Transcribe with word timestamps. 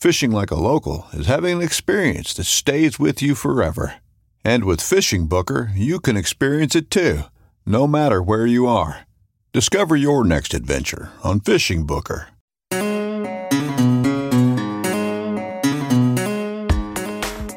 Fishing 0.00 0.30
like 0.30 0.52
a 0.52 0.54
local 0.54 1.08
is 1.12 1.26
having 1.26 1.56
an 1.56 1.62
experience 1.62 2.32
that 2.34 2.44
stays 2.44 3.00
with 3.00 3.20
you 3.20 3.34
forever. 3.34 3.94
And 4.44 4.62
with 4.62 4.78
FishingBooker, 4.78 5.72
you 5.74 5.98
can 5.98 6.16
experience 6.16 6.76
it 6.76 6.88
too, 6.88 7.22
no 7.66 7.88
matter 7.88 8.22
where 8.22 8.46
you 8.46 8.68
are. 8.68 9.08
Discover 9.52 9.96
your 9.96 10.22
next 10.22 10.54
adventure 10.54 11.10
on 11.24 11.40
FishingBooker. 11.40 12.26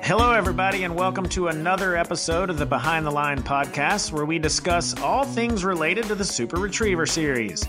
Hello, 0.03 0.31
everybody, 0.31 0.83
and 0.83 0.95
welcome 0.95 1.29
to 1.29 1.49
another 1.49 1.95
episode 1.95 2.49
of 2.49 2.57
the 2.57 2.65
Behind 2.65 3.05
the 3.05 3.11
Line 3.11 3.43
podcast 3.43 4.11
where 4.11 4.25
we 4.25 4.39
discuss 4.39 4.99
all 4.99 5.25
things 5.25 5.63
related 5.63 6.05
to 6.05 6.15
the 6.15 6.25
Super 6.25 6.57
Retriever 6.57 7.05
series. 7.05 7.63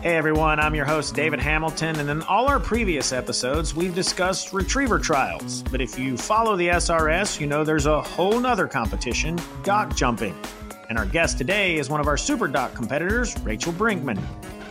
Hey 0.00 0.14
everyone, 0.14 0.60
I'm 0.60 0.76
your 0.76 0.84
host 0.84 1.16
David 1.16 1.40
Hamilton, 1.40 1.98
and 1.98 2.08
in 2.08 2.22
all 2.22 2.46
our 2.46 2.60
previous 2.60 3.12
episodes, 3.12 3.74
we've 3.74 3.96
discussed 3.96 4.52
retriever 4.52 5.00
trials. 5.00 5.62
But 5.72 5.80
if 5.80 5.98
you 5.98 6.16
follow 6.16 6.54
the 6.54 6.68
SRS, 6.68 7.40
you 7.40 7.48
know 7.48 7.64
there's 7.64 7.86
a 7.86 8.00
whole 8.00 8.38
nother 8.38 8.68
competition, 8.68 9.36
dock 9.64 9.96
jumping. 9.96 10.38
And 10.88 10.98
our 10.98 11.04
guest 11.04 11.36
today 11.36 11.78
is 11.78 11.90
one 11.90 11.98
of 11.98 12.06
our 12.06 12.16
Super 12.16 12.46
Dock 12.46 12.74
competitors, 12.74 13.36
Rachel 13.40 13.72
Brinkman. 13.72 14.22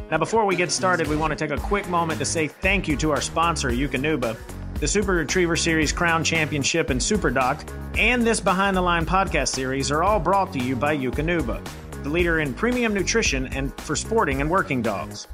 Now, 0.10 0.18
before 0.18 0.46
we 0.46 0.56
get 0.56 0.72
started, 0.72 1.08
we 1.08 1.18
want 1.18 1.32
to 1.32 1.36
take 1.36 1.52
a 1.52 1.62
quick 1.62 1.90
moment 1.90 2.20
to 2.20 2.26
say 2.26 2.48
thank 2.48 2.88
you 2.88 2.96
to 2.96 3.12
our 3.12 3.20
sponsor, 3.20 3.70
Eukanuba. 3.70 4.38
The 4.76 4.88
Super 4.88 5.16
Retriever 5.16 5.58
Series 5.58 5.92
Crown 5.92 6.24
Championship 6.24 6.90
and 6.90 7.04
Super 7.04 7.32
Dock, 7.32 7.68
and 7.98 8.26
this 8.26 8.40
Behind 8.40 8.78
the 8.78 8.82
Line 8.82 9.06
podcast 9.06 9.50
series 9.50 9.92
are 9.92 10.04
all 10.04 10.22
brought 10.22 10.54
to 10.54 10.60
you 10.60 10.78
by 10.78 10.96
Eukanuba, 10.96 11.62
the 12.04 12.10
leader 12.10 12.40
in 12.40 12.54
premium 12.54 12.94
nutrition 12.94 13.48
and 13.48 13.74
for 13.82 13.96
sporting 13.96 14.42
and 14.42 14.50
working 14.50 14.82
dogs. 14.82 15.28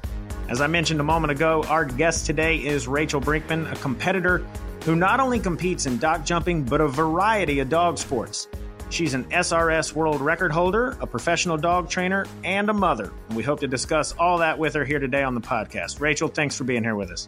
As 0.49 0.61
I 0.61 0.67
mentioned 0.67 0.99
a 0.99 1.03
moment 1.03 1.31
ago, 1.31 1.63
our 1.69 1.85
guest 1.85 2.25
today 2.25 2.57
is 2.57 2.87
Rachel 2.87 3.21
Brinkman, 3.21 3.71
a 3.71 3.75
competitor 3.77 4.45
who 4.83 4.95
not 4.95 5.19
only 5.19 5.39
competes 5.39 5.85
in 5.85 5.97
dock 5.97 6.25
jumping, 6.25 6.63
but 6.63 6.81
a 6.81 6.87
variety 6.87 7.59
of 7.59 7.69
dog 7.69 7.97
sports. 7.97 8.47
She's 8.89 9.13
an 9.15 9.23
SRS 9.25 9.93
world 9.93 10.21
record 10.21 10.51
holder, 10.51 10.97
a 10.99 11.07
professional 11.07 11.57
dog 11.57 11.89
trainer, 11.89 12.27
and 12.43 12.69
a 12.69 12.73
mother. 12.73 13.11
We 13.33 13.41
hope 13.41 13.61
to 13.61 13.67
discuss 13.67 14.11
all 14.13 14.37
that 14.39 14.59
with 14.59 14.75
her 14.75 14.85
here 14.85 14.99
today 14.99 15.23
on 15.23 15.33
the 15.33 15.41
podcast. 15.41 15.99
Rachel, 15.99 16.27
thanks 16.27 16.55
for 16.55 16.63
being 16.63 16.83
here 16.83 16.95
with 16.95 17.09
us. 17.09 17.27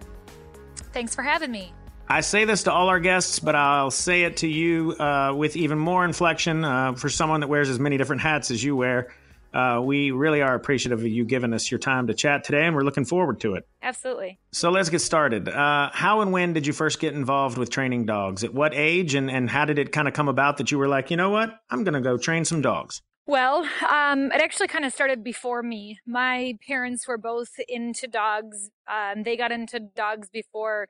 Thanks 0.93 1.15
for 1.15 1.23
having 1.23 1.51
me. 1.51 1.73
I 2.07 2.21
say 2.21 2.45
this 2.45 2.63
to 2.63 2.71
all 2.71 2.89
our 2.89 2.99
guests, 2.99 3.39
but 3.39 3.55
I'll 3.55 3.89
say 3.89 4.23
it 4.23 4.37
to 4.37 4.47
you 4.47 4.91
uh, 4.91 5.33
with 5.35 5.55
even 5.55 5.79
more 5.79 6.05
inflection 6.05 6.63
uh, 6.63 6.93
for 6.93 7.09
someone 7.09 7.39
that 7.39 7.47
wears 7.47 7.67
as 7.67 7.79
many 7.79 7.97
different 7.97 8.21
hats 8.21 8.51
as 8.51 8.63
you 8.63 8.75
wear. 8.75 9.07
Uh, 9.55 9.79
we 9.81 10.11
really 10.11 10.41
are 10.41 10.53
appreciative 10.53 10.99
of 10.99 11.07
you 11.07 11.23
giving 11.23 11.53
us 11.53 11.71
your 11.71 11.79
time 11.79 12.07
to 12.07 12.13
chat 12.13 12.43
today, 12.43 12.65
and 12.65 12.75
we're 12.75 12.83
looking 12.83 13.05
forward 13.05 13.39
to 13.39 13.55
it. 13.55 13.65
Absolutely. 13.81 14.37
So 14.51 14.69
let's 14.69 14.89
get 14.89 14.99
started. 14.99 15.47
Uh, 15.47 15.89
how 15.93 16.19
and 16.19 16.33
when 16.33 16.51
did 16.51 16.67
you 16.67 16.73
first 16.73 16.99
get 16.99 17.13
involved 17.13 17.57
with 17.57 17.69
training 17.69 18.05
dogs? 18.05 18.43
At 18.43 18.53
what 18.53 18.73
age, 18.75 19.15
and, 19.15 19.31
and 19.31 19.49
how 19.49 19.63
did 19.63 19.79
it 19.79 19.93
kind 19.93 20.09
of 20.09 20.13
come 20.13 20.27
about 20.27 20.57
that 20.57 20.71
you 20.71 20.77
were 20.77 20.89
like, 20.89 21.09
you 21.09 21.15
know 21.15 21.29
what, 21.29 21.57
I'm 21.69 21.85
going 21.85 21.93
to 21.93 22.01
go 22.01 22.17
train 22.17 22.43
some 22.43 22.61
dogs? 22.61 23.01
Well, 23.27 23.67
um, 23.89 24.31
it 24.33 24.41
actually 24.41 24.67
kind 24.67 24.83
of 24.83 24.93
started 24.93 25.23
before 25.23 25.63
me. 25.63 25.99
My 26.05 26.57
parents 26.67 27.07
were 27.07 27.17
both 27.17 27.49
into 27.69 28.07
dogs. 28.07 28.69
Um, 28.87 29.23
they 29.23 29.37
got 29.37 29.53
into 29.53 29.79
dogs 29.79 30.29
before 30.29 30.89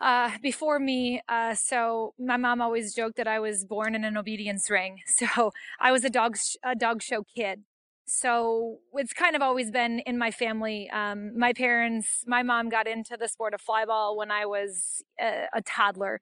uh, 0.00 0.30
before 0.42 0.80
me. 0.80 1.22
Uh, 1.28 1.54
so 1.54 2.14
my 2.18 2.36
mom 2.36 2.60
always 2.60 2.94
joked 2.94 3.16
that 3.16 3.28
I 3.28 3.38
was 3.38 3.64
born 3.64 3.94
in 3.94 4.02
an 4.02 4.16
obedience 4.16 4.68
ring. 4.68 4.98
So 5.06 5.52
I 5.78 5.92
was 5.92 6.04
a 6.04 6.10
dog 6.10 6.36
sh- 6.36 6.56
a 6.64 6.74
dog 6.74 7.02
show 7.02 7.22
kid. 7.22 7.62
So 8.14 8.80
it's 8.92 9.14
kind 9.14 9.34
of 9.34 9.40
always 9.40 9.70
been 9.70 10.00
in 10.00 10.18
my 10.18 10.30
family. 10.30 10.90
Um, 10.90 11.32
my 11.36 11.54
parents, 11.54 12.24
my 12.26 12.42
mom 12.42 12.68
got 12.68 12.86
into 12.86 13.16
the 13.18 13.26
sport 13.26 13.54
of 13.54 13.62
flyball 13.62 14.18
when 14.18 14.30
I 14.30 14.44
was 14.44 15.02
a, 15.18 15.46
a 15.54 15.62
toddler. 15.62 16.20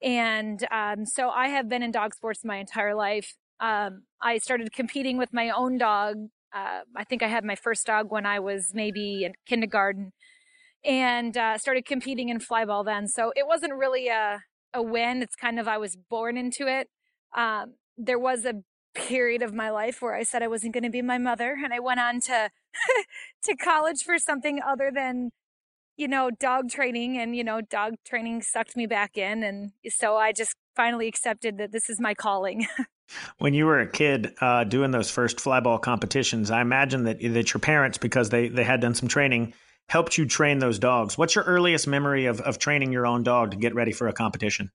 And 0.00 0.64
um, 0.70 1.04
so 1.04 1.30
I 1.30 1.48
have 1.48 1.68
been 1.68 1.82
in 1.82 1.90
dog 1.90 2.14
sports 2.14 2.44
my 2.44 2.58
entire 2.58 2.94
life. 2.94 3.34
Um, 3.58 4.04
I 4.22 4.38
started 4.38 4.72
competing 4.72 5.18
with 5.18 5.32
my 5.32 5.50
own 5.50 5.76
dog. 5.76 6.28
Uh, 6.54 6.82
I 6.96 7.02
think 7.02 7.20
I 7.20 7.26
had 7.26 7.44
my 7.44 7.56
first 7.56 7.84
dog 7.84 8.12
when 8.12 8.26
I 8.26 8.38
was 8.38 8.70
maybe 8.72 9.24
in 9.24 9.32
kindergarten 9.44 10.12
and 10.84 11.36
uh, 11.36 11.58
started 11.58 11.84
competing 11.84 12.28
in 12.28 12.38
flyball 12.38 12.84
then. 12.84 13.08
So 13.08 13.32
it 13.34 13.48
wasn't 13.48 13.74
really 13.74 14.06
a, 14.06 14.42
a 14.72 14.82
win. 14.82 15.20
It's 15.20 15.34
kind 15.34 15.58
of 15.58 15.66
I 15.66 15.78
was 15.78 15.96
born 15.96 16.36
into 16.36 16.68
it. 16.68 16.90
Um, 17.36 17.74
there 17.98 18.20
was 18.20 18.44
a 18.44 18.62
period 18.94 19.42
of 19.42 19.52
my 19.52 19.70
life 19.70 20.00
where 20.00 20.14
I 20.14 20.22
said 20.22 20.42
I 20.42 20.48
wasn't 20.48 20.72
going 20.72 20.84
to 20.84 20.90
be 20.90 21.02
my 21.02 21.18
mother, 21.18 21.56
and 21.62 21.72
I 21.72 21.80
went 21.80 22.00
on 22.00 22.20
to 22.22 22.50
to 23.44 23.56
college 23.56 24.02
for 24.02 24.18
something 24.18 24.60
other 24.62 24.90
than 24.94 25.30
you 25.96 26.08
know 26.08 26.30
dog 26.30 26.70
training, 26.70 27.18
and 27.18 27.36
you 27.36 27.44
know 27.44 27.60
dog 27.60 27.94
training 28.06 28.42
sucked 28.42 28.76
me 28.76 28.86
back 28.86 29.16
in, 29.16 29.42
and 29.42 29.72
so 29.88 30.16
I 30.16 30.32
just 30.32 30.54
finally 30.76 31.08
accepted 31.08 31.58
that 31.58 31.72
this 31.72 31.90
is 31.90 32.00
my 32.00 32.14
calling. 32.14 32.66
When 33.36 33.52
you 33.52 33.66
were 33.66 33.80
a 33.80 33.86
kid 33.86 34.34
uh, 34.40 34.64
doing 34.64 34.90
those 34.90 35.10
first 35.10 35.36
flyball 35.36 35.80
competitions, 35.80 36.50
I 36.50 36.62
imagine 36.62 37.04
that 37.04 37.20
that 37.20 37.52
your 37.52 37.60
parents, 37.60 37.98
because 37.98 38.30
they 38.30 38.48
they 38.48 38.64
had 38.64 38.80
done 38.80 38.94
some 38.94 39.08
training, 39.08 39.52
helped 39.88 40.16
you 40.16 40.26
train 40.26 40.58
those 40.58 40.78
dogs. 40.78 41.18
What's 41.18 41.34
your 41.34 41.44
earliest 41.44 41.86
memory 41.86 42.26
of 42.26 42.40
of 42.40 42.58
training 42.58 42.92
your 42.92 43.06
own 43.06 43.22
dog 43.22 43.50
to 43.50 43.56
get 43.58 43.74
ready 43.74 43.92
for 43.92 44.08
a 44.08 44.14
competition? 44.14 44.70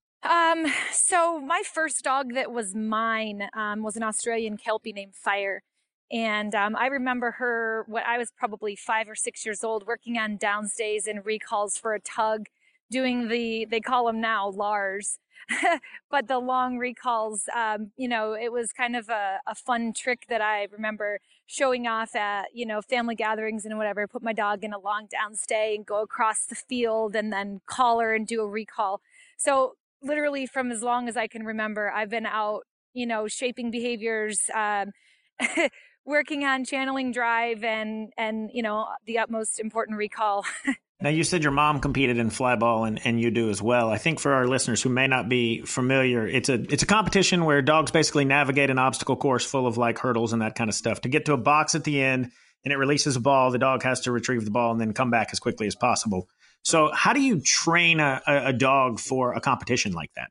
Um, 0.49 0.65
so 0.91 1.39
my 1.39 1.61
first 1.65 2.03
dog 2.03 2.33
that 2.33 2.51
was 2.51 2.73
mine 2.73 3.49
um, 3.55 3.83
was 3.83 3.95
an 3.95 4.03
Australian 4.03 4.57
Kelpie 4.57 4.93
named 4.93 5.15
Fire. 5.15 5.63
And 6.11 6.55
um, 6.55 6.75
I 6.75 6.87
remember 6.87 7.31
her 7.31 7.85
when 7.87 8.03
I 8.03 8.17
was 8.17 8.31
probably 8.31 8.75
five 8.75 9.07
or 9.07 9.15
six 9.15 9.45
years 9.45 9.63
old, 9.63 9.85
working 9.85 10.17
on 10.17 10.37
downstays 10.37 11.07
and 11.07 11.23
recalls 11.25 11.77
for 11.77 11.93
a 11.93 11.99
tug, 11.99 12.47
doing 12.89 13.27
the, 13.27 13.65
they 13.69 13.79
call 13.79 14.07
them 14.07 14.19
now 14.19 14.49
Lars, 14.49 15.19
but 16.09 16.27
the 16.27 16.39
long 16.39 16.77
recalls, 16.77 17.43
um, 17.55 17.91
you 17.95 18.07
know, 18.07 18.33
it 18.33 18.51
was 18.51 18.71
kind 18.71 18.95
of 18.95 19.09
a, 19.09 19.39
a 19.45 19.53
fun 19.53 19.93
trick 19.93 20.25
that 20.29 20.41
I 20.41 20.67
remember 20.71 21.19
showing 21.45 21.85
off 21.85 22.15
at, 22.15 22.47
you 22.53 22.65
know, 22.65 22.81
family 22.81 23.15
gatherings 23.15 23.65
and 23.65 23.77
whatever. 23.77 24.07
Put 24.07 24.23
my 24.23 24.33
dog 24.33 24.63
in 24.63 24.73
a 24.73 24.79
long 24.79 25.07
downstay 25.07 25.75
and 25.75 25.85
go 25.85 26.01
across 26.01 26.45
the 26.45 26.55
field 26.55 27.15
and 27.15 27.31
then 27.31 27.61
call 27.67 27.99
her 27.99 28.15
and 28.15 28.25
do 28.25 28.41
a 28.41 28.47
recall. 28.47 29.01
So 29.37 29.75
literally 30.01 30.45
from 30.45 30.71
as 30.71 30.81
long 30.81 31.07
as 31.07 31.17
I 31.17 31.27
can 31.27 31.45
remember, 31.45 31.91
I've 31.91 32.09
been 32.09 32.25
out, 32.25 32.63
you 32.93 33.05
know, 33.05 33.27
shaping 33.27 33.71
behaviors, 33.71 34.41
um, 34.53 34.91
working 36.05 36.43
on 36.43 36.65
channeling 36.65 37.11
drive 37.11 37.63
and, 37.63 38.11
and, 38.17 38.49
you 38.53 38.63
know, 38.63 38.87
the 39.05 39.19
utmost 39.19 39.59
important 39.59 39.97
recall. 39.97 40.45
Now, 41.01 41.09
you 41.09 41.23
said 41.23 41.43
your 41.43 41.53
mom 41.53 41.79
competed 41.79 42.17
in 42.17 42.29
flyball 42.29 42.85
and, 42.85 42.99
and 43.05 43.21
you 43.21 43.31
do 43.31 43.49
as 43.49 43.61
well. 43.61 43.89
I 43.89 43.97
think 43.97 44.19
for 44.19 44.33
our 44.33 44.45
listeners 44.45 44.81
who 44.81 44.89
may 44.89 45.07
not 45.07 45.29
be 45.29 45.61
familiar, 45.61 46.27
it's 46.27 46.49
a 46.49 46.55
it's 46.55 46.83
a 46.83 46.85
competition 46.85 47.45
where 47.45 47.61
dogs 47.61 47.91
basically 47.91 48.25
navigate 48.25 48.69
an 48.69 48.79
obstacle 48.79 49.15
course 49.15 49.45
full 49.45 49.65
of 49.65 49.77
like 49.77 49.97
hurdles 49.97 50.33
and 50.33 50.41
that 50.41 50.55
kind 50.55 50.69
of 50.69 50.75
stuff 50.75 50.99
to 51.01 51.09
get 51.09 51.23
to 51.27 51.33
a 51.33 51.37
box 51.37 51.73
at 51.73 51.85
the 51.85 52.01
end 52.01 52.31
and 52.65 52.73
it 52.73 52.77
releases 52.77 53.15
a 53.15 53.21
ball. 53.21 53.51
The 53.51 53.57
dog 53.57 53.83
has 53.83 54.01
to 54.01 54.11
retrieve 54.11 54.43
the 54.43 54.51
ball 54.51 54.71
and 54.71 54.81
then 54.81 54.93
come 54.93 55.09
back 55.09 55.29
as 55.31 55.39
quickly 55.39 55.67
as 55.67 55.75
possible. 55.75 56.27
So, 56.63 56.91
how 56.93 57.13
do 57.13 57.21
you 57.21 57.39
train 57.39 57.99
a, 57.99 58.21
a 58.27 58.53
dog 58.53 58.99
for 58.99 59.33
a 59.33 59.41
competition 59.41 59.93
like 59.93 60.11
that? 60.15 60.29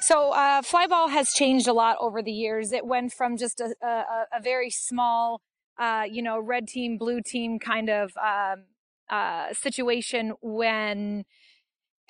So, 0.00 0.32
uh, 0.32 0.62
flyball 0.62 1.10
has 1.10 1.30
changed 1.30 1.68
a 1.68 1.72
lot 1.72 1.96
over 2.00 2.22
the 2.22 2.32
years. 2.32 2.72
It 2.72 2.86
went 2.86 3.12
from 3.12 3.36
just 3.36 3.60
a, 3.60 3.74
a, 3.82 4.38
a 4.38 4.42
very 4.42 4.70
small, 4.70 5.40
uh, 5.78 6.04
you 6.10 6.22
know, 6.22 6.40
red 6.40 6.66
team, 6.66 6.98
blue 6.98 7.20
team 7.20 7.58
kind 7.58 7.88
of 7.88 8.12
um, 8.16 8.64
uh, 9.10 9.52
situation 9.52 10.32
when 10.40 11.24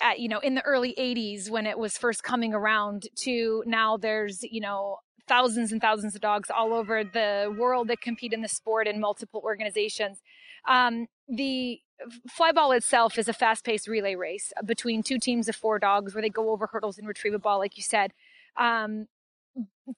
at, 0.01 0.19
you 0.19 0.27
know 0.27 0.39
in 0.39 0.55
the 0.55 0.61
early 0.63 0.93
80s 0.97 1.49
when 1.49 1.65
it 1.65 1.77
was 1.77 1.97
first 1.97 2.23
coming 2.23 2.53
around 2.53 3.03
to 3.23 3.63
now 3.65 3.97
there's 3.97 4.43
you 4.43 4.61
know 4.61 4.97
thousands 5.27 5.71
and 5.71 5.81
thousands 5.81 6.15
of 6.15 6.21
dogs 6.21 6.49
all 6.49 6.73
over 6.73 7.03
the 7.03 7.55
world 7.57 7.87
that 7.87 8.01
compete 8.01 8.33
in 8.33 8.41
the 8.41 8.47
sport 8.47 8.87
in 8.87 8.99
multiple 8.99 9.41
organizations 9.43 10.21
um, 10.67 11.07
the 11.27 11.79
flyball 12.29 12.75
itself 12.75 13.17
is 13.17 13.27
a 13.27 13.33
fast-paced 13.33 13.87
relay 13.87 14.15
race 14.15 14.51
between 14.65 15.03
two 15.03 15.19
teams 15.19 15.47
of 15.47 15.55
four 15.55 15.79
dogs 15.79 16.13
where 16.13 16.21
they 16.21 16.29
go 16.29 16.49
over 16.49 16.67
hurdles 16.67 16.97
and 16.97 17.07
retrieve 17.07 17.33
a 17.33 17.39
ball 17.39 17.59
like 17.59 17.77
you 17.77 17.83
said 17.83 18.11
um, 18.57 19.07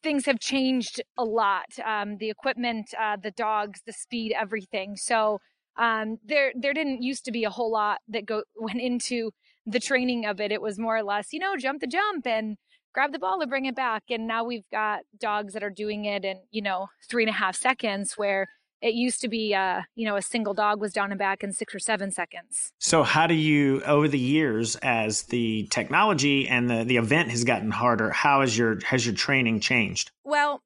things 0.01 0.25
have 0.25 0.39
changed 0.39 1.01
a 1.17 1.23
lot 1.23 1.65
um, 1.85 2.17
the 2.17 2.29
equipment 2.29 2.93
uh, 2.99 3.15
the 3.15 3.31
dogs 3.31 3.81
the 3.85 3.93
speed 3.93 4.33
everything 4.37 4.95
so 4.95 5.39
um, 5.77 6.19
there 6.25 6.53
there 6.55 6.73
didn't 6.73 7.01
used 7.01 7.25
to 7.25 7.31
be 7.31 7.43
a 7.43 7.49
whole 7.49 7.71
lot 7.71 7.99
that 8.07 8.25
go 8.25 8.43
went 8.55 8.81
into 8.81 9.31
the 9.65 9.79
training 9.79 10.25
of 10.25 10.41
it. 10.41 10.51
It 10.51 10.61
was 10.61 10.77
more 10.77 10.97
or 10.97 11.03
less, 11.03 11.31
you 11.31 11.39
know, 11.39 11.55
jump 11.57 11.81
the 11.81 11.87
jump 11.87 12.27
and 12.27 12.57
grab 12.93 13.11
the 13.11 13.19
ball 13.19 13.41
and 13.41 13.49
bring 13.49 13.65
it 13.65 13.75
back. 13.75 14.03
And 14.09 14.27
now 14.27 14.43
we've 14.43 14.69
got 14.71 15.01
dogs 15.19 15.53
that 15.53 15.63
are 15.63 15.69
doing 15.69 16.05
it 16.05 16.25
in, 16.25 16.41
you 16.51 16.61
know, 16.61 16.87
three 17.09 17.23
and 17.23 17.29
a 17.29 17.33
half 17.33 17.55
seconds 17.55 18.13
where 18.17 18.47
it 18.83 18.95
used 18.95 19.21
to 19.21 19.29
be, 19.29 19.55
uh, 19.55 19.81
you 19.95 20.05
know, 20.05 20.17
a 20.17 20.21
single 20.21 20.53
dog 20.53 20.81
was 20.81 20.91
down 20.91 21.11
and 21.11 21.17
back 21.17 21.41
in 21.41 21.53
six 21.53 21.73
or 21.73 21.79
seven 21.79 22.11
seconds. 22.11 22.73
So, 22.79 23.01
how 23.01 23.27
do 23.27 23.33
you, 23.33 23.81
over 23.83 24.09
the 24.09 24.19
years, 24.19 24.75
as 24.75 25.23
the 25.23 25.67
technology 25.71 26.49
and 26.49 26.69
the, 26.69 26.83
the 26.83 26.97
event 26.97 27.31
has 27.31 27.45
gotten 27.45 27.71
harder, 27.71 28.11
how 28.11 28.41
has 28.41 28.57
your 28.57 28.79
has 28.85 29.05
your 29.05 29.15
training 29.15 29.61
changed? 29.61 30.11
Well, 30.25 30.61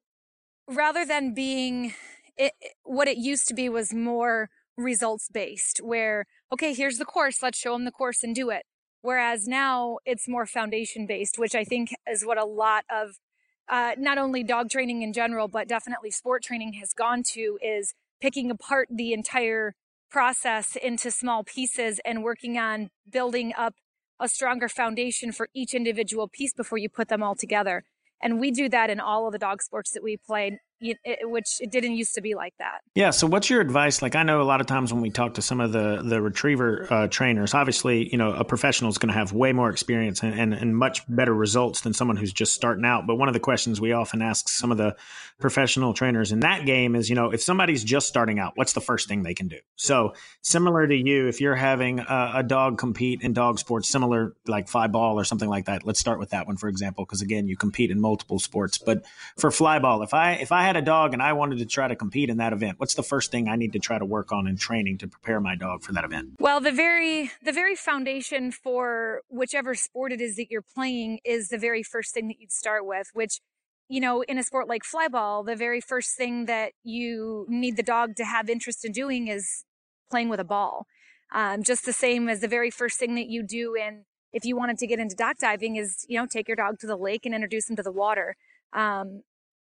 rather 0.66 1.06
than 1.06 1.32
being, 1.32 1.94
it, 2.36 2.52
what 2.82 3.06
it 3.06 3.18
used 3.18 3.46
to 3.48 3.54
be 3.54 3.68
was 3.68 3.94
more 3.94 4.50
results 4.76 5.28
based 5.32 5.78
where, 5.78 6.26
okay, 6.52 6.74
here's 6.74 6.98
the 6.98 7.04
course. 7.04 7.40
Let's 7.40 7.58
show 7.58 7.72
them 7.72 7.84
the 7.84 7.92
course 7.92 8.24
and 8.24 8.34
do 8.34 8.50
it. 8.50 8.64
Whereas 9.00 9.46
now 9.46 9.98
it's 10.04 10.26
more 10.26 10.44
foundation 10.44 11.06
based, 11.06 11.38
which 11.38 11.54
I 11.54 11.62
think 11.62 11.94
is 12.10 12.26
what 12.26 12.36
a 12.36 12.44
lot 12.44 12.84
of 12.90 13.20
uh, 13.68 13.92
not 13.96 14.18
only 14.18 14.42
dog 14.42 14.70
training 14.70 15.02
in 15.02 15.12
general, 15.12 15.46
but 15.46 15.68
definitely 15.68 16.10
sport 16.10 16.42
training 16.42 16.72
has 16.74 16.92
gone 16.92 17.22
to 17.34 17.58
is 17.62 17.94
picking 18.20 18.50
apart 18.50 18.88
the 18.90 19.12
entire 19.12 19.74
process 20.10 20.76
into 20.76 21.10
small 21.10 21.44
pieces 21.44 22.00
and 22.04 22.22
working 22.22 22.58
on 22.58 22.88
building 23.10 23.52
up 23.56 23.74
a 24.20 24.28
stronger 24.28 24.68
foundation 24.68 25.32
for 25.32 25.48
each 25.54 25.74
individual 25.74 26.28
piece 26.28 26.52
before 26.52 26.78
you 26.78 26.88
put 26.88 27.08
them 27.08 27.22
all 27.22 27.34
together. 27.34 27.84
And 28.20 28.40
we 28.40 28.50
do 28.50 28.68
that 28.68 28.90
in 28.90 28.98
all 29.00 29.26
of 29.26 29.32
the 29.32 29.38
dog 29.38 29.62
sports 29.62 29.92
that 29.92 30.02
we 30.02 30.16
play 30.16 30.58
which 30.80 31.60
it 31.60 31.70
didn't 31.70 31.96
used 31.96 32.14
to 32.14 32.20
be 32.20 32.34
like 32.34 32.54
that. 32.58 32.80
Yeah. 32.94 33.10
So, 33.10 33.26
what's 33.26 33.48
your 33.50 33.60
advice? 33.60 34.02
Like, 34.02 34.14
I 34.14 34.22
know 34.22 34.42
a 34.42 34.44
lot 34.44 34.60
of 34.60 34.66
times 34.66 34.92
when 34.92 35.02
we 35.02 35.10
talk 35.10 35.34
to 35.34 35.42
some 35.42 35.60
of 35.60 35.72
the 35.72 36.02
the 36.04 36.20
retriever 36.20 36.86
uh, 36.90 37.08
trainers, 37.08 37.54
obviously, 37.54 38.08
you 38.10 38.18
know, 38.18 38.32
a 38.32 38.44
professional 38.44 38.90
is 38.90 38.98
going 38.98 39.12
to 39.12 39.18
have 39.18 39.32
way 39.32 39.52
more 39.52 39.70
experience 39.70 40.22
and, 40.22 40.38
and, 40.38 40.54
and 40.54 40.76
much 40.76 41.02
better 41.08 41.34
results 41.34 41.80
than 41.80 41.94
someone 41.94 42.16
who's 42.16 42.32
just 42.32 42.54
starting 42.54 42.84
out. 42.84 43.06
But 43.06 43.16
one 43.16 43.28
of 43.28 43.34
the 43.34 43.40
questions 43.40 43.80
we 43.80 43.92
often 43.92 44.22
ask 44.22 44.48
some 44.48 44.70
of 44.70 44.78
the 44.78 44.94
professional 45.40 45.94
trainers 45.94 46.32
in 46.32 46.40
that 46.40 46.66
game 46.66 46.94
is, 46.94 47.08
you 47.08 47.14
know, 47.14 47.30
if 47.30 47.42
somebody's 47.42 47.84
just 47.84 48.08
starting 48.08 48.38
out, 48.38 48.52
what's 48.56 48.72
the 48.72 48.80
first 48.80 49.08
thing 49.08 49.22
they 49.22 49.34
can 49.34 49.48
do? 49.48 49.58
So, 49.76 50.14
similar 50.42 50.86
to 50.86 50.96
you, 50.96 51.28
if 51.28 51.40
you're 51.40 51.54
having 51.54 52.00
a, 52.00 52.32
a 52.36 52.42
dog 52.42 52.78
compete 52.78 53.22
in 53.22 53.32
dog 53.32 53.58
sports, 53.58 53.88
similar 53.88 54.34
like 54.46 54.68
fly 54.68 54.86
ball 54.86 55.18
or 55.18 55.24
something 55.24 55.48
like 55.48 55.66
that, 55.66 55.86
let's 55.86 55.98
start 55.98 56.18
with 56.18 56.30
that 56.30 56.46
one 56.46 56.56
for 56.58 56.68
example, 56.68 57.04
because 57.04 57.22
again, 57.22 57.48
you 57.48 57.56
compete 57.56 57.90
in 57.90 58.00
multiple 58.00 58.38
sports. 58.38 58.78
But 58.78 59.04
for 59.38 59.50
fly 59.50 59.78
ball, 59.78 60.02
if 60.02 60.12
I 60.12 60.32
if 60.34 60.52
I 60.52 60.64
had 60.68 60.76
a 60.76 60.82
dog 60.82 61.12
and 61.12 61.22
I 61.22 61.32
wanted 61.32 61.58
to 61.58 61.66
try 61.66 61.88
to 61.88 61.96
compete 61.96 62.30
in 62.30 62.36
that 62.36 62.52
event, 62.52 62.78
what's 62.78 62.94
the 62.94 63.02
first 63.02 63.30
thing 63.30 63.48
I 63.48 63.56
need 63.56 63.72
to 63.72 63.78
try 63.78 63.98
to 63.98 64.04
work 64.04 64.32
on 64.32 64.46
in 64.46 64.56
training 64.56 64.98
to 64.98 65.08
prepare 65.08 65.40
my 65.40 65.56
dog 65.56 65.82
for 65.82 65.92
that 65.92 66.04
event? 66.04 66.36
Well, 66.38 66.60
the 66.60 66.72
very 66.72 67.30
the 67.42 67.52
very 67.52 67.74
foundation 67.74 68.52
for 68.52 69.22
whichever 69.28 69.74
sport 69.74 70.12
it 70.12 70.20
is 70.20 70.36
that 70.36 70.50
you're 70.50 70.62
playing 70.62 71.20
is 71.24 71.48
the 71.48 71.58
very 71.58 71.82
first 71.82 72.14
thing 72.14 72.28
that 72.28 72.36
you'd 72.38 72.52
start 72.52 72.86
with, 72.86 73.08
which 73.14 73.40
you 73.88 74.00
know, 74.00 74.22
in 74.22 74.36
a 74.36 74.42
sport 74.42 74.68
like 74.68 74.82
flyball, 74.82 75.44
the 75.44 75.56
very 75.56 75.80
first 75.80 76.14
thing 76.14 76.44
that 76.44 76.72
you 76.84 77.46
need 77.48 77.76
the 77.78 77.82
dog 77.82 78.16
to 78.16 78.24
have 78.24 78.50
interest 78.50 78.84
in 78.84 78.92
doing 78.92 79.28
is 79.28 79.64
playing 80.10 80.28
with 80.28 80.38
a 80.38 80.44
ball. 80.44 80.86
Um, 81.32 81.62
just 81.62 81.86
the 81.86 81.92
same 81.94 82.28
as 82.28 82.40
the 82.40 82.48
very 82.48 82.70
first 82.70 82.98
thing 82.98 83.14
that 83.14 83.28
you 83.28 83.42
do 83.42 83.74
in 83.74 84.04
if 84.32 84.44
you 84.44 84.56
wanted 84.56 84.78
to 84.78 84.86
get 84.86 84.98
into 84.98 85.16
dock 85.16 85.38
diving 85.38 85.76
is 85.76 86.04
you 86.08 86.18
know 86.18 86.26
take 86.26 86.48
your 86.48 86.56
dog 86.56 86.78
to 86.80 86.86
the 86.86 86.96
lake 86.96 87.24
and 87.24 87.34
introduce 87.34 87.68
him 87.68 87.76
to 87.76 87.82
the 87.82 87.92
water 87.92 88.36
um, 88.72 89.22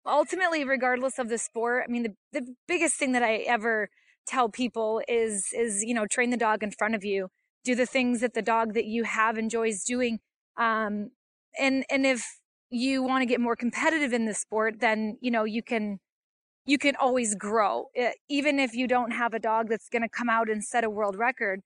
ultimately, 0.07 0.65
regardless 0.65 1.19
of 1.19 1.29
the 1.29 1.39
sport, 1.39 1.85
I 1.87 1.91
mean, 1.91 2.03
the, 2.03 2.41
the 2.41 2.55
biggest 2.67 2.97
thing 2.97 3.13
that 3.13 3.23
I 3.23 3.37
ever 3.37 3.89
tell 4.27 4.49
people 4.49 5.03
is, 5.09 5.49
is, 5.53 5.83
you 5.83 5.95
know, 5.95 6.07
train 6.07 6.31
the 6.31 6.37
dog 6.37 6.63
in 6.63 6.71
front 6.71 6.95
of 6.95 7.05
you, 7.05 7.29
do 7.65 7.75
the 7.75 7.87
things 7.87 8.21
that 8.21 8.35
the 8.35 8.43
dog 8.43 8.75
that 8.75 8.87
you 8.87 9.05
have 9.05 9.39
enjoys 9.39 9.85
doing. 9.85 10.21
Um, 10.57 11.11
and, 11.59 11.85
and 11.91 12.07
if 12.07 12.39
you 12.71 13.03
want 13.03 13.23
to 13.23 13.27
get 13.27 13.41
more 13.41 13.57
competitive 13.57 14.13
in 14.13 14.27
the 14.27 14.35
sport, 14.35 14.81
then, 14.81 15.19
you 15.21 15.31
know, 15.31 15.45
you 15.45 15.63
can, 15.63 15.99
you 16.65 16.79
can 16.79 16.95
always 16.97 17.35
grow. 17.35 17.87
It, 17.95 18.17
even 18.29 18.59
if 18.59 18.75
you 18.75 18.87
don't 18.87 19.11
have 19.11 19.35
a 19.35 19.39
dog 19.39 19.69
that's 19.69 19.89
going 19.89 20.03
to 20.03 20.09
come 20.09 20.29
out 20.29 20.49
and 20.49 20.63
set 20.65 20.85
a 20.85 20.91
world 20.91 21.17
record, 21.17 21.61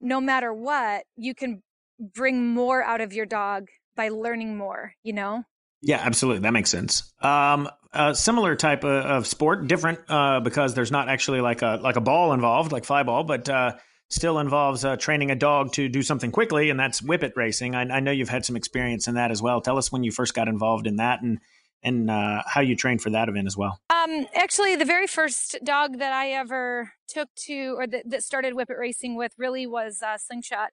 no 0.00 0.20
matter 0.20 0.52
what, 0.52 1.04
you 1.16 1.34
can 1.34 1.62
bring 1.98 2.48
more 2.48 2.82
out 2.82 3.00
of 3.00 3.12
your 3.12 3.26
dog 3.26 3.68
by 3.96 4.08
learning 4.08 4.56
more, 4.56 4.94
you 5.02 5.12
know? 5.12 5.44
Yeah, 5.80 6.00
absolutely. 6.00 6.42
That 6.42 6.52
makes 6.52 6.70
sense. 6.70 7.12
Um, 7.20 7.68
a 7.92 8.14
similar 8.14 8.56
type 8.56 8.84
of, 8.84 9.04
of 9.04 9.26
sport, 9.26 9.66
different 9.66 10.00
uh, 10.08 10.40
because 10.40 10.74
there's 10.74 10.90
not 10.90 11.08
actually 11.08 11.40
like 11.40 11.62
a 11.62 11.78
like 11.82 11.96
a 11.96 12.00
ball 12.00 12.32
involved, 12.32 12.72
like 12.72 12.84
fly 12.84 13.02
ball, 13.02 13.24
but 13.24 13.48
uh, 13.48 13.72
still 14.08 14.38
involves 14.38 14.84
uh, 14.84 14.96
training 14.96 15.30
a 15.30 15.34
dog 15.34 15.72
to 15.72 15.88
do 15.88 16.02
something 16.02 16.30
quickly, 16.30 16.70
and 16.70 16.78
that's 16.78 17.00
whippet 17.00 17.32
racing. 17.36 17.74
I, 17.74 17.82
I, 17.82 18.00
know 18.00 18.10
you've 18.10 18.28
had 18.28 18.44
some 18.44 18.56
experience 18.56 19.08
in 19.08 19.14
that 19.14 19.30
as 19.30 19.42
well. 19.42 19.60
Tell 19.60 19.78
us 19.78 19.90
when 19.90 20.04
you 20.04 20.12
first 20.12 20.34
got 20.34 20.48
involved 20.48 20.86
in 20.86 20.96
that 20.96 21.22
and 21.22 21.38
and 21.82 22.10
uh, 22.10 22.42
how 22.46 22.60
you 22.60 22.76
trained 22.76 23.00
for 23.00 23.10
that 23.10 23.28
event 23.28 23.46
as 23.46 23.56
well. 23.56 23.80
Um, 23.90 24.26
actually, 24.34 24.76
the 24.76 24.84
very 24.84 25.06
first 25.06 25.58
dog 25.64 25.98
that 25.98 26.12
I 26.12 26.30
ever 26.30 26.92
took 27.08 27.28
to 27.46 27.74
or 27.76 27.86
that, 27.88 28.08
that 28.08 28.22
started 28.22 28.54
whippet 28.54 28.76
racing 28.78 29.16
with 29.16 29.32
really 29.36 29.66
was 29.66 30.00
uh, 30.02 30.16
Slingshot. 30.16 30.70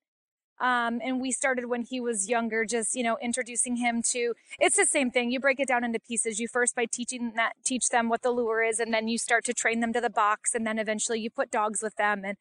Um, 0.60 1.00
and 1.04 1.22
we 1.22 1.32
started 1.32 1.66
when 1.66 1.84
he 1.84 2.01
was 2.01 2.28
younger, 2.28 2.66
just, 2.66 2.96
you 2.96 3.04
know, 3.04 3.18
introducing 3.22 3.78
him 3.78 4.01
to, 4.12 4.34
it's 4.60 4.75
the 4.75 4.86
same 4.86 5.10
thing. 5.10 5.32
You 5.32 5.39
break 5.39 5.60
it 5.60 5.68
down 5.68 5.84
into 5.84 6.00
pieces. 6.00 6.39
You 6.39 6.48
first 6.48 6.75
by 6.75 6.86
teaching 6.86 7.34
that, 7.36 7.54
teach 7.63 7.89
them 7.89 8.10
what 8.10 8.24
the 8.24 8.32
lure 8.32 8.62
is, 8.62 8.80
and 8.80 8.94
then 8.94 9.08
you 9.08 9.18
start 9.18 9.46
to 9.46 9.54
train 9.54 9.80
them 9.80 9.94
to 9.94 10.01
the 10.01 10.10
box. 10.10 10.54
And 10.54 10.68
then 10.68 10.78
eventually 10.78 11.20
you 11.20 11.30
put 11.30 11.50
dogs 11.50 11.82
with 11.82 11.96
them. 11.96 12.24
And, 12.25 12.38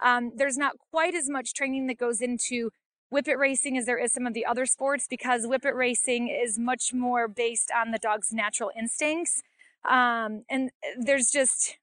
um, 0.00 0.32
there's 0.36 0.58
not 0.58 0.74
quite 0.90 1.14
as 1.14 1.30
much 1.30 1.54
training 1.54 1.86
that 1.86 1.96
goes 1.96 2.20
into 2.20 2.70
whippet 3.10 3.38
racing 3.38 3.78
as 3.78 3.86
there 3.86 3.98
is 3.98 4.12
some 4.12 4.26
of 4.26 4.34
the 4.34 4.44
other 4.44 4.66
sports 4.66 5.06
because 5.08 5.46
whippet 5.46 5.74
racing 5.74 6.28
is 6.28 6.58
much 6.58 6.92
more 6.92 7.28
based 7.28 7.70
on 7.74 7.90
the 7.90 7.98
dog's 7.98 8.32
natural 8.32 8.70
instincts. 8.78 9.42
Um, 9.88 10.44
and 10.50 10.70
there's 10.98 11.30
just 11.30 11.76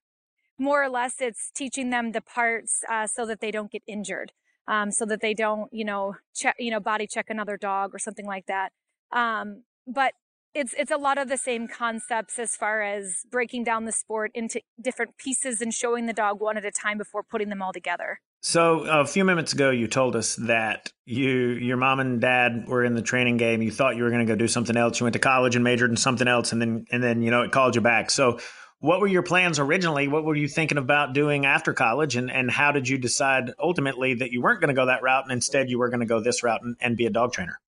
more 0.58 0.82
or 0.84 0.90
less 0.90 1.20
it's 1.20 1.50
teaching 1.54 1.90
them 1.90 2.12
the 2.12 2.20
parts 2.20 2.82
uh, 2.88 3.06
so 3.06 3.24
that 3.26 3.40
they 3.40 3.50
don't 3.50 3.70
get 3.70 3.82
injured 3.86 4.32
um, 4.70 4.92
so 4.92 5.04
that 5.04 5.20
they 5.20 5.34
don't, 5.34 5.68
you 5.72 5.84
know, 5.84 6.14
check, 6.34 6.54
you 6.58 6.70
know, 6.70 6.78
body 6.78 7.06
check 7.06 7.26
another 7.28 7.56
dog 7.56 7.92
or 7.92 7.98
something 7.98 8.24
like 8.24 8.46
that. 8.46 8.70
Um, 9.12 9.64
but 9.86 10.14
it's 10.54 10.74
it's 10.78 10.92
a 10.92 10.96
lot 10.96 11.18
of 11.18 11.28
the 11.28 11.36
same 11.36 11.66
concepts 11.66 12.38
as 12.38 12.56
far 12.56 12.80
as 12.82 13.24
breaking 13.30 13.64
down 13.64 13.84
the 13.84 13.92
sport 13.92 14.30
into 14.32 14.60
different 14.80 15.16
pieces 15.16 15.60
and 15.60 15.74
showing 15.74 16.06
the 16.06 16.12
dog 16.12 16.40
one 16.40 16.56
at 16.56 16.64
a 16.64 16.70
time 16.70 16.98
before 16.98 17.22
putting 17.24 17.48
them 17.48 17.60
all 17.60 17.72
together. 17.72 18.20
So 18.42 18.84
a 18.84 19.04
few 19.04 19.24
minutes 19.24 19.52
ago, 19.52 19.70
you 19.70 19.86
told 19.86 20.16
us 20.16 20.36
that 20.36 20.92
you, 21.04 21.28
your 21.28 21.76
mom 21.76 22.00
and 22.00 22.22
dad 22.22 22.64
were 22.66 22.82
in 22.82 22.94
the 22.94 23.02
training 23.02 23.36
game. 23.36 23.60
You 23.60 23.70
thought 23.70 23.96
you 23.96 24.02
were 24.02 24.08
going 24.08 24.26
to 24.26 24.32
go 24.32 24.34
do 24.34 24.48
something 24.48 24.78
else. 24.78 24.98
You 24.98 25.04
went 25.04 25.12
to 25.12 25.18
college 25.18 25.56
and 25.56 25.62
majored 25.62 25.90
in 25.90 25.98
something 25.98 26.26
else, 26.26 26.52
and 26.52 26.62
then 26.62 26.86
and 26.90 27.02
then 27.02 27.22
you 27.22 27.30
know 27.30 27.42
it 27.42 27.52
called 27.52 27.74
you 27.74 27.82
back. 27.82 28.10
So 28.10 28.38
what 28.80 29.00
were 29.00 29.06
your 29.06 29.22
plans 29.22 29.58
originally? 29.58 30.08
What 30.08 30.24
were 30.24 30.34
you 30.34 30.48
thinking 30.48 30.78
about 30.78 31.12
doing 31.12 31.44
after 31.44 31.74
college? 31.74 32.16
And, 32.16 32.30
and 32.30 32.50
how 32.50 32.72
did 32.72 32.88
you 32.88 32.96
decide 32.96 33.52
ultimately 33.58 34.14
that 34.14 34.32
you 34.32 34.40
weren't 34.40 34.60
going 34.60 34.74
to 34.74 34.80
go 34.80 34.86
that 34.86 35.02
route 35.02 35.24
and 35.24 35.32
instead 35.32 35.68
you 35.68 35.78
were 35.78 35.90
going 35.90 36.00
to 36.00 36.06
go 36.06 36.20
this 36.20 36.42
route 36.42 36.62
and, 36.62 36.76
and 36.80 36.96
be 36.96 37.04
a 37.04 37.10
dog 37.10 37.32
trainer? 37.32 37.60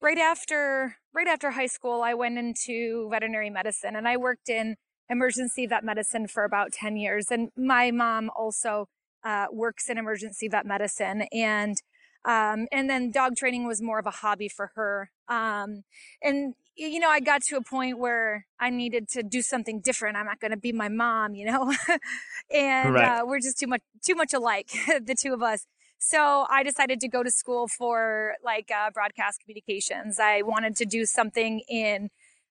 Right 0.00 0.18
after 0.18 0.96
right 1.14 1.26
after 1.26 1.50
high 1.50 1.66
school, 1.66 2.02
I 2.02 2.14
went 2.14 2.38
into 2.38 3.08
veterinary 3.10 3.50
medicine 3.50 3.96
and 3.96 4.06
I 4.06 4.16
worked 4.16 4.48
in 4.48 4.76
emergency 5.08 5.66
vet 5.66 5.82
medicine 5.84 6.28
for 6.28 6.44
about 6.44 6.72
10 6.72 6.96
years. 6.96 7.30
And 7.30 7.48
my 7.56 7.90
mom 7.90 8.30
also 8.36 8.88
uh, 9.24 9.46
works 9.50 9.88
in 9.88 9.98
emergency 9.98 10.48
vet 10.48 10.66
medicine. 10.66 11.22
And 11.32 11.78
Um, 12.24 12.66
and 12.70 12.90
then 12.90 13.10
dog 13.10 13.36
training 13.36 13.66
was 13.66 13.80
more 13.80 13.98
of 13.98 14.06
a 14.06 14.10
hobby 14.10 14.48
for 14.48 14.72
her. 14.74 15.10
Um, 15.28 15.84
and 16.20 16.54
you 16.78 17.00
know, 17.00 17.10
I 17.10 17.20
got 17.20 17.42
to 17.44 17.56
a 17.56 17.62
point 17.62 17.98
where 17.98 18.46
I 18.60 18.70
needed 18.70 19.08
to 19.10 19.22
do 19.22 19.42
something 19.42 19.80
different. 19.80 20.16
I'm 20.16 20.26
not 20.26 20.38
going 20.38 20.52
to 20.52 20.56
be 20.56 20.72
my 20.72 20.88
mom, 20.88 21.34
you 21.34 21.44
know, 21.46 21.74
and 22.54 22.94
right. 22.94 23.20
uh, 23.20 23.26
we're 23.26 23.40
just 23.40 23.58
too 23.58 23.66
much 23.66 23.82
too 24.04 24.14
much 24.14 24.32
alike, 24.32 24.70
the 25.02 25.16
two 25.20 25.34
of 25.34 25.42
us. 25.42 25.66
So 25.98 26.46
I 26.48 26.62
decided 26.62 27.00
to 27.00 27.08
go 27.08 27.24
to 27.24 27.30
school 27.30 27.66
for 27.66 28.34
like 28.44 28.70
uh, 28.70 28.90
broadcast 28.90 29.40
communications. 29.40 30.20
I 30.20 30.42
wanted 30.42 30.76
to 30.76 30.84
do 30.84 31.04
something 31.04 31.60
in 31.68 32.10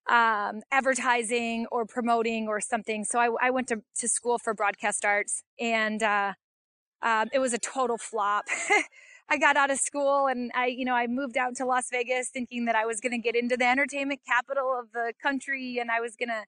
um, 0.09 0.61
advertising 0.69 1.65
or 1.71 1.85
promoting 1.85 2.49
or 2.49 2.59
something. 2.59 3.05
So 3.05 3.19
I, 3.19 3.29
I 3.41 3.49
went 3.49 3.69
to, 3.69 3.81
to 3.99 4.09
school 4.09 4.37
for 4.37 4.53
broadcast 4.53 5.05
arts 5.05 5.43
and 5.59 6.03
uh, 6.03 6.33
uh, 7.01 7.25
it 7.33 7.39
was 7.39 7.53
a 7.53 7.57
total 7.57 7.97
flop. 7.97 8.45
I 9.29 9.37
got 9.37 9.57
out 9.57 9.71
of 9.71 9.79
school 9.79 10.27
and 10.27 10.51
I, 10.55 10.67
you 10.67 10.85
know, 10.85 10.93
I 10.93 11.07
moved 11.07 11.37
out 11.37 11.55
to 11.57 11.65
Las 11.65 11.89
Vegas 11.91 12.29
thinking 12.29 12.65
that 12.65 12.75
I 12.75 12.85
was 12.85 13.01
going 13.01 13.11
to 13.11 13.17
get 13.17 13.35
into 13.35 13.57
the 13.57 13.65
entertainment 13.65 14.21
capital 14.25 14.77
of 14.79 14.91
the 14.93 15.13
country 15.21 15.77
and 15.79 15.91
I 15.91 15.99
was 15.99 16.15
going 16.15 16.29
to 16.29 16.43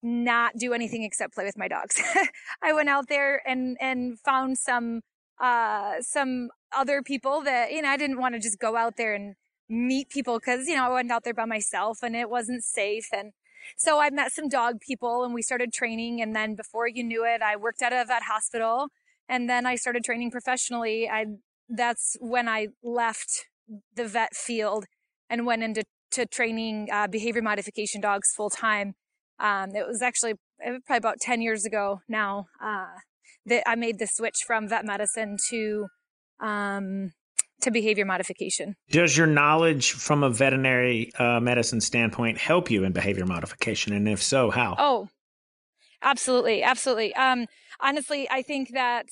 not 0.00 0.56
do 0.56 0.72
anything 0.72 1.02
except 1.02 1.34
play 1.34 1.44
with 1.44 1.58
my 1.58 1.66
dogs. 1.66 2.00
I 2.62 2.72
went 2.72 2.88
out 2.88 3.08
there 3.08 3.42
and, 3.46 3.76
and 3.80 4.18
found 4.20 4.58
some, 4.58 5.00
uh, 5.40 5.94
some 6.00 6.50
other 6.76 7.02
people 7.02 7.42
that, 7.42 7.72
you 7.72 7.82
know, 7.82 7.88
I 7.88 7.96
didn't 7.96 8.20
want 8.20 8.34
to 8.34 8.40
just 8.40 8.60
go 8.60 8.76
out 8.76 8.96
there 8.96 9.14
and 9.14 9.34
meet 9.68 10.08
people 10.08 10.38
because, 10.38 10.68
you 10.68 10.76
know, 10.76 10.84
I 10.84 10.94
went 10.94 11.10
out 11.10 11.24
there 11.24 11.34
by 11.34 11.46
myself 11.46 11.98
and 12.02 12.14
it 12.14 12.30
wasn't 12.30 12.62
safe. 12.62 13.08
And 13.12 13.32
so 13.76 14.00
I 14.00 14.10
met 14.10 14.32
some 14.32 14.48
dog 14.48 14.80
people 14.80 15.24
and 15.24 15.34
we 15.34 15.42
started 15.42 15.72
training. 15.72 16.22
And 16.22 16.34
then 16.34 16.54
before 16.54 16.86
you 16.86 17.02
knew 17.02 17.24
it, 17.24 17.42
I 17.42 17.56
worked 17.56 17.82
at 17.82 17.92
a 17.92 18.04
vet 18.06 18.22
hospital 18.22 18.88
and 19.28 19.50
then 19.50 19.66
I 19.66 19.74
started 19.74 20.04
training 20.04 20.30
professionally. 20.30 21.08
I 21.08 21.26
that's 21.68 22.16
when 22.20 22.48
I 22.48 22.68
left 22.82 23.46
the 23.94 24.06
vet 24.06 24.34
field 24.34 24.86
and 25.28 25.46
went 25.46 25.62
into 25.62 25.84
to 26.12 26.26
training 26.26 26.88
uh, 26.90 27.06
behavior 27.06 27.42
modification 27.42 28.00
dogs 28.00 28.32
full 28.34 28.50
time. 28.50 28.94
Um, 29.38 29.74
it 29.74 29.86
was 29.86 30.02
actually 30.02 30.34
probably 30.58 30.96
about 30.96 31.18
10 31.20 31.42
years 31.42 31.64
ago 31.64 32.00
now 32.08 32.46
uh, 32.62 32.86
that 33.46 33.68
I 33.68 33.74
made 33.74 33.98
the 33.98 34.06
switch 34.06 34.38
from 34.46 34.68
vet 34.68 34.84
medicine 34.84 35.36
to 35.50 35.86
um, 36.40 37.12
to 37.60 37.70
behavior 37.70 38.04
modification. 38.04 38.76
Does 38.90 39.16
your 39.16 39.26
knowledge 39.26 39.90
from 39.90 40.22
a 40.22 40.30
veterinary 40.30 41.10
uh, 41.18 41.40
medicine 41.40 41.80
standpoint 41.80 42.38
help 42.38 42.70
you 42.70 42.84
in 42.84 42.92
behavior 42.92 43.26
modification? 43.26 43.92
And 43.92 44.08
if 44.08 44.22
so, 44.22 44.50
how? 44.50 44.76
Oh, 44.78 45.08
absolutely. 46.00 46.62
Absolutely. 46.62 47.14
Um, 47.16 47.46
honestly, 47.80 48.28
I 48.30 48.42
think 48.42 48.70
that 48.74 49.06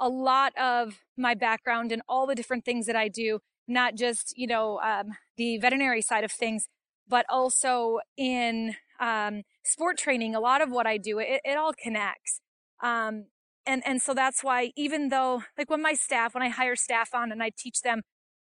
a 0.00 0.08
lot 0.08 0.56
of 0.58 1.00
my 1.16 1.34
background 1.34 1.92
and 1.92 2.02
all 2.08 2.26
the 2.26 2.34
different 2.34 2.64
things 2.64 2.86
that 2.86 2.96
I 2.96 3.08
do, 3.08 3.40
not 3.68 3.94
just, 3.94 4.32
you 4.36 4.46
know, 4.46 4.80
um, 4.80 5.10
the 5.36 5.58
veterinary 5.58 6.02
side 6.02 6.24
of 6.24 6.32
things, 6.32 6.68
but 7.06 7.26
also 7.28 8.00
in 8.16 8.76
um, 8.98 9.42
sport 9.64 9.98
training, 9.98 10.34
a 10.34 10.40
lot 10.40 10.62
of 10.62 10.70
what 10.70 10.86
I 10.86 10.96
do, 10.96 11.18
it, 11.18 11.40
it 11.44 11.56
all 11.56 11.72
connects. 11.72 12.40
Um, 12.82 13.26
and, 13.66 13.82
and 13.86 14.00
so 14.00 14.14
that's 14.14 14.42
why, 14.42 14.72
even 14.76 15.10
though, 15.10 15.42
like 15.58 15.68
when 15.68 15.82
my 15.82 15.92
staff, 15.92 16.34
when 16.34 16.42
I 16.42 16.48
hire 16.48 16.76
staff 16.76 17.10
on 17.14 17.30
and 17.30 17.42
I 17.42 17.50
teach 17.56 17.82
them 17.82 18.02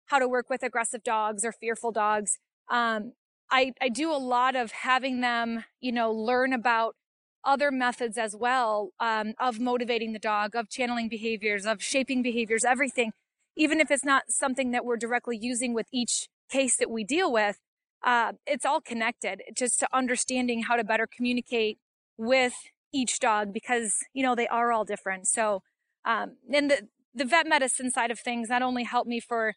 how 0.07 0.19
to 0.19 0.29
work 0.29 0.51
with 0.51 0.63
aggressive 0.63 1.03
dogs 1.05 1.45
or 1.45 1.53
fearful 1.53 1.93
dogs, 1.93 2.39
um, 2.71 3.13
I, 3.51 3.73
I 3.81 3.89
do 3.89 4.11
a 4.11 4.19
lot 4.19 4.57
of 4.57 4.73
having 4.73 5.21
them, 5.21 5.65
you 5.81 5.93
know, 5.93 6.11
learn 6.11 6.53
about 6.53 6.97
other 7.45 7.71
methods 7.71 8.19
as 8.19 8.35
well 8.37 8.91
um, 9.01 9.35
of 9.39 9.61
motivating 9.61 10.13
the 10.13 10.19
dog, 10.19 10.55
of 10.55 10.69
channeling 10.69 11.09
behaviors, 11.09 11.67
of 11.67 11.83
shaping 11.83 12.23
behaviors, 12.23 12.65
everything, 12.65 13.13
even 13.57 13.81
if 13.81 13.91
it's 13.91 14.05
not 14.05 14.25
something 14.31 14.71
that 14.73 14.85
we're 14.85 14.97
directly 14.97 15.39
using 15.41 15.75
with 15.75 15.87
each 15.93 16.29
case 16.51 16.77
that 16.77 16.91
we 16.91 17.05
deal 17.05 17.33
with. 17.33 17.59
Uh, 18.03 18.33
it's 18.47 18.67
all 18.67 18.81
connected. 18.81 19.43
Just 19.57 19.81
to 19.81 19.89
understanding 19.93 20.65
how 20.65 20.77
to 20.77 20.85
better 20.85 21.07
communicate 21.07 21.79
with 22.19 22.55
each 22.93 23.19
dog 23.19 23.53
because 23.53 23.99
you 24.15 24.23
know 24.23 24.35
they 24.35 24.47
are 24.49 24.73
all 24.73 24.85
different. 24.85 25.27
So 25.27 25.63
um 26.05 26.37
and 26.53 26.71
the 26.71 26.89
the 27.15 27.25
vet 27.25 27.47
medicine 27.47 27.91
side 27.91 28.11
of 28.11 28.19
things 28.21 28.49
not 28.49 28.63
only 28.63 28.85
help 28.85 29.07
me 29.07 29.21
for 29.21 29.55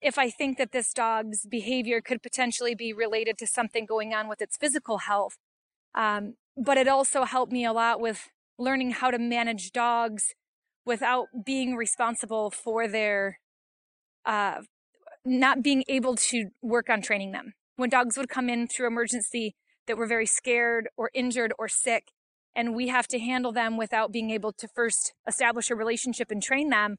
if 0.00 0.18
i 0.18 0.30
think 0.30 0.58
that 0.58 0.72
this 0.72 0.92
dog's 0.92 1.46
behavior 1.46 2.00
could 2.00 2.22
potentially 2.22 2.74
be 2.74 2.92
related 2.92 3.36
to 3.38 3.46
something 3.46 3.84
going 3.86 4.14
on 4.14 4.28
with 4.28 4.40
its 4.42 4.56
physical 4.56 4.98
health. 4.98 5.36
Um, 5.94 6.34
but 6.56 6.76
it 6.76 6.88
also 6.88 7.24
helped 7.24 7.52
me 7.52 7.64
a 7.64 7.72
lot 7.72 8.00
with 8.00 8.28
learning 8.58 8.92
how 8.92 9.10
to 9.10 9.18
manage 9.18 9.72
dogs 9.72 10.34
without 10.84 11.26
being 11.44 11.76
responsible 11.76 12.50
for 12.50 12.88
their 12.88 13.38
uh, 14.24 14.60
not 15.24 15.62
being 15.62 15.84
able 15.88 16.16
to 16.16 16.46
work 16.62 16.88
on 16.88 17.02
training 17.02 17.32
them. 17.32 17.52
When 17.76 17.90
dogs 17.90 18.16
would 18.16 18.28
come 18.28 18.48
in 18.48 18.68
through 18.68 18.86
emergency 18.86 19.54
that 19.86 19.96
were 19.96 20.06
very 20.06 20.26
scared 20.26 20.88
or 20.96 21.10
injured 21.14 21.52
or 21.58 21.68
sick, 21.68 22.08
and 22.54 22.74
we 22.74 22.88
have 22.88 23.06
to 23.08 23.18
handle 23.18 23.52
them 23.52 23.76
without 23.76 24.12
being 24.12 24.30
able 24.30 24.52
to 24.52 24.68
first 24.74 25.14
establish 25.26 25.70
a 25.70 25.74
relationship 25.74 26.30
and 26.30 26.42
train 26.42 26.68
them 26.70 26.96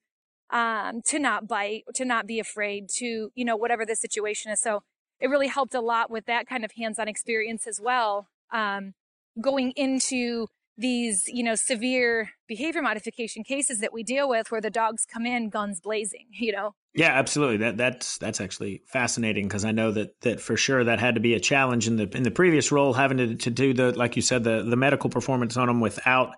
um, 0.50 1.01
to 1.05 1.20
not 1.20 1.48
bite, 1.48 1.84
to 1.96 2.05
not 2.05 2.25
be 2.27 2.39
afraid, 2.39 2.89
to, 2.98 3.29
you 3.36 3.46
know, 3.46 3.55
whatever 3.55 3.86
the 3.86 3.96
situation 3.96 4.51
is. 4.51 4.62
So 4.62 4.84
it 5.20 5.27
really 5.27 5.48
helped 5.48 5.75
a 5.75 5.81
lot 5.81 6.10
with 6.10 6.25
that 6.25 6.48
kind 6.48 6.65
of 6.65 6.72
hands 6.77 7.00
on 7.00 7.08
experience 7.08 7.67
as 7.67 7.79
well. 7.81 8.27
Um, 8.51 8.93
going 9.40 9.72
into 9.76 10.48
these, 10.78 11.28
you 11.28 11.44
know, 11.44 11.56
severe 11.56 12.32
behavior 12.48 12.82
modification 12.82 13.44
cases 13.44 13.80
that 13.80 13.94
we 13.94 14.04
deal 14.04 14.28
with 14.28 14.52
where 14.52 14.62
the 14.62 14.70
dogs 14.70 15.06
come 15.06 15.26
in 15.26 15.50
guns 15.50 15.80
blazing, 15.80 16.28
you 16.32 16.52
know. 16.52 16.76
Yeah, 16.94 17.12
absolutely. 17.14 17.58
That 17.58 17.78
that's 17.78 18.18
that's 18.18 18.42
actually 18.42 18.82
fascinating 18.86 19.48
because 19.48 19.64
I 19.64 19.72
know 19.72 19.92
that 19.92 20.20
that 20.22 20.42
for 20.42 20.58
sure 20.58 20.84
that 20.84 21.00
had 21.00 21.16
to 21.16 21.22
be 21.22 21.36
a 21.36 21.40
challenge 21.40 21.88
in 21.88 21.96
the 21.96 22.10
in 22.16 22.24
the 22.24 22.32
previous 22.32 22.70
role 22.72 22.92
having 22.92 23.18
to, 23.18 23.36
to 23.36 23.50
do 23.50 23.74
the 23.74 23.98
like 23.98 24.18
you 24.18 24.22
said 24.22 24.44
the 24.44 24.64
the 24.64 24.76
medical 24.76 25.10
performance 25.10 25.56
on 25.56 25.68
them 25.68 25.80
without 25.80 26.36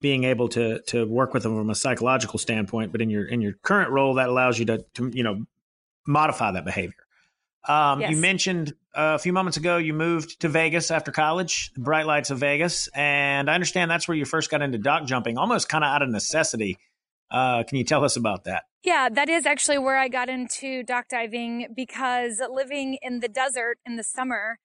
being 0.00 0.22
able 0.22 0.48
to 0.50 0.80
to 0.82 1.04
work 1.06 1.34
with 1.34 1.42
them 1.42 1.56
from 1.56 1.70
a 1.70 1.74
psychological 1.74 2.38
standpoint, 2.38 2.92
but 2.92 3.00
in 3.00 3.10
your 3.10 3.26
in 3.26 3.40
your 3.40 3.54
current 3.62 3.90
role 3.90 4.14
that 4.14 4.28
allows 4.28 4.58
you 4.58 4.66
to, 4.66 4.84
to 4.94 5.10
you 5.12 5.24
know 5.24 5.44
modify 6.06 6.52
that 6.52 6.64
behavior. 6.64 6.94
Um, 7.66 8.00
yes. 8.00 8.10
You 8.10 8.16
mentioned 8.16 8.74
uh, 8.94 9.14
a 9.14 9.18
few 9.18 9.32
moments 9.32 9.56
ago 9.56 9.76
you 9.76 9.92
moved 9.92 10.40
to 10.40 10.48
Vegas 10.48 10.90
after 10.90 11.12
college, 11.12 11.72
the 11.74 11.80
bright 11.80 12.06
lights 12.06 12.30
of 12.30 12.38
Vegas, 12.38 12.88
and 12.94 13.50
I 13.50 13.54
understand 13.54 13.90
that's 13.90 14.08
where 14.08 14.16
you 14.16 14.24
first 14.24 14.50
got 14.50 14.62
into 14.62 14.78
dock 14.78 15.04
jumping, 15.04 15.38
almost 15.38 15.68
kind 15.68 15.84
of 15.84 15.88
out 15.88 16.02
of 16.02 16.08
necessity. 16.08 16.78
Uh, 17.30 17.62
can 17.64 17.76
you 17.76 17.84
tell 17.84 18.04
us 18.04 18.16
about 18.16 18.44
that? 18.44 18.64
Yeah, 18.82 19.08
that 19.10 19.28
is 19.28 19.44
actually 19.44 19.78
where 19.78 19.98
I 19.98 20.08
got 20.08 20.28
into 20.28 20.82
dock 20.82 21.08
diving 21.10 21.68
because 21.74 22.40
living 22.50 22.96
in 23.02 23.20
the 23.20 23.28
desert 23.28 23.78
in 23.84 23.96
the 23.96 24.04
summer, 24.04 24.58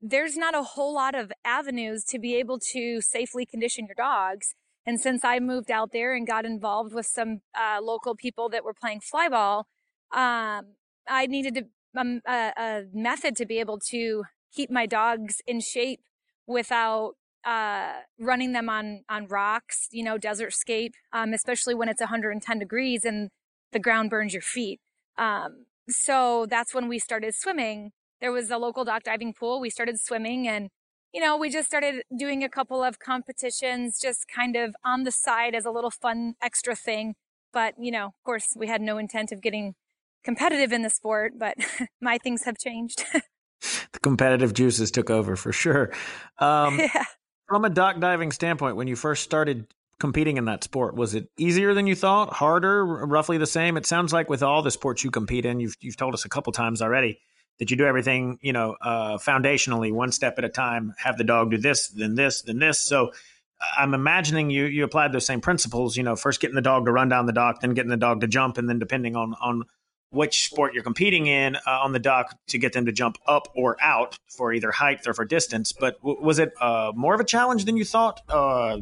there's 0.00 0.36
not 0.36 0.54
a 0.54 0.62
whole 0.62 0.94
lot 0.94 1.14
of 1.14 1.30
avenues 1.44 2.04
to 2.04 2.18
be 2.18 2.34
able 2.36 2.58
to 2.72 3.00
safely 3.00 3.46
condition 3.46 3.86
your 3.86 3.94
dogs. 3.94 4.54
And 4.86 5.00
since 5.00 5.24
I 5.24 5.38
moved 5.38 5.70
out 5.70 5.92
there 5.92 6.14
and 6.14 6.26
got 6.26 6.44
involved 6.44 6.94
with 6.94 7.06
some 7.06 7.40
uh, 7.54 7.78
local 7.82 8.16
people 8.16 8.48
that 8.48 8.64
were 8.64 8.74
playing 8.74 9.00
flyball, 9.00 9.64
um, 10.12 10.74
I 11.06 11.26
needed 11.28 11.54
to 11.56 11.64
a, 11.98 12.52
a 12.56 12.82
method 12.92 13.36
to 13.36 13.46
be 13.46 13.58
able 13.58 13.78
to 13.90 14.24
keep 14.54 14.70
my 14.70 14.86
dogs 14.86 15.40
in 15.46 15.60
shape 15.60 16.00
without 16.46 17.14
uh, 17.44 18.00
running 18.18 18.52
them 18.52 18.68
on 18.68 19.02
on 19.08 19.26
rocks, 19.26 19.88
you 19.90 20.02
know, 20.02 20.18
desert 20.18 20.52
scape, 20.52 20.94
um, 21.12 21.32
especially 21.32 21.74
when 21.74 21.88
it's 21.88 22.00
110 22.00 22.58
degrees 22.58 23.04
and 23.04 23.30
the 23.72 23.78
ground 23.78 24.10
burns 24.10 24.32
your 24.32 24.42
feet. 24.42 24.80
Um, 25.16 25.66
so 25.88 26.46
that's 26.48 26.74
when 26.74 26.88
we 26.88 26.98
started 26.98 27.34
swimming. 27.34 27.92
There 28.20 28.32
was 28.32 28.50
a 28.50 28.58
local 28.58 28.84
dock 28.84 29.04
diving 29.04 29.34
pool. 29.34 29.60
We 29.60 29.70
started 29.70 30.00
swimming 30.00 30.48
and, 30.48 30.70
you 31.12 31.20
know, 31.20 31.36
we 31.36 31.50
just 31.50 31.68
started 31.68 32.02
doing 32.16 32.42
a 32.42 32.48
couple 32.48 32.82
of 32.82 32.98
competitions 32.98 33.98
just 34.00 34.26
kind 34.28 34.56
of 34.56 34.74
on 34.84 35.04
the 35.04 35.12
side 35.12 35.54
as 35.54 35.64
a 35.64 35.70
little 35.70 35.90
fun 35.90 36.34
extra 36.42 36.74
thing. 36.74 37.14
But, 37.52 37.74
you 37.78 37.90
know, 37.90 38.06
of 38.06 38.24
course, 38.24 38.48
we 38.56 38.66
had 38.66 38.82
no 38.82 38.98
intent 38.98 39.32
of 39.32 39.40
getting 39.40 39.74
competitive 40.24 40.72
in 40.72 40.82
the 40.82 40.90
sport, 40.90 41.34
but 41.38 41.56
my 42.00 42.18
things 42.18 42.44
have 42.44 42.58
changed. 42.58 43.04
the 43.12 44.00
competitive 44.00 44.54
juices 44.54 44.90
took 44.90 45.10
over 45.10 45.36
for 45.36 45.52
sure. 45.52 45.92
Um, 46.38 46.78
yeah. 46.94 47.04
From 47.48 47.64
a 47.64 47.70
dock 47.70 47.98
diving 47.98 48.30
standpoint, 48.30 48.76
when 48.76 48.88
you 48.88 48.96
first 48.96 49.22
started 49.22 49.66
competing 49.98 50.36
in 50.36 50.44
that 50.44 50.62
sport, 50.62 50.94
was 50.94 51.14
it 51.14 51.30
easier 51.38 51.72
than 51.72 51.86
you 51.86 51.94
thought? 51.94 52.32
Harder? 52.32 52.84
Roughly 52.84 53.38
the 53.38 53.46
same? 53.46 53.76
It 53.76 53.86
sounds 53.86 54.12
like 54.12 54.28
with 54.28 54.42
all 54.42 54.62
the 54.62 54.70
sports 54.70 55.02
you 55.02 55.10
compete 55.10 55.46
in, 55.46 55.58
you've 55.58 55.76
you've 55.80 55.96
told 55.96 56.12
us 56.12 56.26
a 56.26 56.28
couple 56.28 56.52
times 56.52 56.82
already 56.82 57.20
that 57.58 57.70
you 57.70 57.76
do 57.76 57.86
everything, 57.86 58.38
you 58.40 58.52
know, 58.52 58.76
uh, 58.80 59.18
foundationally, 59.18 59.92
one 59.92 60.12
step 60.12 60.38
at 60.38 60.44
a 60.44 60.48
time. 60.48 60.94
Have 60.98 61.18
the 61.18 61.24
dog 61.24 61.50
do 61.50 61.58
this, 61.58 61.88
then 61.88 62.14
this, 62.14 62.42
then 62.42 62.58
this. 62.58 62.80
So 62.80 63.12
I'm 63.76 63.94
imagining 63.94 64.50
you 64.50 64.66
you 64.66 64.84
applied 64.84 65.12
those 65.12 65.26
same 65.26 65.40
principles. 65.40 65.96
You 65.96 66.02
know, 66.02 66.16
first 66.16 66.40
getting 66.40 66.54
the 66.54 66.62
dog 66.62 66.86
to 66.86 66.92
run 66.92 67.08
down 67.08 67.26
the 67.26 67.32
dock, 67.32 67.60
then 67.60 67.74
getting 67.74 67.90
the 67.90 67.96
dog 67.96 68.20
to 68.20 68.28
jump, 68.28 68.58
and 68.58 68.68
then 68.68 68.78
depending 68.78 69.16
on 69.16 69.34
on 69.40 69.64
which 70.10 70.44
sport 70.44 70.74
you're 70.74 70.82
competing 70.82 71.26
in 71.26 71.56
uh, 71.56 71.60
on 71.66 71.92
the 71.92 71.98
dock 71.98 72.36
to 72.48 72.58
get 72.58 72.72
them 72.72 72.86
to 72.86 72.92
jump 72.92 73.18
up 73.26 73.48
or 73.54 73.76
out 73.80 74.18
for 74.28 74.52
either 74.52 74.72
height 74.72 75.06
or 75.06 75.14
for 75.14 75.24
distance. 75.24 75.72
But 75.72 75.98
w- 76.00 76.20
was 76.20 76.38
it 76.38 76.52
uh, 76.60 76.92
more 76.94 77.14
of 77.14 77.20
a 77.20 77.24
challenge 77.24 77.64
than 77.64 77.76
you 77.76 77.84
thought? 77.84 78.22
Uh, 78.28 78.78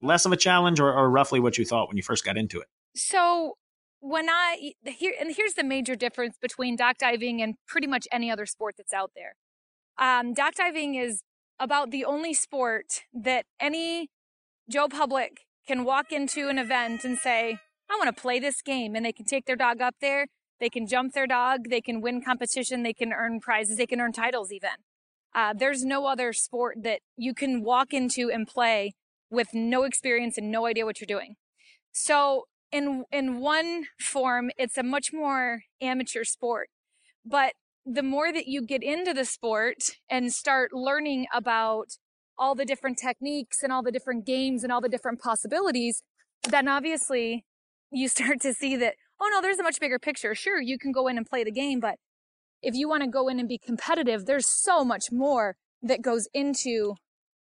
less 0.00 0.24
of 0.24 0.32
a 0.32 0.36
challenge, 0.36 0.78
or, 0.78 0.92
or, 0.92 1.10
roughly 1.10 1.40
what 1.40 1.58
you 1.58 1.64
thought 1.64 1.88
when 1.88 1.96
you 1.96 2.02
first 2.02 2.24
got 2.24 2.36
into 2.36 2.60
it? 2.60 2.68
So 2.94 3.54
when 4.00 4.28
I 4.28 4.74
here 4.84 5.12
and 5.20 5.34
here's 5.34 5.54
the 5.54 5.64
major 5.64 5.96
difference 5.96 6.36
between 6.40 6.76
dock 6.76 6.98
diving 6.98 7.42
and 7.42 7.54
pretty 7.66 7.88
much 7.88 8.06
any 8.12 8.30
other 8.30 8.46
sport 8.46 8.76
that's 8.78 8.92
out 8.92 9.10
there. 9.16 9.34
Um, 9.98 10.32
dock 10.32 10.54
diving 10.54 10.94
is 10.94 11.22
about 11.58 11.90
the 11.90 12.04
only 12.04 12.34
sport 12.34 13.02
that 13.12 13.46
any 13.60 14.08
Joe 14.70 14.86
Public 14.88 15.40
can 15.66 15.84
walk 15.84 16.12
into 16.12 16.48
an 16.48 16.58
event 16.58 17.04
and 17.04 17.18
say, 17.18 17.58
I 17.90 17.96
want 17.96 18.14
to 18.14 18.20
play 18.20 18.38
this 18.38 18.62
game. 18.62 18.94
And 18.94 19.04
they 19.04 19.12
can 19.12 19.26
take 19.26 19.46
their 19.46 19.56
dog 19.56 19.80
up 19.80 19.96
there. 20.00 20.26
They 20.60 20.68
can 20.68 20.86
jump 20.86 21.12
their 21.12 21.26
dog. 21.26 21.70
They 21.70 21.80
can 21.80 22.00
win 22.00 22.22
competition. 22.22 22.82
They 22.82 22.92
can 22.92 23.12
earn 23.12 23.40
prizes. 23.40 23.76
They 23.76 23.86
can 23.86 24.00
earn 24.00 24.12
titles 24.12 24.52
even. 24.52 24.70
Uh, 25.34 25.54
there's 25.56 25.84
no 25.84 26.06
other 26.06 26.32
sport 26.32 26.78
that 26.82 27.00
you 27.16 27.34
can 27.34 27.62
walk 27.62 27.92
into 27.92 28.30
and 28.30 28.46
play 28.46 28.94
with 29.30 29.48
no 29.52 29.84
experience 29.84 30.38
and 30.38 30.50
no 30.50 30.66
idea 30.66 30.84
what 30.84 31.00
you're 31.00 31.06
doing. 31.06 31.36
So 31.92 32.44
in, 32.72 33.04
in 33.12 33.40
one 33.40 33.84
form, 34.00 34.50
it's 34.56 34.78
a 34.78 34.82
much 34.82 35.12
more 35.12 35.62
amateur 35.80 36.24
sport, 36.24 36.68
but 37.24 37.52
the 37.84 38.02
more 38.02 38.32
that 38.32 38.46
you 38.46 38.62
get 38.62 38.82
into 38.82 39.14
the 39.14 39.24
sport 39.24 39.76
and 40.10 40.32
start 40.32 40.72
learning 40.72 41.26
about 41.32 41.92
all 42.38 42.54
the 42.54 42.64
different 42.64 42.98
techniques 42.98 43.62
and 43.62 43.72
all 43.72 43.82
the 43.82 43.92
different 43.92 44.26
games 44.26 44.62
and 44.62 44.72
all 44.72 44.80
the 44.80 44.88
different 44.88 45.20
possibilities, 45.20 46.02
then 46.48 46.68
obviously 46.68 47.44
you 47.90 48.08
start 48.08 48.40
to 48.42 48.52
see 48.52 48.76
that, 48.76 48.94
oh 49.20 49.28
no, 49.32 49.40
there's 49.40 49.58
a 49.58 49.62
much 49.62 49.80
bigger 49.80 49.98
picture. 49.98 50.34
Sure, 50.34 50.60
you 50.60 50.78
can 50.78 50.92
go 50.92 51.08
in 51.08 51.16
and 51.16 51.26
play 51.26 51.44
the 51.44 51.52
game, 51.52 51.80
but 51.80 51.96
if 52.62 52.74
you 52.74 52.88
want 52.88 53.02
to 53.02 53.08
go 53.08 53.28
in 53.28 53.38
and 53.38 53.48
be 53.48 53.58
competitive, 53.58 54.26
there's 54.26 54.48
so 54.48 54.84
much 54.84 55.12
more 55.12 55.56
that 55.82 56.02
goes 56.02 56.28
into 56.34 56.94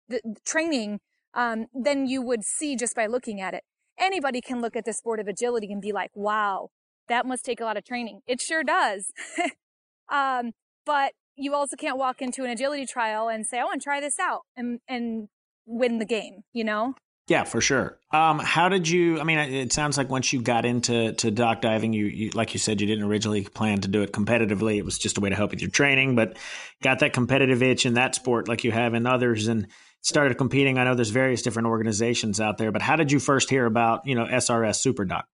the, 0.09 0.21
training 0.47 1.01
um, 1.35 1.67
than 1.75 2.07
you 2.07 2.23
would 2.23 2.45
see 2.45 2.77
just 2.77 2.95
by 2.95 3.07
looking 3.07 3.41
at 3.41 3.55
it. 3.55 3.63
Anybody 3.99 4.41
can 4.41 4.61
look 4.61 4.77
at 4.77 4.85
the 4.85 4.93
sport 4.93 5.21
of 5.21 5.29
agility 5.29 5.71
and 5.71 5.81
be 5.81 5.93
like, 5.93 6.11
wow, 6.15 6.69
that 7.09 7.27
must 7.27 7.45
take 7.45 7.61
a 7.61 7.65
lot 7.65 7.77
of 7.77 7.85
training. 7.85 8.21
It 8.27 8.41
sure 8.41 8.65
does. 8.65 9.13
um, 10.09 10.53
but 10.87 11.13
you 11.37 11.55
also 11.55 11.77
can't 11.77 11.99
walk 11.99 12.23
into 12.23 12.45
an 12.45 12.51
agility 12.51 12.87
trial 12.87 13.29
and 13.29 13.47
say, 13.47 13.59
I 13.59 13.65
want 13.65 13.81
to 13.81 13.85
try 13.85 14.01
this 14.01 14.19
out 14.19 14.43
and, 14.57 14.81
and 14.89 15.29
win 15.67 15.99
the 15.99 16.05
game, 16.05 16.43
you 16.53 16.65
know? 16.65 16.95
Yeah, 17.27 17.45
for 17.45 17.63
sure. 17.63 17.99
Um, 18.11 18.39
how 18.39 18.69
did 18.69 18.87
you? 18.87 19.19
I 19.19 19.25
mean, 19.25 19.39
it 19.39 19.73
sounds 19.73 19.97
like 19.97 20.11
once 20.11 20.33
you 20.33 20.43
got 20.43 20.67
into 20.67 21.15
to 21.15 21.31
dock 21.31 21.63
diving, 21.63 21.95
you, 21.95 22.05
you, 22.05 22.31
like 22.31 22.53
you 22.53 22.61
said, 22.61 22.83
you 22.83 22.87
didn't 22.87 23.05
originally 23.05 23.45
plan 23.45 23.81
to 23.81 23.89
do 23.89 24.03
it 24.03 24.13
competitively. 24.13 24.77
It 24.77 24.85
was 24.85 24.99
just 24.99 25.17
a 25.17 25.23
way 25.23 25.31
to 25.31 25.35
help 25.35 25.53
with 25.53 25.63
your 25.63 25.71
training, 25.71 26.17
but 26.17 26.37
got 26.83 26.99
that 26.99 27.15
competitive 27.15 27.63
itch 27.63 27.87
in 27.87 27.95
that 27.95 28.15
sport, 28.15 28.47
like 28.47 28.63
you 28.63 28.73
have 28.73 28.93
in 28.93 29.07
others, 29.07 29.49
and 29.49 29.69
started 30.03 30.37
competing. 30.37 30.77
I 30.77 30.85
know 30.85 30.95
there's 30.95 31.09
various 31.09 31.41
different 31.41 31.67
organizations 31.67 32.43
out 32.43 32.59
there, 32.59 32.71
but 32.71 32.83
how 32.83 32.97
did 32.97 33.11
you 33.11 33.19
first 33.19 33.49
hear 33.49 33.65
about 33.65 34.07
you 34.07 34.15
know 34.15 34.27
SRS 34.27 34.77
Super 34.77 35.07
Dock? 35.07 35.27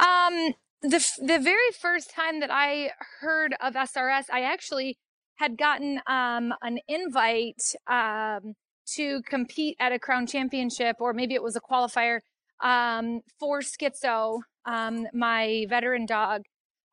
Um, 0.00 0.54
the 0.82 1.04
the 1.20 1.40
very 1.40 1.72
first 1.80 2.12
time 2.12 2.38
that 2.40 2.50
I 2.52 2.92
heard 3.20 3.56
of 3.60 3.74
SRS, 3.74 4.26
I 4.32 4.42
actually 4.42 4.98
had 5.34 5.58
gotten 5.58 6.00
um, 6.06 6.54
an 6.62 6.78
invite 6.86 7.74
um, 7.88 8.54
to 8.96 9.22
compete 9.22 9.76
at 9.78 9.92
a 9.92 9.98
crown 9.98 10.26
championship, 10.26 10.96
or 11.00 11.12
maybe 11.12 11.34
it 11.34 11.42
was 11.42 11.56
a 11.56 11.60
qualifier 11.60 12.20
um, 12.60 13.20
for 13.38 13.60
Schizo, 13.60 14.40
um, 14.64 15.06
my 15.12 15.66
veteran 15.68 16.06
dog. 16.06 16.42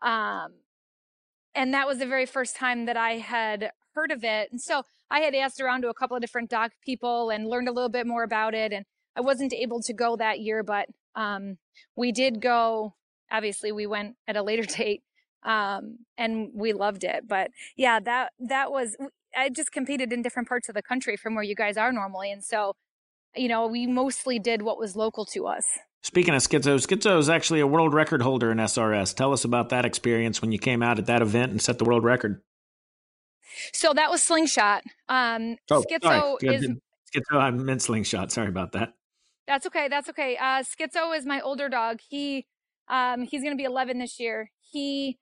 Um, 0.01 0.53
and 1.53 1.73
that 1.73 1.87
was 1.87 1.99
the 1.99 2.05
very 2.05 2.25
first 2.25 2.55
time 2.55 2.85
that 2.85 2.97
I 2.97 3.13
had 3.13 3.71
heard 3.93 4.11
of 4.11 4.23
it. 4.23 4.51
And 4.51 4.61
so 4.61 4.83
I 5.09 5.19
had 5.19 5.33
asked 5.33 5.61
around 5.61 5.81
to 5.81 5.89
a 5.89 5.93
couple 5.93 6.17
of 6.17 6.21
different 6.21 6.49
dog 6.49 6.71
people 6.83 7.29
and 7.29 7.47
learned 7.47 7.69
a 7.69 7.71
little 7.71 7.89
bit 7.89 8.05
more 8.05 8.23
about 8.23 8.53
it. 8.53 8.73
And 8.73 8.85
I 9.15 9.21
wasn't 9.21 9.53
able 9.53 9.81
to 9.83 9.93
go 9.93 10.15
that 10.17 10.41
year, 10.41 10.63
but 10.63 10.87
um, 11.15 11.57
we 11.95 12.11
did 12.11 12.41
go. 12.41 12.95
Obviously, 13.31 13.71
we 13.71 13.87
went 13.87 14.15
at 14.27 14.35
a 14.35 14.43
later 14.43 14.63
date 14.77 15.03
um, 15.43 15.99
and 16.17 16.49
we 16.53 16.73
loved 16.73 17.03
it. 17.03 17.27
But 17.27 17.51
yeah, 17.77 17.99
that 18.01 18.33
that 18.39 18.71
was 18.71 18.97
I 19.35 19.49
just 19.49 19.71
competed 19.71 20.13
in 20.13 20.21
different 20.21 20.47
parts 20.47 20.69
of 20.69 20.75
the 20.75 20.81
country 20.81 21.17
from 21.17 21.35
where 21.35 21.43
you 21.43 21.55
guys 21.55 21.77
are 21.77 21.91
normally, 21.91 22.31
and 22.31 22.43
so 22.43 22.73
you 23.35 23.47
know 23.47 23.67
we 23.67 23.87
mostly 23.87 24.39
did 24.39 24.61
what 24.61 24.77
was 24.77 24.95
local 24.95 25.25
to 25.27 25.47
us. 25.47 25.65
Speaking 26.03 26.35
of 26.35 26.41
Schizo, 26.41 26.77
Schizo 26.77 27.17
is 27.17 27.29
actually 27.29 27.59
a 27.61 27.67
world 27.67 27.93
record 27.93 28.21
holder 28.21 28.51
in 28.51 28.59
SRS. 28.59 29.15
Tell 29.15 29.33
us 29.33 29.43
about 29.43 29.69
that 29.69 29.85
experience 29.85 30.39
when 30.39 30.51
you 30.51 30.59
came 30.59 30.83
out 30.83 30.99
at 30.99 31.07
that 31.07 31.23
event 31.23 31.51
and 31.51 31.61
set 31.61 31.79
the 31.79 31.85
world 31.85 32.03
record. 32.03 32.41
So 33.73 33.93
that 33.93 34.11
was 34.11 34.21
slingshot. 34.21 34.83
Um, 35.09 35.57
oh, 35.71 35.83
Schizo 35.89 36.03
sorry. 36.03 36.55
is 36.55 36.67
Schizo. 37.15 37.39
I 37.39 37.51
meant 37.51 37.81
slingshot. 37.81 38.31
Sorry 38.31 38.49
about 38.49 38.73
that. 38.73 38.93
That's 39.47 39.65
okay. 39.67 39.87
That's 39.87 40.09
okay. 40.09 40.37
Uh, 40.37 40.63
Schizo 40.63 41.15
is 41.17 41.25
my 41.25 41.41
older 41.41 41.69
dog. 41.69 41.99
He 42.07 42.45
um, 42.87 43.23
he's 43.23 43.41
going 43.41 43.53
to 43.53 43.57
be 43.57 43.63
11 43.63 43.97
this 43.97 44.19
year. 44.19 44.51
He 44.59 45.17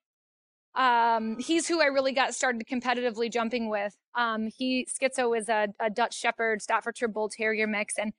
um, 0.76 1.38
he's 1.40 1.68
who 1.68 1.82
I 1.82 1.86
really 1.86 2.14
got 2.14 2.34
started 2.34 2.64
competitively 2.70 3.32
jumping 3.32 3.70
with. 3.70 3.96
Um, 4.16 4.50
he 4.58 4.88
Schizo 4.88 5.38
is 5.38 5.48
a, 5.50 5.68
a 5.80 5.90
Dutch 5.90 6.18
Shepherd, 6.18 6.62
Staffordshire 6.62 7.08
Bull 7.08 7.30
Terrier 7.30 7.68
mix, 7.68 7.94
and 7.98 8.14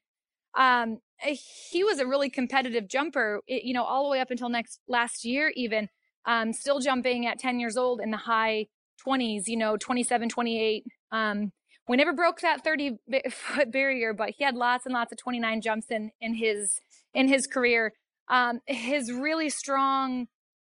um, 0.57 0.99
he 1.19 1.83
was 1.83 1.99
a 1.99 2.07
really 2.07 2.31
competitive 2.31 2.89
jumper. 2.89 3.41
It, 3.49 3.65
you 3.65 3.75
know, 3.75 3.83
all 3.85 4.05
the 4.05 4.11
way 4.11 4.21
up 4.21 4.31
until 4.31 4.49
next 4.49 4.81
last 4.87 5.25
year, 5.25 5.53
even 5.57 5.89
um, 6.27 6.53
still 6.53 6.79
jumping 6.79 7.27
at 7.27 7.39
10 7.39 7.59
years 7.59 7.77
old 7.77 8.01
in 8.01 8.11
the 8.11 8.19
high 8.19 8.67
20s. 9.07 9.43
You 9.47 9.57
know, 9.57 9.77
27, 9.77 10.29
28. 10.29 10.85
Um, 11.11 11.53
we 11.89 11.97
never 11.97 12.13
broke 12.13 12.41
that 12.41 12.63
30 12.63 12.99
foot 13.31 13.73
barrier, 13.73 14.15
but 14.15 14.31
he 14.31 14.45
had 14.45 14.55
lots 14.55 14.87
and 14.87 14.95
lots 14.95 15.11
of 15.11 15.19
29 15.19 15.61
jumps 15.61 15.87
in 15.91 16.13
in 16.21 16.35
his 16.35 16.79
in 17.15 17.27
his 17.27 17.49
career. 17.49 17.95
Um, 18.29 18.61
his 18.67 19.13
really 19.13 19.51
strong 19.51 20.29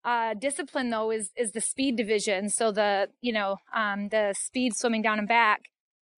uh, 0.04 0.34
discipline 0.34 0.90
though 0.90 1.10
is 1.10 1.30
is 1.36 1.52
the 1.52 1.60
speed 1.60 1.96
division. 1.96 2.48
So 2.48 2.72
the 2.72 3.08
you 3.20 3.32
know 3.32 3.56
um, 3.74 4.08
the 4.08 4.34
speed 4.38 4.74
swimming 4.76 5.02
down 5.02 5.18
and 5.18 5.28
back. 5.28 5.62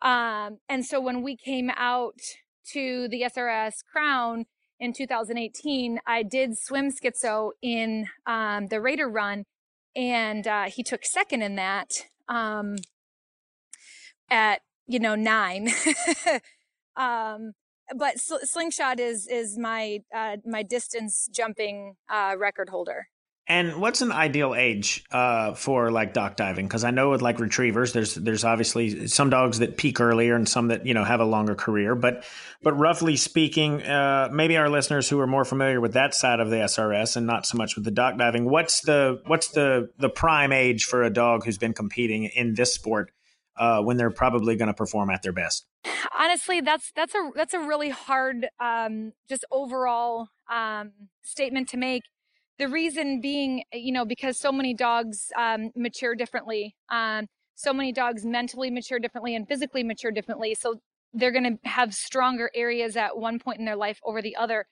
Um, 0.01 0.59
and 0.68 0.85
so 0.85 1.01
when 1.01 1.23
we 1.23 1.37
came 1.37 1.71
out 1.77 2.21
to 2.73 3.09
the 3.09 3.23
SRS 3.23 3.75
Crown 3.90 4.47
in 4.81 4.92
2018, 4.92 6.01
I 6.07 6.23
did 6.23 6.59
swim 6.59 6.90
schizo 6.90 7.51
in 7.62 8.09
um, 8.27 8.66
the 8.68 8.81
Raider 8.81 9.09
run, 9.09 9.45
and 9.95 10.47
uh, 10.47 10.64
he 10.64 10.83
took 10.83 11.05
second 11.05 11.42
in 11.42 11.57
that 11.57 11.90
um, 12.29 12.77
at 14.31 14.62
you 14.87 14.99
know 14.99 15.14
nine. 15.14 15.71
um, 16.97 17.53
but 17.97 18.18
sl- 18.18 18.45
slingshot 18.45 19.01
is 19.01 19.27
is 19.27 19.59
my 19.59 20.01
uh, 20.14 20.37
my 20.47 20.62
distance 20.62 21.29
jumping 21.33 21.97
uh, 22.09 22.35
record 22.38 22.68
holder. 22.68 23.09
And 23.53 23.77
what's 23.83 24.01
an 24.01 24.12
ideal 24.12 24.55
age 24.55 25.05
uh, 25.11 25.53
for 25.53 25.91
like 25.91 26.15
dock 26.15 26.37
diving? 26.37 26.67
Because 26.67 26.85
I 26.85 26.91
know 26.91 27.11
with 27.11 27.21
like 27.21 27.38
retrievers, 27.38 27.93
there's 27.93 28.15
there's 28.15 28.45
obviously 28.45 29.09
some 29.09 29.29
dogs 29.29 29.59
that 29.59 29.77
peak 29.77 30.01
earlier 30.01 30.35
and 30.35 30.49
some 30.49 30.69
that 30.69 30.87
you 30.87 30.95
know 30.95 31.05
have 31.05 31.21
a 31.21 31.27
longer 31.27 31.55
career. 31.55 31.95
But 31.95 32.25
but 32.62 32.73
roughly 32.73 33.17
speaking, 33.17 33.83
uh, 33.83 34.31
maybe 34.33 34.57
our 34.57 34.71
listeners 34.71 35.07
who 35.07 35.21
are 35.21 35.27
more 35.27 35.45
familiar 35.45 35.83
with 35.83 35.93
that 35.93 36.15
side 36.15 36.41
of 36.41 36.49
the 36.49 36.57
SRS 36.57 37.17
and 37.17 37.27
not 37.27 37.45
so 37.45 37.59
much 37.59 37.77
with 37.77 37.85
the 37.85 37.91
dock 37.91 38.17
diving, 38.17 38.49
what's 38.49 38.81
the 38.81 39.21
what's 39.27 39.49
the 39.49 39.91
the 39.99 40.09
prime 40.09 40.51
age 40.51 40.87
for 40.87 41.03
a 41.03 41.11
dog 41.11 41.45
who's 41.45 41.59
been 41.59 41.75
competing 41.75 42.25
in 42.35 42.55
this 42.55 42.73
sport 42.73 43.11
uh, 43.59 43.83
when 43.83 43.99
they're 43.99 44.11
probably 44.11 44.57
going 44.57 44.69
to 44.69 44.75
perform 44.75 45.11
at 45.11 45.21
their 45.21 45.35
best? 45.35 45.67
Honestly, 46.19 46.62
that's 46.62 46.91
that's 46.97 47.15
a 47.15 47.31
that's 47.37 47.53
a 47.53 47.61
really 47.61 47.91
hard 47.91 48.49
um, 48.59 49.12
just 49.29 49.45
overall 49.51 50.29
um, 50.51 50.93
statement 51.23 51.69
to 51.69 51.77
make 51.77 52.05
the 52.59 52.69
reason 52.69 53.21
being, 53.21 53.65
you 53.73 53.93
know, 53.93 54.05
because 54.05 54.38
so 54.38 54.53
many 54.53 54.75
dogs 54.75 55.33
um, 55.37 55.71
mature 55.75 56.15
differently. 56.15 56.77
Um, 56.91 57.27
so 57.55 57.73
many 57.73 57.93
dogs 57.93 58.25
mentally 58.25 58.71
mature 58.71 58.99
differently 58.99 59.35
and 59.35 59.47
physically 59.47 59.83
mature 59.83 60.11
differently. 60.11 60.55
So 60.55 60.81
they're 61.12 61.33
going 61.33 61.59
to 61.59 61.69
have 61.69 61.95
stronger 61.95 62.51
areas 62.55 62.97
at 62.97 63.17
one 63.17 63.38
point 63.38 63.59
in 63.59 63.65
their 63.65 63.77
life 63.77 64.01
over 64.05 64.23
the 64.23 64.37
other. 64.37 64.67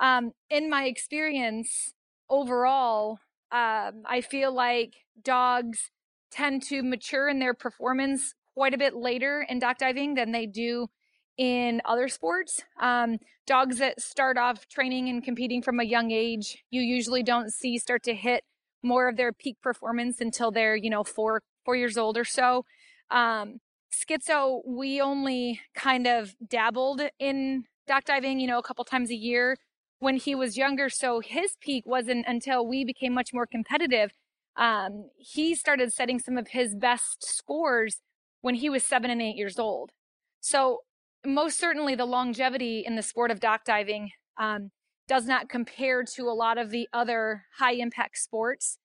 Um, 0.00 0.32
in 0.50 0.70
my 0.70 0.84
experience, 0.84 1.92
overall, 2.28 3.18
um, 3.50 4.02
I 4.06 4.22
feel 4.22 4.52
like 4.52 4.94
dogs 5.22 5.90
tend 6.30 6.62
to 6.64 6.82
mature 6.82 7.28
in 7.28 7.38
their 7.38 7.54
performance 7.54 8.34
quite 8.54 8.74
a 8.74 8.78
bit 8.78 8.94
later 8.94 9.46
in 9.48 9.58
dock 9.58 9.78
diving 9.78 10.14
than 10.14 10.32
they 10.32 10.46
do 10.46 10.88
in 11.36 11.80
other 11.84 12.08
sports. 12.08 12.62
Um, 12.80 13.18
dogs 13.46 13.78
that 13.78 14.00
start 14.00 14.36
off 14.36 14.68
training 14.68 15.08
and 15.08 15.24
competing 15.24 15.62
from 15.62 15.80
a 15.80 15.84
young 15.84 16.10
age, 16.10 16.64
you 16.70 16.80
usually 16.80 17.22
don't 17.22 17.52
see 17.52 17.78
start 17.78 18.02
to 18.04 18.14
hit 18.14 18.44
more 18.82 19.08
of 19.08 19.16
their 19.16 19.32
peak 19.32 19.56
performance 19.62 20.20
until 20.20 20.50
they're, 20.50 20.76
you 20.76 20.90
know, 20.90 21.04
four 21.04 21.42
four 21.64 21.76
years 21.76 21.96
old 21.96 22.16
or 22.16 22.24
so. 22.24 22.64
Um, 23.10 23.60
schizo, 23.92 24.60
we 24.66 25.00
only 25.00 25.60
kind 25.74 26.06
of 26.06 26.34
dabbled 26.46 27.02
in 27.18 27.64
dock 27.86 28.04
diving, 28.04 28.40
you 28.40 28.46
know, 28.46 28.58
a 28.58 28.62
couple 28.62 28.84
times 28.84 29.10
a 29.10 29.14
year 29.16 29.56
when 29.98 30.16
he 30.16 30.34
was 30.34 30.56
younger. 30.56 30.88
So 30.88 31.20
his 31.20 31.56
peak 31.60 31.84
wasn't 31.86 32.26
until 32.26 32.66
we 32.66 32.84
became 32.84 33.14
much 33.14 33.32
more 33.32 33.46
competitive. 33.46 34.12
Um, 34.56 35.08
he 35.16 35.54
started 35.54 35.92
setting 35.92 36.18
some 36.18 36.36
of 36.36 36.48
his 36.48 36.74
best 36.74 37.24
scores 37.24 38.00
when 38.40 38.56
he 38.56 38.68
was 38.68 38.84
seven 38.84 39.10
and 39.10 39.22
eight 39.22 39.36
years 39.36 39.58
old. 39.58 39.92
So 40.40 40.80
most 41.24 41.58
certainly 41.58 41.94
the 41.94 42.04
longevity 42.04 42.84
in 42.86 42.96
the 42.96 43.02
sport 43.02 43.30
of 43.30 43.40
dock 43.40 43.64
diving. 43.64 44.10
Um, 44.38 44.70
does 45.08 45.26
not 45.26 45.48
compare 45.48 46.04
to 46.04 46.22
a 46.28 46.32
lot 46.32 46.58
of 46.58 46.70
the 46.70 46.88
other 46.92 47.44
high 47.58 47.74
impact 47.74 48.18
sports 48.18 48.78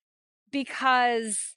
because 0.52 1.56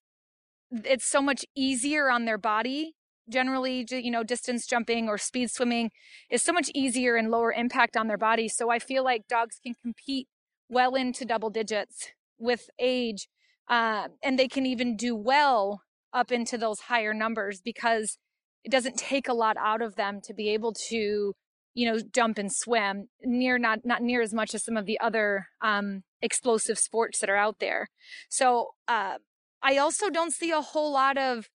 it's 0.71 1.05
so 1.05 1.21
much 1.21 1.45
easier 1.57 2.11
on 2.11 2.25
their 2.25 2.39
body 2.39 2.95
generally 3.29 3.87
you 3.91 4.11
know 4.11 4.23
distance 4.23 4.67
jumping 4.67 5.09
or 5.09 5.17
speed 5.17 5.51
swimming 5.51 5.91
is 6.31 6.43
so 6.43 6.53
much 6.53 6.71
easier 6.75 7.17
and 7.17 7.31
lower 7.31 7.53
impact 7.53 7.97
on 7.97 8.09
their 8.09 8.19
body 8.19 8.49
so 8.49 8.71
i 8.71 8.79
feel 8.79 9.05
like 9.05 9.27
dogs 9.29 9.59
can 9.65 9.75
compete 9.83 10.29
well 10.69 10.95
into 10.95 11.25
double 11.25 11.51
digits 11.51 12.09
with 12.39 12.71
age 12.79 13.29
uh, 13.69 14.09
and 14.23 14.39
they 14.39 14.49
can 14.49 14.67
even 14.67 14.97
do 14.97 15.15
well 15.15 15.83
up 16.13 16.33
into 16.33 16.59
those 16.59 16.81
higher 16.81 17.15
numbers 17.15 17.61
because 17.61 18.19
it 18.65 18.71
doesn't 18.71 18.97
take 18.97 19.29
a 19.29 19.35
lot 19.35 19.57
out 19.59 19.83
of 19.83 19.97
them 19.97 20.21
to 20.25 20.35
be 20.35 20.51
able 20.51 20.73
to 20.89 21.35
you 21.75 21.91
know 21.91 21.99
jump 22.13 22.39
and 22.39 22.53
swim 22.53 23.09
near 23.23 23.59
not 23.59 23.81
not 23.85 24.03
near 24.03 24.21
as 24.23 24.35
much 24.35 24.55
as 24.55 24.65
some 24.65 24.77
of 24.77 24.87
the 24.87 24.99
other 25.01 25.47
um, 25.63 26.03
explosive 26.21 26.79
sports 26.79 27.21
that 27.21 27.31
are 27.31 27.37
out 27.37 27.59
there. 27.61 27.89
So 28.29 28.71
uh, 28.89 29.19
i 29.63 29.77
also 29.77 30.11
don't 30.11 30.33
see 30.33 30.51
a 30.51 30.61
whole 30.61 30.93
lot 30.93 31.19
of 31.19 31.49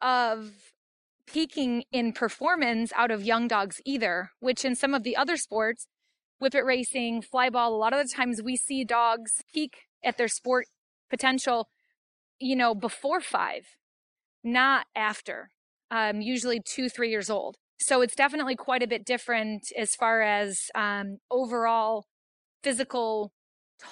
of 0.00 0.52
peaking 1.26 1.84
in 1.92 2.12
performance 2.12 2.92
out 2.96 3.10
of 3.10 3.24
young 3.24 3.48
dogs 3.48 3.80
either 3.84 4.30
which 4.40 4.64
in 4.64 4.74
some 4.74 4.94
of 4.94 5.02
the 5.02 5.16
other 5.16 5.36
sports 5.36 5.86
whippet 6.38 6.64
racing 6.64 7.22
flyball 7.22 7.68
a 7.68 7.70
lot 7.70 7.92
of 7.92 7.98
the 8.06 8.14
times 8.14 8.40
we 8.42 8.56
see 8.56 8.84
dogs 8.84 9.42
peak 9.52 9.84
at 10.04 10.16
their 10.16 10.28
sport 10.28 10.66
potential 11.10 11.68
you 12.38 12.56
know 12.56 12.74
before 12.74 13.20
five 13.20 13.76
not 14.44 14.86
after 14.94 15.50
um, 15.90 16.20
usually 16.20 16.60
two 16.64 16.88
three 16.88 17.10
years 17.10 17.30
old 17.30 17.56
so 17.80 18.00
it's 18.00 18.14
definitely 18.14 18.56
quite 18.56 18.82
a 18.82 18.86
bit 18.86 19.04
different 19.04 19.70
as 19.76 19.94
far 19.94 20.22
as 20.22 20.70
um, 20.74 21.18
overall 21.30 22.06
physical 22.62 23.32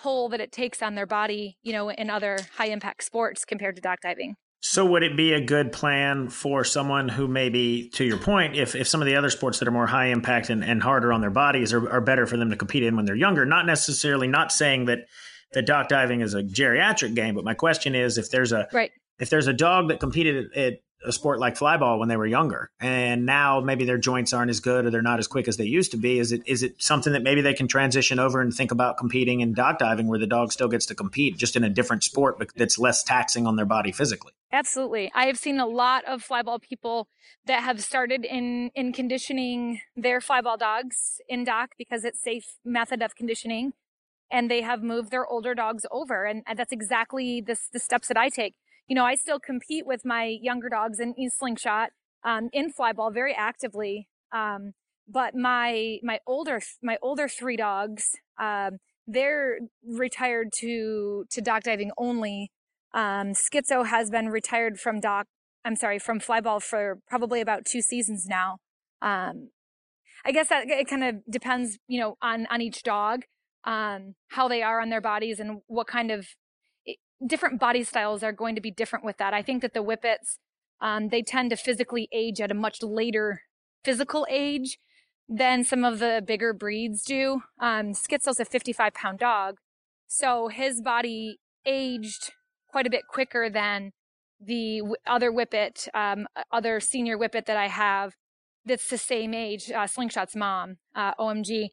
toll 0.03 0.29
that 0.31 0.41
it 0.41 0.51
takes 0.51 0.83
on 0.83 0.97
their 0.97 1.07
body, 1.07 1.57
you 1.63 1.73
know, 1.73 1.91
in 1.91 2.11
other 2.11 2.39
high 2.57 2.67
impact 2.67 3.05
sports 3.05 3.45
compared 3.45 3.77
to 3.77 3.83
dock 3.83 4.01
diving. 4.03 4.35
So 4.61 4.85
would 4.85 5.05
it 5.05 5.17
be 5.17 5.33
a 5.33 5.41
good 5.41 5.71
plan 5.71 6.29
for 6.29 6.65
someone 6.65 7.09
who 7.09 7.29
maybe, 7.29 7.89
to 7.91 8.05
your 8.05 8.19
point, 8.19 8.57
if, 8.57 8.75
if 8.75 8.89
some 8.89 9.01
of 9.01 9.07
the 9.07 9.15
other 9.15 9.31
sports 9.31 9.61
that 9.61 9.69
are 9.69 9.73
more 9.73 9.87
high 9.87 10.07
impact 10.07 10.51
and, 10.51 10.65
and 10.65 10.83
harder 10.83 11.13
on 11.13 11.21
their 11.21 11.31
bodies 11.31 11.73
are, 11.73 11.89
are 11.89 12.01
better 12.01 12.27
for 12.27 12.37
them 12.37 12.51
to 12.51 12.57
compete 12.57 12.83
in 12.83 12.97
when 12.97 13.05
they're 13.05 13.15
younger? 13.15 13.47
Not 13.47 13.67
necessarily 13.67 14.27
not 14.27 14.51
saying 14.51 14.87
that 14.87 15.07
that 15.53 15.67
dock 15.67 15.89
diving 15.89 16.21
is 16.21 16.35
a 16.35 16.43
geriatric 16.43 17.15
game, 17.15 17.37
but 17.37 17.45
my 17.45 17.55
question 17.55 17.95
is 17.95 18.19
if 18.19 18.31
there's 18.31 18.51
a 18.51 18.67
right. 18.73 18.91
if 19.21 19.31
there's 19.31 19.47
a 19.47 19.53
dog 19.53 19.89
that 19.89 20.01
competed 20.01 20.47
at, 20.47 20.59
at 20.59 20.73
a 21.07 21.13
sport 21.13 21.39
like 21.39 21.57
flyball 21.57 21.99
when 21.99 22.09
they 22.09 22.17
were 22.17 22.27
younger. 22.27 22.71
And 22.81 23.25
now 23.25 23.61
maybe 23.61 23.85
their 23.85 23.99
joints 23.99 24.33
aren't 24.33 24.51
as 24.51 24.61
good 24.61 24.85
or 24.85 24.91
they're 24.91 25.03
not 25.03 25.19
as 25.19 25.27
quick 25.27 25.49
as 25.49 25.57
they 25.57 25.65
used 25.65 25.93
to 25.93 25.97
be. 25.97 26.19
Is 26.19 26.33
it 26.33 26.43
is 26.47 26.63
it 26.63 26.75
something 26.83 27.13
that 27.13 27.23
maybe 27.23 27.41
they 27.41 27.55
can 27.55 27.69
transition 27.69 28.19
over 28.19 28.41
and 28.41 28.53
think 28.53 28.73
about 28.73 28.99
competing 28.99 29.41
in 29.41 29.55
dock 29.55 29.79
diving 29.79 30.09
where 30.09 30.19
the 30.19 30.27
dog 30.27 30.53
still 30.53 30.69
gets 30.69 30.87
to 30.87 30.95
compete 30.95 31.37
just 31.37 31.57
in 31.57 31.65
a 31.65 31.71
different 31.71 32.03
sport 32.03 32.39
but 32.39 32.49
that's 32.57 32.79
less 32.79 33.03
taxing 33.03 33.47
on 33.47 33.57
their 33.57 33.67
body 33.67 33.93
physically? 33.93 34.33
Absolutely. 34.53 35.11
I 35.15 35.27
have 35.27 35.39
seen 35.39 35.59
a 35.59 35.67
lot 35.67 36.05
of 36.05 36.27
flyball 36.27 36.61
people 36.61 37.09
that 37.47 37.63
have 37.63 37.83
started 37.83 38.25
in 38.25 38.71
in 38.75 38.93
conditioning 38.93 39.81
their 39.97 40.21
flyball 40.21 40.59
dogs 40.59 41.21
in 41.29 41.45
dock 41.45 41.71
because 41.79 42.05
it's 42.05 42.21
safe 42.21 42.57
method 42.65 43.03
of 43.03 43.15
conditioning 43.15 43.73
and 44.31 44.51
they 44.51 44.63
have 44.63 44.83
moved 44.83 45.13
their 45.13 45.25
older 45.25 45.55
dogs 45.55 45.87
over. 45.93 46.25
And, 46.25 46.43
and 46.49 46.59
that's 46.59 46.73
exactly 46.73 47.41
the, 47.41 47.57
the 47.73 47.79
steps 47.79 48.09
that 48.09 48.17
i 48.17 48.29
take 48.29 48.55
you 48.87 48.95
know, 48.95 49.05
I 49.05 49.15
still 49.15 49.41
compete 49.41 49.87
with 49.87 50.05
my 50.05 50.37
younger 50.41 50.69
dogs 50.69 51.01
in, 51.01 51.15
in 51.17 51.31
slingshot, 51.31 51.91
um, 52.25 52.49
in 52.53 52.73
flyball 52.73 53.13
very 53.13 53.35
actively. 53.35 54.09
Um, 54.33 54.73
but 55.09 55.35
my, 55.35 55.99
my 56.03 56.21
older, 56.27 56.61
my 56.83 56.97
older 57.03 57.29
three 57.29 57.57
dogs, 57.57 58.11
um, 58.41 58.79
they're 59.07 59.59
retired 59.85 60.49
to, 60.59 61.25
to 61.31 61.41
dock 61.41 61.63
diving 61.63 61.93
only. 61.97 62.51
Um, 62.93 63.33
Schizo 63.35 63.87
has 63.87 64.11
been 64.11 64.29
retired 64.29 64.81
from 64.81 65.01
dock, 65.01 65.27
I'm 65.65 65.77
sorry, 65.77 65.99
from 65.99 66.19
flyball 66.19 66.63
for 66.63 66.99
probably 67.09 67.41
about 67.41 67.65
two 67.65 67.83
seasons 67.83 68.27
now. 68.29 68.59
Um, 69.03 69.51
I 70.25 70.33
guess 70.33 70.49
that 70.49 70.69
it 70.69 70.89
kind 70.89 71.05
of 71.05 71.17
depends, 71.31 71.79
you 71.87 72.01
know, 72.01 72.17
on, 72.21 72.47
on 72.51 72.61
each 72.61 72.83
dog, 72.83 73.23
um, 73.65 74.15
how 74.29 74.49
they 74.49 74.63
are 74.63 74.81
on 74.81 74.91
their 74.91 75.01
bodies 75.01 75.39
and 75.39 75.61
what 75.67 75.87
kind 75.87 76.11
of 76.11 76.27
different 77.25 77.61
body 77.61 77.85
styles 77.85 78.23
are 78.23 78.33
going 78.33 78.55
to 78.55 78.61
be 78.61 78.71
different 78.71 79.05
with 79.05 79.19
that. 79.19 79.33
I 79.33 79.43
think 79.43 79.63
that 79.63 79.75
the 79.75 79.83
whippets, 79.83 80.39
um, 80.81 81.09
they 81.09 81.23
tend 81.23 81.51
to 81.51 81.57
physically 81.57 82.09
age 82.13 82.41
at 82.41 82.51
a 82.51 82.55
much 82.55 82.83
later 82.83 83.43
physical 83.85 84.27
age 84.29 84.79
than 85.29 85.65
some 85.65 85.85
of 85.85 85.99
the 85.99 86.23
bigger 86.27 86.53
breeds 86.53 87.03
do. 87.03 87.43
Um, 87.61 87.93
a 87.93 88.45
55 88.45 88.95
pound 88.95 89.19
dog, 89.19 89.57
so 90.07 90.49
his 90.49 90.81
body 90.81 91.39
aged 91.65 92.33
quite 92.69 92.87
a 92.87 92.91
bit 92.91 93.03
quicker 93.09 93.49
than 93.51 93.93
the 94.41 94.83
other 95.07 95.31
whippet, 95.31 95.89
um, 95.95 96.27
other 96.53 96.79
senior 96.81 97.17
whippet 97.17 97.47
that 97.47 97.57
I 97.57 97.69
have 97.69 98.15
that's 98.67 98.91
the 98.91 98.99
same 98.99 99.33
age, 99.33 99.71
uh, 99.71 99.87
Slingshot's 99.87 100.37
mom, 100.37 100.79
uh, 100.95 101.15
OMG. 101.15 101.69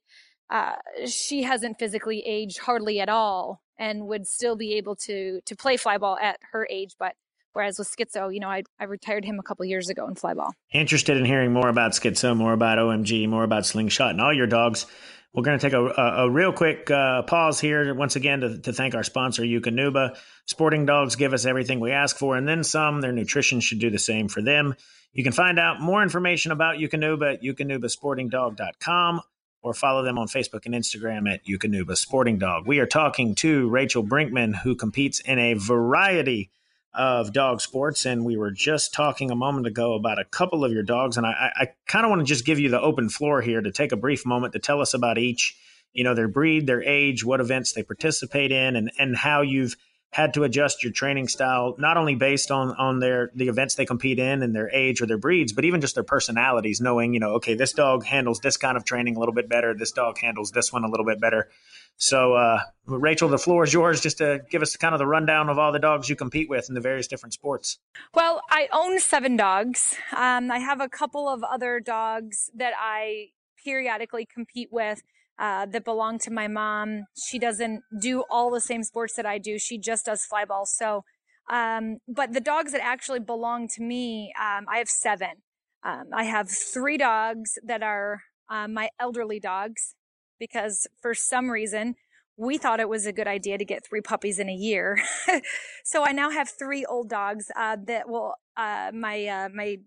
Uh, 0.49 0.75
she 1.07 1.43
hasn't 1.43 1.79
physically 1.79 2.23
aged 2.25 2.59
hardly 2.59 2.99
at 2.99 3.09
all 3.09 3.62
and 3.77 4.07
would 4.07 4.27
still 4.27 4.55
be 4.55 4.73
able 4.73 4.95
to 4.95 5.41
to 5.45 5.55
play 5.55 5.77
flyball 5.77 6.19
at 6.21 6.39
her 6.51 6.67
age. 6.69 6.95
But 6.97 7.15
whereas 7.53 7.77
with 7.79 7.93
Schizo, 7.95 8.33
you 8.33 8.39
know, 8.39 8.49
I, 8.49 8.63
I 8.79 8.85
retired 8.85 9.25
him 9.25 9.39
a 9.39 9.43
couple 9.43 9.65
years 9.65 9.89
ago 9.89 10.07
in 10.07 10.15
flyball. 10.15 10.51
Interested 10.73 11.17
in 11.17 11.25
hearing 11.25 11.53
more 11.53 11.69
about 11.69 11.91
Schizo, 11.91 12.35
more 12.35 12.53
about 12.53 12.77
OMG, 12.77 13.27
more 13.27 13.43
about 13.43 13.65
Slingshot, 13.65 14.11
and 14.11 14.21
all 14.21 14.33
your 14.33 14.47
dogs. 14.47 14.85
We're 15.33 15.43
going 15.43 15.57
to 15.57 15.65
take 15.65 15.73
a, 15.73 15.83
a, 15.83 16.25
a 16.25 16.29
real 16.29 16.53
quick 16.53 16.91
uh, 16.91 17.23
pause 17.23 17.59
here 17.59 17.95
once 17.95 18.15
again 18.15 18.41
to, 18.41 18.59
to 18.59 18.73
thank 18.73 18.93
our 18.93 19.01
sponsor, 19.01 19.41
Eukanuba. 19.41 20.15
Sporting 20.45 20.85
dogs 20.85 21.15
give 21.15 21.33
us 21.33 21.45
everything 21.45 21.79
we 21.79 21.91
ask 21.91 22.17
for 22.17 22.37
and 22.37 22.47
then 22.47 22.63
some. 22.63 23.01
Their 23.01 23.11
nutrition 23.11 23.59
should 23.59 23.79
do 23.79 23.89
the 23.89 23.97
same 23.97 24.27
for 24.27 24.43
them. 24.43 24.75
You 25.11 25.23
can 25.23 25.33
find 25.33 25.57
out 25.57 25.81
more 25.81 26.03
information 26.03 26.51
about 26.51 26.77
Eukanuba 26.77 27.35
at 27.35 27.41
eukanubasportingdog.com 27.41 29.21
or 29.63 29.73
follow 29.73 30.03
them 30.03 30.19
on 30.19 30.27
Facebook 30.27 30.65
and 30.65 30.75
Instagram 30.75 31.27
at 31.33 31.45
Eukanuba 31.45 31.97
Sporting 31.97 32.37
Dog. 32.37 32.67
We 32.67 32.79
are 32.79 32.85
talking 32.85 33.33
to 33.35 33.69
Rachel 33.69 34.03
Brinkman, 34.03 34.55
who 34.55 34.75
competes 34.75 35.21
in 35.21 35.39
a 35.39 35.53
variety 35.55 36.51
of 36.93 37.33
dog 37.33 37.61
sports. 37.61 38.05
And 38.05 38.23
we 38.23 38.37
were 38.37 38.51
just 38.51 38.93
talking 38.93 39.31
a 39.31 39.35
moment 39.35 39.65
ago 39.65 39.93
about 39.93 40.19
a 40.19 40.25
couple 40.25 40.63
of 40.63 40.71
your 40.71 40.83
dogs. 40.83 41.17
And 41.17 41.25
I, 41.25 41.51
I 41.55 41.67
kind 41.87 42.05
of 42.05 42.09
want 42.09 42.19
to 42.19 42.25
just 42.25 42.45
give 42.45 42.59
you 42.59 42.69
the 42.69 42.81
open 42.81 43.09
floor 43.09 43.41
here 43.41 43.61
to 43.61 43.71
take 43.71 43.91
a 43.91 43.97
brief 43.97 44.25
moment 44.25 44.53
to 44.53 44.59
tell 44.59 44.81
us 44.81 44.93
about 44.93 45.17
each, 45.17 45.57
you 45.93 46.03
know, 46.03 46.13
their 46.13 46.27
breed, 46.27 46.67
their 46.67 46.83
age, 46.83 47.25
what 47.25 47.39
events 47.39 47.71
they 47.71 47.81
participate 47.81 48.51
in, 48.51 48.75
and, 48.75 48.91
and 48.99 49.15
how 49.15 49.41
you've– 49.41 49.75
had 50.13 50.33
to 50.35 50.43
adjust 50.43 50.83
your 50.83 50.93
training 50.93 51.27
style 51.27 51.75
not 51.77 51.97
only 51.97 52.15
based 52.15 52.51
on 52.51 52.69
on 52.77 52.99
their 52.99 53.31
the 53.35 53.47
events 53.47 53.75
they 53.75 53.85
compete 53.85 54.19
in 54.19 54.43
and 54.43 54.55
their 54.55 54.69
age 54.69 55.01
or 55.01 55.05
their 55.05 55.17
breeds 55.17 55.53
but 55.53 55.65
even 55.65 55.81
just 55.81 55.95
their 55.95 56.03
personalities 56.03 56.79
knowing 56.79 57.13
you 57.13 57.19
know 57.19 57.31
okay 57.31 57.55
this 57.55 57.73
dog 57.73 58.05
handles 58.05 58.39
this 58.39 58.57
kind 58.57 58.77
of 58.77 58.85
training 58.85 59.15
a 59.15 59.19
little 59.19 59.33
bit 59.33 59.49
better. 59.49 59.73
This 59.73 59.91
dog 59.91 60.17
handles 60.19 60.51
this 60.51 60.71
one 60.71 60.83
a 60.83 60.87
little 60.87 61.05
bit 61.05 61.19
better. 61.19 61.49
So 61.97 62.33
uh, 62.33 62.59
rachel 62.85 63.29
the 63.29 63.37
floor 63.37 63.63
is 63.63 63.73
yours 63.73 64.01
just 64.01 64.19
to 64.19 64.41
give 64.49 64.61
us 64.61 64.75
kind 64.75 64.93
of 64.93 64.99
the 64.99 65.07
rundown 65.07 65.49
of 65.49 65.57
all 65.57 65.71
the 65.71 65.79
dogs 65.79 66.09
you 66.09 66.15
compete 66.15 66.49
with 66.49 66.69
in 66.69 66.75
the 66.75 66.81
various 66.81 67.07
different 67.07 67.33
sports. 67.33 67.79
Well 68.13 68.41
i 68.49 68.67
own 68.71 68.99
seven 68.99 69.35
dogs. 69.35 69.95
Um, 70.15 70.51
i 70.51 70.59
have 70.59 70.79
a 70.79 70.89
couple 70.89 71.27
of 71.27 71.43
other 71.43 71.79
dogs 71.79 72.49
that 72.55 72.73
i 72.77 73.29
periodically 73.63 74.25
compete 74.25 74.69
with 74.71 75.01
uh, 75.39 75.65
that 75.65 75.83
belong 75.83 76.19
to 76.19 76.31
my 76.31 76.47
mom. 76.47 77.05
She 77.17 77.39
doesn't 77.39 77.81
do 77.99 78.23
all 78.29 78.51
the 78.51 78.61
same 78.61 78.83
sports 78.83 79.15
that 79.15 79.25
I 79.25 79.37
do. 79.37 79.57
She 79.57 79.77
just 79.77 80.05
does 80.05 80.25
flyball. 80.31 80.65
So, 80.65 81.03
um, 81.49 81.97
but 82.07 82.33
the 82.33 82.39
dogs 82.39 82.71
that 82.71 82.81
actually 82.83 83.19
belong 83.19 83.67
to 83.69 83.81
me, 83.81 84.33
um, 84.39 84.65
I 84.69 84.77
have 84.77 84.89
seven. 84.89 85.41
Um, 85.83 86.05
I 86.13 86.23
have 86.23 86.49
three 86.49 86.97
dogs 86.97 87.57
that 87.63 87.83
are 87.83 88.23
uh, 88.49 88.67
my 88.67 88.89
elderly 88.99 89.39
dogs 89.39 89.95
because 90.39 90.87
for 91.01 91.13
some 91.13 91.49
reason 91.49 91.95
we 92.37 92.57
thought 92.57 92.79
it 92.79 92.89
was 92.89 93.05
a 93.05 93.13
good 93.13 93.27
idea 93.27 93.57
to 93.57 93.65
get 93.65 93.85
three 93.85 94.01
puppies 94.01 94.39
in 94.39 94.49
a 94.49 94.53
year. 94.53 94.99
so 95.83 96.03
I 96.03 96.11
now 96.11 96.31
have 96.31 96.49
three 96.49 96.85
old 96.85 97.09
dogs 97.09 97.51
uh, 97.55 97.77
that 97.85 98.09
will 98.09 98.33
uh, 98.57 98.91
my 98.93 99.25
uh, 99.25 99.49
my 99.53 99.77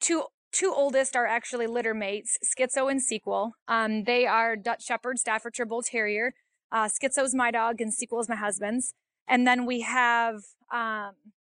two 0.00 0.24
two 0.52 0.72
oldest 0.74 1.16
are 1.16 1.26
actually 1.26 1.66
litter 1.66 1.94
mates, 1.94 2.38
Schizo 2.44 2.90
and 2.90 3.02
Sequel. 3.02 3.52
Um, 3.66 4.04
they 4.04 4.26
are 4.26 4.56
Dutch 4.56 4.84
Shepherd, 4.84 5.18
Staffordshire 5.18 5.66
Bull 5.66 5.82
Terrier. 5.82 6.34
Uh, 6.70 6.88
Schizo's 6.88 7.34
my 7.34 7.50
dog 7.50 7.80
and 7.80 7.92
Sequel 7.92 8.20
is 8.20 8.28
my 8.28 8.36
husband's. 8.36 8.94
And 9.26 9.46
then 9.46 9.66
we 9.66 9.82
have 9.82 10.36
um, 10.72 11.12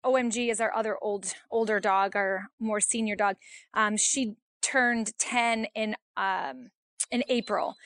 OMG 0.05 0.51
is 0.51 0.61
our 0.61 0.75
other 0.75 0.97
old 1.03 1.35
older 1.51 1.81
dog, 1.81 2.17
our 2.17 2.49
more 2.59 2.81
senior 2.81 3.17
dog. 3.17 3.37
Um, 3.75 3.97
she 3.97 4.35
turned 4.63 5.13
10 5.19 5.67
in 5.75 5.97
um, 6.17 6.71
in 7.11 7.25
April, 7.29 7.77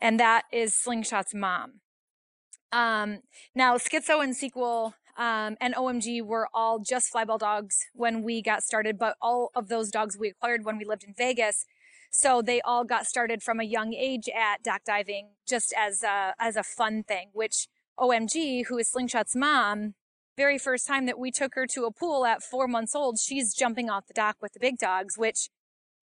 and 0.00 0.18
that 0.18 0.44
is 0.52 0.74
Slingshot's 0.74 1.34
mom. 1.34 1.80
Um, 2.72 3.20
now, 3.54 3.76
Schizo 3.76 4.22
and 4.22 4.34
Sequel 4.34 4.94
um, 5.16 5.56
and 5.60 5.74
OMG 5.74 6.22
were 6.22 6.48
all 6.54 6.78
just 6.78 7.12
flyball 7.12 7.38
dogs 7.38 7.76
when 7.94 8.22
we 8.22 8.42
got 8.42 8.62
started, 8.62 8.98
but 8.98 9.16
all 9.20 9.50
of 9.54 9.68
those 9.68 9.90
dogs 9.90 10.16
we 10.18 10.28
acquired 10.28 10.64
when 10.64 10.78
we 10.78 10.84
lived 10.84 11.04
in 11.04 11.14
Vegas. 11.16 11.66
So 12.10 12.42
they 12.42 12.60
all 12.62 12.84
got 12.84 13.06
started 13.06 13.42
from 13.42 13.60
a 13.60 13.64
young 13.64 13.94
age 13.94 14.28
at 14.28 14.62
dock 14.62 14.82
diving 14.84 15.30
just 15.46 15.74
as 15.76 16.02
a, 16.02 16.34
as 16.38 16.56
a 16.56 16.62
fun 16.62 17.02
thing, 17.02 17.30
which 17.32 17.68
OMG, 17.98 18.66
who 18.66 18.78
is 18.78 18.90
Slingshot's 18.90 19.36
mom, 19.36 19.94
very 20.36 20.58
first 20.58 20.86
time 20.86 21.06
that 21.06 21.18
we 21.18 21.30
took 21.30 21.54
her 21.54 21.66
to 21.66 21.84
a 21.84 21.92
pool 21.92 22.24
at 22.24 22.42
four 22.42 22.66
months 22.66 22.94
old, 22.94 23.18
she's 23.20 23.54
jumping 23.54 23.90
off 23.90 24.06
the 24.06 24.14
dock 24.14 24.36
with 24.40 24.52
the 24.54 24.60
big 24.60 24.78
dogs, 24.78 25.18
which 25.18 25.50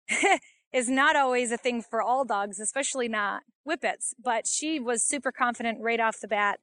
is 0.73 0.89
not 0.89 1.15
always 1.17 1.53
a 1.53 1.57
thing 1.57 1.83
for 1.83 2.03
all 2.03 2.25
dogs, 2.25 2.59
especially 2.59 3.09
not 3.09 3.43
whippets, 3.65 4.15
but 4.23 4.47
she 4.47 4.81
was 4.81 5.05
super 5.05 5.31
confident 5.31 5.79
right 5.81 6.01
off 6.01 6.21
the 6.21 6.29
bat. 6.29 6.59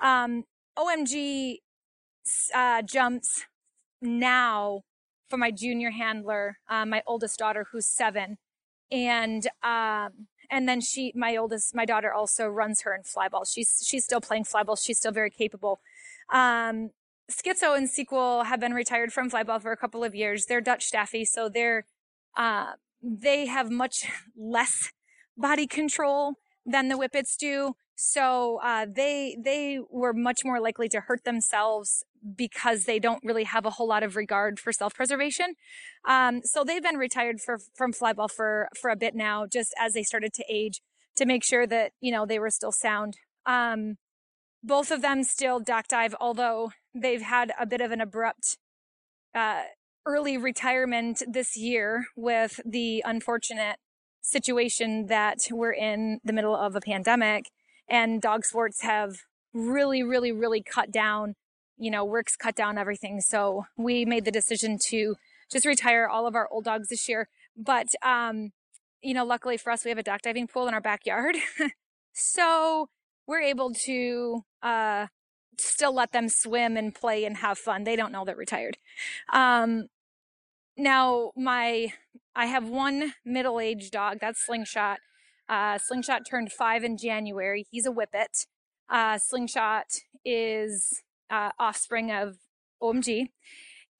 Um, 0.00 0.44
OMG 0.78 1.58
uh, 2.54 2.82
jumps 2.82 3.44
now 4.00 4.82
for 5.28 5.36
my 5.36 5.50
junior 5.50 5.90
handler, 5.90 6.58
uh, 6.68 6.84
my 6.84 7.02
oldest 7.06 7.38
daughter, 7.38 7.66
who's 7.72 7.86
seven, 7.86 8.38
and 8.90 9.46
um, 9.62 10.26
and 10.50 10.68
then 10.68 10.80
she, 10.80 11.12
my 11.14 11.36
oldest, 11.36 11.74
my 11.74 11.84
daughter 11.84 12.12
also 12.12 12.48
runs 12.48 12.82
her 12.82 12.94
in 12.94 13.02
flyball. 13.02 13.46
She's 13.48 13.82
she's 13.86 14.04
still 14.04 14.20
playing 14.20 14.44
flyball. 14.44 14.76
She's 14.80 14.98
still 14.98 15.12
very 15.12 15.30
capable. 15.30 15.80
Um, 16.32 16.90
Schizo 17.30 17.76
and 17.76 17.88
Sequel 17.88 18.44
have 18.44 18.58
been 18.58 18.74
retired 18.74 19.12
from 19.12 19.30
flyball 19.30 19.62
for 19.62 19.70
a 19.70 19.76
couple 19.76 20.02
of 20.02 20.14
years. 20.14 20.46
They're 20.46 20.60
Dutch 20.60 20.84
staffy, 20.84 21.24
so 21.24 21.48
they're 21.48 21.86
uh, 22.36 22.72
they 23.02 23.46
have 23.46 23.70
much 23.70 24.06
less 24.36 24.92
body 25.36 25.66
control 25.66 26.34
than 26.66 26.88
the 26.88 26.96
whippets 26.96 27.36
do. 27.36 27.74
So 27.94 28.58
uh, 28.62 28.86
they 28.90 29.36
they 29.42 29.78
were 29.90 30.12
much 30.12 30.44
more 30.44 30.60
likely 30.60 30.88
to 30.88 31.00
hurt 31.00 31.24
themselves 31.24 32.04
because 32.36 32.84
they 32.84 32.98
don't 32.98 33.22
really 33.24 33.44
have 33.44 33.64
a 33.64 33.70
whole 33.70 33.88
lot 33.88 34.02
of 34.02 34.16
regard 34.16 34.58
for 34.58 34.72
self 34.72 34.94
preservation. 34.94 35.54
Um, 36.08 36.42
so 36.44 36.64
they've 36.64 36.82
been 36.82 36.96
retired 36.96 37.40
for 37.40 37.58
from 37.74 37.92
flyball 37.92 38.30
for 38.30 38.68
for 38.80 38.90
a 38.90 38.96
bit 38.96 39.14
now, 39.14 39.46
just 39.46 39.74
as 39.78 39.92
they 39.92 40.02
started 40.02 40.32
to 40.34 40.44
age, 40.48 40.80
to 41.16 41.26
make 41.26 41.44
sure 41.44 41.66
that 41.66 41.92
you 42.00 42.12
know 42.12 42.26
they 42.26 42.38
were 42.38 42.50
still 42.50 42.72
sound. 42.72 43.16
Um, 43.46 43.96
both 44.62 44.90
of 44.90 45.02
them 45.02 45.24
still 45.24 45.60
dock 45.60 45.88
dive, 45.88 46.14
although 46.20 46.72
they've 46.94 47.22
had 47.22 47.52
a 47.58 47.66
bit 47.66 47.80
of 47.80 47.92
an 47.92 48.00
abrupt 48.00 48.58
uh, 49.34 49.62
early 50.06 50.36
retirement 50.36 51.22
this 51.30 51.56
year 51.56 52.06
with 52.16 52.60
the 52.64 53.02
unfortunate 53.06 53.76
situation 54.20 55.06
that 55.06 55.38
we're 55.50 55.72
in 55.72 56.20
the 56.24 56.32
middle 56.32 56.54
of 56.54 56.76
a 56.76 56.80
pandemic 56.80 57.46
and 57.88 58.22
dog 58.22 58.44
sports 58.44 58.82
have 58.82 59.16
really, 59.52 60.02
really, 60.02 60.30
really 60.30 60.62
cut 60.62 60.90
down, 60.90 61.34
you 61.80 61.90
know, 61.90 62.04
works 62.04 62.36
cut 62.36 62.54
down 62.54 62.76
everything. 62.76 63.20
So 63.22 63.64
we 63.76 64.04
made 64.04 64.26
the 64.26 64.30
decision 64.30 64.78
to 64.90 65.16
just 65.50 65.64
retire 65.64 66.06
all 66.06 66.26
of 66.26 66.36
our 66.36 66.46
old 66.52 66.64
dogs 66.64 66.88
this 66.88 67.08
year. 67.08 67.28
But, 67.56 67.88
um, 68.02 68.52
you 69.02 69.14
know, 69.14 69.24
luckily 69.24 69.56
for 69.56 69.70
us, 69.72 69.82
we 69.82 69.88
have 69.88 69.98
a 69.98 70.02
dock 70.02 70.20
diving 70.20 70.46
pool 70.46 70.68
in 70.68 70.74
our 70.74 70.80
backyard. 70.80 71.36
so 72.12 72.90
we're 73.26 73.40
able 73.40 73.72
to, 73.86 74.44
uh, 74.62 75.06
still 75.58 75.94
let 75.94 76.12
them 76.12 76.28
swim 76.28 76.76
and 76.76 76.94
play 76.94 77.24
and 77.24 77.38
have 77.38 77.58
fun. 77.58 77.84
They 77.84 77.96
don't 77.96 78.12
know 78.12 78.24
they're 78.26 78.36
retired. 78.36 78.76
Um, 79.32 79.86
now 80.76 81.32
my, 81.34 81.94
I 82.36 82.46
have 82.46 82.68
one 82.68 83.14
middle-aged 83.24 83.90
dog. 83.90 84.18
That's 84.20 84.44
Slingshot. 84.44 84.98
Uh, 85.48 85.78
Slingshot 85.78 86.22
turned 86.28 86.52
five 86.52 86.84
in 86.84 86.98
January. 86.98 87.66
He's 87.70 87.86
a 87.86 87.90
whippet. 87.90 88.46
Uh, 88.88 89.18
Slingshot 89.18 89.86
is 90.24 91.02
uh, 91.30 91.50
offspring 91.58 92.10
of 92.10 92.38
OMG. 92.82 93.28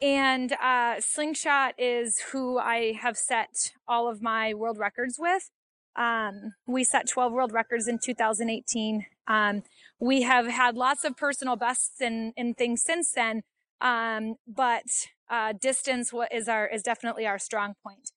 And 0.03 0.53
uh, 0.53 1.01
Slingshot 1.01 1.75
is 1.79 2.19
who 2.33 2.59
I 2.59 2.93
have 3.01 3.17
set 3.17 3.73
all 3.87 4.09
of 4.09 4.23
my 4.23 4.55
world 4.55 4.79
records 4.79 5.17
with. 5.19 5.51
Um, 5.97 6.55
we 6.67 6.85
set 6.85 7.09
12 7.09 7.33
world 7.33 7.53
records 7.53 7.87
in 7.87 7.99
2018. 8.03 9.07
Um, 9.27 9.63
we 9.99 10.23
have 10.23 10.47
had 10.47 10.77
lots 10.77 11.05
of 11.05 11.17
personal 11.17 11.57
bests 11.57 12.01
and, 12.01 12.33
things 12.57 12.83
since 12.83 13.13
then. 13.13 13.43
Um, 13.81 14.37
but 14.47 14.85
uh, 15.29 15.53
distance 15.53 16.13
is 16.33 16.49
our 16.49 16.67
is 16.67 16.83
definitely 16.83 17.27
our 17.27 17.39
strong 17.39 17.75
point. 17.83 18.11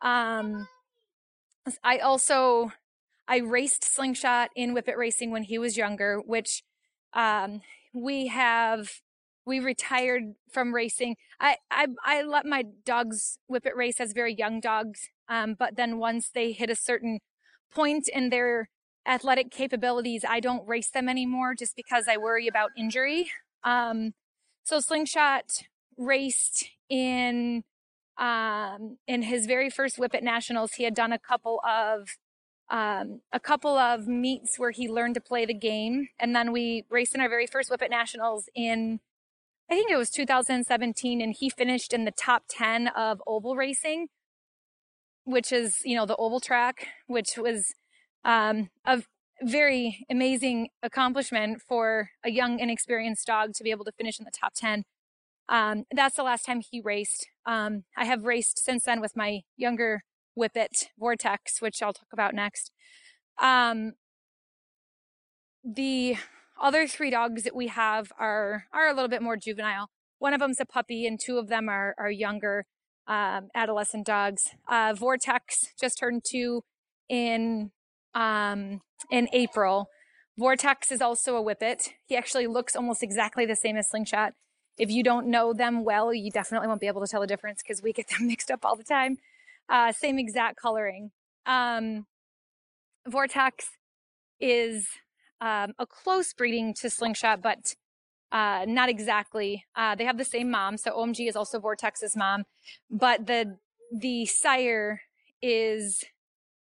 Um, 0.00 0.68
I 1.84 1.98
also 1.98 2.72
I 3.28 3.38
raced 3.38 3.84
slingshot 3.84 4.50
in 4.56 4.72
whippet 4.72 4.96
racing 4.96 5.30
when 5.30 5.44
he 5.44 5.58
was 5.58 5.76
younger, 5.76 6.20
which 6.20 6.62
um, 7.12 7.60
we 7.92 8.28
have 8.28 9.00
we 9.46 9.58
retired 9.58 10.34
from 10.52 10.74
racing. 10.74 11.16
I, 11.40 11.56
I 11.70 11.86
I 12.04 12.22
let 12.22 12.46
my 12.46 12.64
dogs 12.84 13.38
whippet 13.48 13.74
race 13.74 14.00
as 14.00 14.12
very 14.12 14.34
young 14.34 14.60
dogs, 14.60 15.08
um, 15.28 15.54
but 15.58 15.76
then 15.76 15.98
once 15.98 16.30
they 16.32 16.52
hit 16.52 16.70
a 16.70 16.76
certain 16.76 17.20
point 17.72 18.08
in 18.08 18.30
their 18.30 18.68
athletic 19.06 19.50
capabilities, 19.50 20.24
I 20.28 20.40
don't 20.40 20.66
race 20.68 20.90
them 20.90 21.08
anymore 21.08 21.54
just 21.54 21.74
because 21.74 22.04
I 22.08 22.16
worry 22.16 22.46
about 22.46 22.70
injury. 22.76 23.30
Um, 23.64 24.12
so 24.62 24.80
Slingshot 24.80 25.62
raced 25.96 26.68
in 26.88 27.64
um, 28.18 28.98
in 29.08 29.22
his 29.22 29.46
very 29.46 29.70
first 29.70 29.96
Whippet 29.96 30.22
Nationals. 30.22 30.74
He 30.74 30.84
had 30.84 30.94
done 30.94 31.12
a 31.12 31.18
couple 31.18 31.60
of 31.66 32.10
um, 32.70 33.20
a 33.32 33.40
couple 33.40 33.76
of 33.76 34.06
meets 34.06 34.58
where 34.58 34.70
he 34.70 34.88
learned 34.88 35.14
to 35.14 35.20
play 35.20 35.44
the 35.44 35.54
game, 35.54 36.08
and 36.18 36.34
then 36.34 36.52
we 36.52 36.84
raced 36.88 37.14
in 37.14 37.20
our 37.20 37.28
very 37.28 37.46
first 37.46 37.70
Whippet 37.70 37.90
Nationals 37.90 38.48
in 38.54 39.00
I 39.70 39.74
think 39.74 39.90
it 39.90 39.96
was 39.96 40.10
2017, 40.10 41.20
and 41.20 41.32
he 41.32 41.48
finished 41.48 41.92
in 41.92 42.04
the 42.04 42.10
top 42.10 42.44
10 42.48 42.88
of 42.88 43.22
oval 43.24 43.54
racing, 43.54 44.08
which 45.24 45.52
is 45.52 45.78
you 45.84 45.96
know 45.96 46.06
the 46.06 46.16
oval 46.16 46.40
track, 46.40 46.88
which 47.06 47.36
was 47.36 47.74
um, 48.24 48.70
a 48.84 49.02
very 49.42 50.04
amazing 50.10 50.68
accomplishment 50.82 51.62
for 51.66 52.10
a 52.24 52.30
young, 52.30 52.58
inexperienced 52.58 53.26
dog 53.26 53.54
to 53.54 53.64
be 53.64 53.70
able 53.70 53.84
to 53.84 53.92
finish 53.92 54.18
in 54.18 54.24
the 54.24 54.32
top 54.38 54.52
10. 54.54 54.84
Um, 55.48 55.84
that's 55.90 56.16
the 56.16 56.22
last 56.22 56.44
time 56.44 56.60
he 56.60 56.80
raced. 56.80 57.28
Um, 57.46 57.84
I 57.96 58.04
have 58.04 58.24
raced 58.24 58.62
since 58.62 58.84
then 58.84 59.00
with 59.00 59.16
my 59.16 59.40
younger 59.56 60.02
whippet, 60.40 60.88
Vortex, 60.98 61.60
which 61.60 61.82
I'll 61.82 61.92
talk 61.92 62.12
about 62.12 62.34
next. 62.34 62.72
Um, 63.40 63.92
the 65.62 66.16
other 66.60 66.86
three 66.86 67.10
dogs 67.10 67.42
that 67.44 67.54
we 67.54 67.68
have 67.68 68.12
are 68.18 68.64
are 68.72 68.88
a 68.88 68.94
little 68.94 69.08
bit 69.08 69.22
more 69.22 69.36
juvenile. 69.36 69.90
One 70.18 70.34
of 70.34 70.40
them's 70.40 70.60
a 70.60 70.66
puppy, 70.66 71.06
and 71.06 71.20
two 71.20 71.38
of 71.38 71.48
them 71.48 71.68
are 71.68 71.94
are 71.98 72.10
younger 72.10 72.64
um, 73.06 73.48
adolescent 73.54 74.06
dogs. 74.06 74.42
Uh, 74.68 74.94
Vortex 74.96 75.74
just 75.78 75.98
turned 75.98 76.22
two 76.24 76.62
in 77.08 77.70
um, 78.14 78.80
in 79.10 79.28
April. 79.32 79.88
Vortex 80.38 80.90
is 80.90 81.02
also 81.02 81.36
a 81.36 81.42
whippet. 81.42 81.90
He 82.06 82.16
actually 82.16 82.46
looks 82.46 82.74
almost 82.74 83.02
exactly 83.02 83.44
the 83.44 83.56
same 83.56 83.76
as 83.76 83.90
Slingshot. 83.90 84.32
If 84.78 84.90
you 84.90 85.02
don't 85.02 85.26
know 85.26 85.52
them 85.52 85.84
well, 85.84 86.14
you 86.14 86.30
definitely 86.30 86.68
won't 86.68 86.80
be 86.80 86.86
able 86.86 87.02
to 87.02 87.06
tell 87.06 87.20
the 87.20 87.26
difference 87.26 87.62
because 87.62 87.82
we 87.82 87.92
get 87.92 88.08
them 88.08 88.26
mixed 88.28 88.50
up 88.50 88.64
all 88.64 88.76
the 88.76 88.84
time. 88.84 89.18
Uh, 89.70 89.92
same 89.92 90.18
exact 90.18 90.56
coloring. 90.60 91.12
Um, 91.46 92.06
Vortex 93.06 93.66
is 94.40 94.88
um, 95.40 95.72
a 95.78 95.86
close 95.86 96.32
breeding 96.34 96.74
to 96.80 96.90
Slingshot, 96.90 97.40
but 97.40 97.74
uh, 98.32 98.64
not 98.66 98.88
exactly. 98.88 99.64
Uh, 99.76 99.94
they 99.94 100.04
have 100.04 100.18
the 100.18 100.24
same 100.24 100.50
mom, 100.50 100.76
so 100.76 100.92
OMG 100.92 101.28
is 101.28 101.36
also 101.36 101.58
Vortex's 101.60 102.16
mom, 102.16 102.44
but 102.90 103.26
the 103.26 103.56
the 103.92 104.24
sire 104.26 105.02
is 105.42 106.04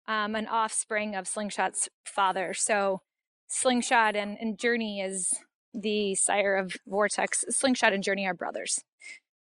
um, 0.07 0.35
an 0.35 0.46
offspring 0.46 1.14
of 1.14 1.26
Slingshot's 1.26 1.88
father. 2.05 2.55
So 2.55 3.03
Slingshot 3.48 4.14
and, 4.14 4.37
and 4.40 4.59
Journey 4.59 5.00
is 5.00 5.33
the 5.74 6.14
sire 6.14 6.57
of 6.57 6.76
Vortex. 6.87 7.44
Slingshot 7.48 7.92
and 7.92 8.03
Journey 8.03 8.26
are 8.26 8.35
brothers. 8.35 8.85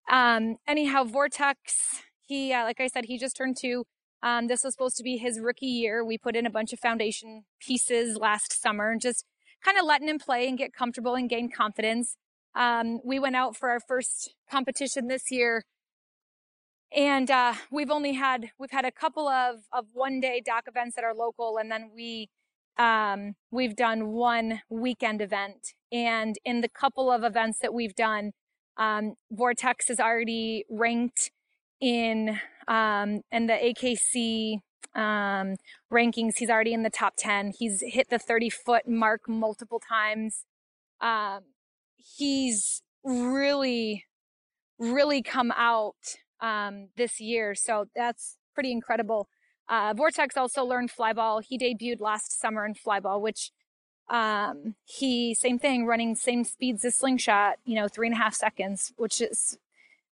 Um, 0.10 0.58
anyhow, 0.68 1.04
Vortex, 1.04 2.04
he, 2.32 2.54
uh, 2.54 2.64
like 2.64 2.80
I 2.80 2.88
said, 2.88 3.06
he 3.06 3.18
just 3.18 3.36
turned 3.36 3.58
two. 3.58 3.84
Um, 4.24 4.48
this 4.48 4.64
was 4.64 4.74
supposed 4.74 4.96
to 4.98 5.04
be 5.04 5.18
his 5.18 5.38
rookie 5.38 5.66
year. 5.66 6.06
We 6.06 6.18
put 6.18 6.38
in 6.38 6.46
a 6.46 6.50
bunch 6.50 6.72
of 6.72 6.80
foundation 6.80 7.44
pieces 7.60 8.16
last 8.16 8.62
summer 8.62 8.92
and 8.92 9.02
just 9.02 9.26
kind 9.66 9.78
of 9.78 9.84
letting 9.86 10.08
him 10.08 10.18
play 10.18 10.48
and 10.48 10.58
get 10.58 10.74
comfortable 10.74 11.16
and 11.16 11.30
gain 11.30 11.52
confidence. 11.52 12.16
Um, 12.56 13.00
we 13.04 13.20
went 13.20 13.36
out 13.36 13.58
for 13.58 13.70
our 13.70 13.82
first 13.82 14.34
competition 14.50 15.08
this 15.08 15.30
year 15.30 15.64
and 16.96 17.30
uh, 17.30 17.54
we've 17.70 17.92
only 17.92 18.14
had 18.14 18.52
we've 18.60 18.72
had 18.72 18.86
a 18.86 18.92
couple 18.92 19.28
of 19.28 19.64
of 19.72 19.86
one 19.94 20.20
day 20.20 20.42
dock 20.46 20.66
events 20.68 20.96
that 20.96 21.04
are 21.04 21.14
local 21.14 21.58
and 21.58 21.72
then 21.72 21.92
we 21.96 22.30
um, 22.78 23.36
we've 23.52 23.76
done 23.76 24.08
one 24.08 24.62
weekend 24.70 25.22
event 25.22 25.74
and 25.92 26.36
in 26.44 26.62
the 26.62 26.70
couple 26.70 27.12
of 27.12 27.24
events 27.24 27.60
that 27.60 27.74
we've 27.74 27.96
done 27.96 28.32
um, 28.78 29.14
vortex 29.32 29.90
is 29.90 30.00
already 30.00 30.66
ranked 30.70 31.32
in 31.82 32.40
um, 32.68 33.22
the 33.32 33.74
akc 33.76 34.62
um, 34.94 35.56
rankings 35.92 36.38
he's 36.38 36.50
already 36.50 36.74
in 36.74 36.84
the 36.84 36.90
top 36.90 37.14
10 37.18 37.54
he's 37.58 37.82
hit 37.86 38.10
the 38.10 38.20
30 38.20 38.50
foot 38.50 38.88
mark 38.88 39.28
multiple 39.28 39.80
times 39.80 40.46
um, 41.02 41.42
he's 41.98 42.82
really 43.04 44.06
really 44.82 45.22
come 45.22 45.52
out 45.52 46.18
um, 46.42 46.88
this 46.98 47.22
year. 47.22 47.56
So 47.56 47.86
that's 47.96 48.38
pretty 48.54 48.72
incredible. 48.72 49.30
Uh, 49.70 49.94
Vortex 49.96 50.36
also 50.36 50.66
learned 50.66 50.92
flyball. 50.92 51.42
He 51.48 51.58
debuted 51.58 52.02
last 52.02 52.40
summer 52.40 52.66
in 52.66 52.74
flyball, 52.74 53.22
which 53.22 53.52
um, 54.10 54.76
he 54.84 55.34
same 55.34 55.60
thing, 55.60 55.86
running 55.86 56.16
same 56.16 56.44
speeds 56.44 56.84
as 56.84 56.96
slingshot. 56.96 57.58
You 57.64 57.76
know, 57.76 57.88
three 57.88 58.08
and 58.08 58.16
a 58.16 58.20
half 58.20 58.34
seconds, 58.34 58.92
which 58.98 59.22
is 59.22 59.58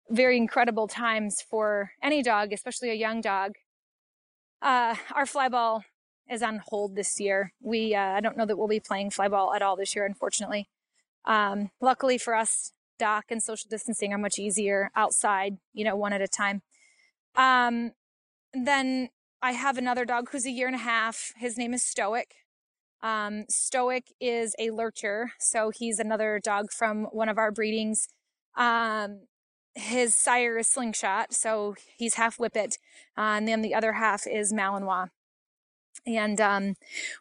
very 0.08 0.36
incredible 0.36 0.88
times 0.88 1.42
for 1.48 1.92
any 2.02 2.22
dog, 2.22 2.52
especially 2.52 2.90
a 2.90 2.94
young 2.94 3.20
dog. 3.20 3.54
Uh, 4.62 4.96
our 5.14 5.24
flyball 5.24 5.82
is 6.30 6.42
on 6.42 6.60
hold 6.68 6.96
this 6.96 7.20
year. 7.20 7.52
We 7.60 7.94
uh, 7.94 8.00
I 8.00 8.20
don't 8.20 8.36
know 8.36 8.46
that 8.46 8.56
we'll 8.56 8.68
be 8.68 8.80
playing 8.80 9.10
flyball 9.10 9.54
at 9.54 9.62
all 9.62 9.76
this 9.76 9.94
year, 9.94 10.04
unfortunately. 10.04 10.68
Um, 11.24 11.70
luckily 11.80 12.18
for 12.18 12.34
us, 12.34 12.72
dock 12.98 13.26
and 13.30 13.42
social 13.42 13.68
distancing 13.68 14.12
are 14.12 14.18
much 14.18 14.38
easier 14.38 14.90
outside, 14.94 15.58
you 15.72 15.84
know, 15.84 15.96
one 15.96 16.12
at 16.12 16.20
a 16.20 16.28
time. 16.28 16.62
Um, 17.34 17.92
then 18.52 19.10
I 19.42 19.52
have 19.52 19.76
another 19.76 20.04
dog 20.04 20.30
who's 20.30 20.46
a 20.46 20.50
year 20.50 20.66
and 20.66 20.76
a 20.76 20.80
half. 20.80 21.32
His 21.36 21.58
name 21.58 21.74
is 21.74 21.84
Stoic. 21.84 22.34
Um, 23.02 23.44
Stoic 23.48 24.14
is 24.20 24.54
a 24.58 24.70
lurcher, 24.70 25.32
so 25.38 25.70
he's 25.70 25.98
another 25.98 26.40
dog 26.42 26.72
from 26.72 27.04
one 27.12 27.28
of 27.28 27.38
our 27.38 27.52
breedings. 27.52 28.08
Um, 28.56 29.20
his 29.76 30.14
sire 30.14 30.56
is 30.58 30.68
Slingshot, 30.68 31.34
so 31.34 31.74
he's 31.96 32.14
half 32.14 32.38
Whippet, 32.38 32.78
uh, 33.16 33.36
and 33.36 33.46
then 33.46 33.60
the 33.60 33.74
other 33.74 33.94
half 33.94 34.26
is 34.26 34.52
Malinois. 34.52 35.08
And 36.06 36.40
um, 36.40 36.74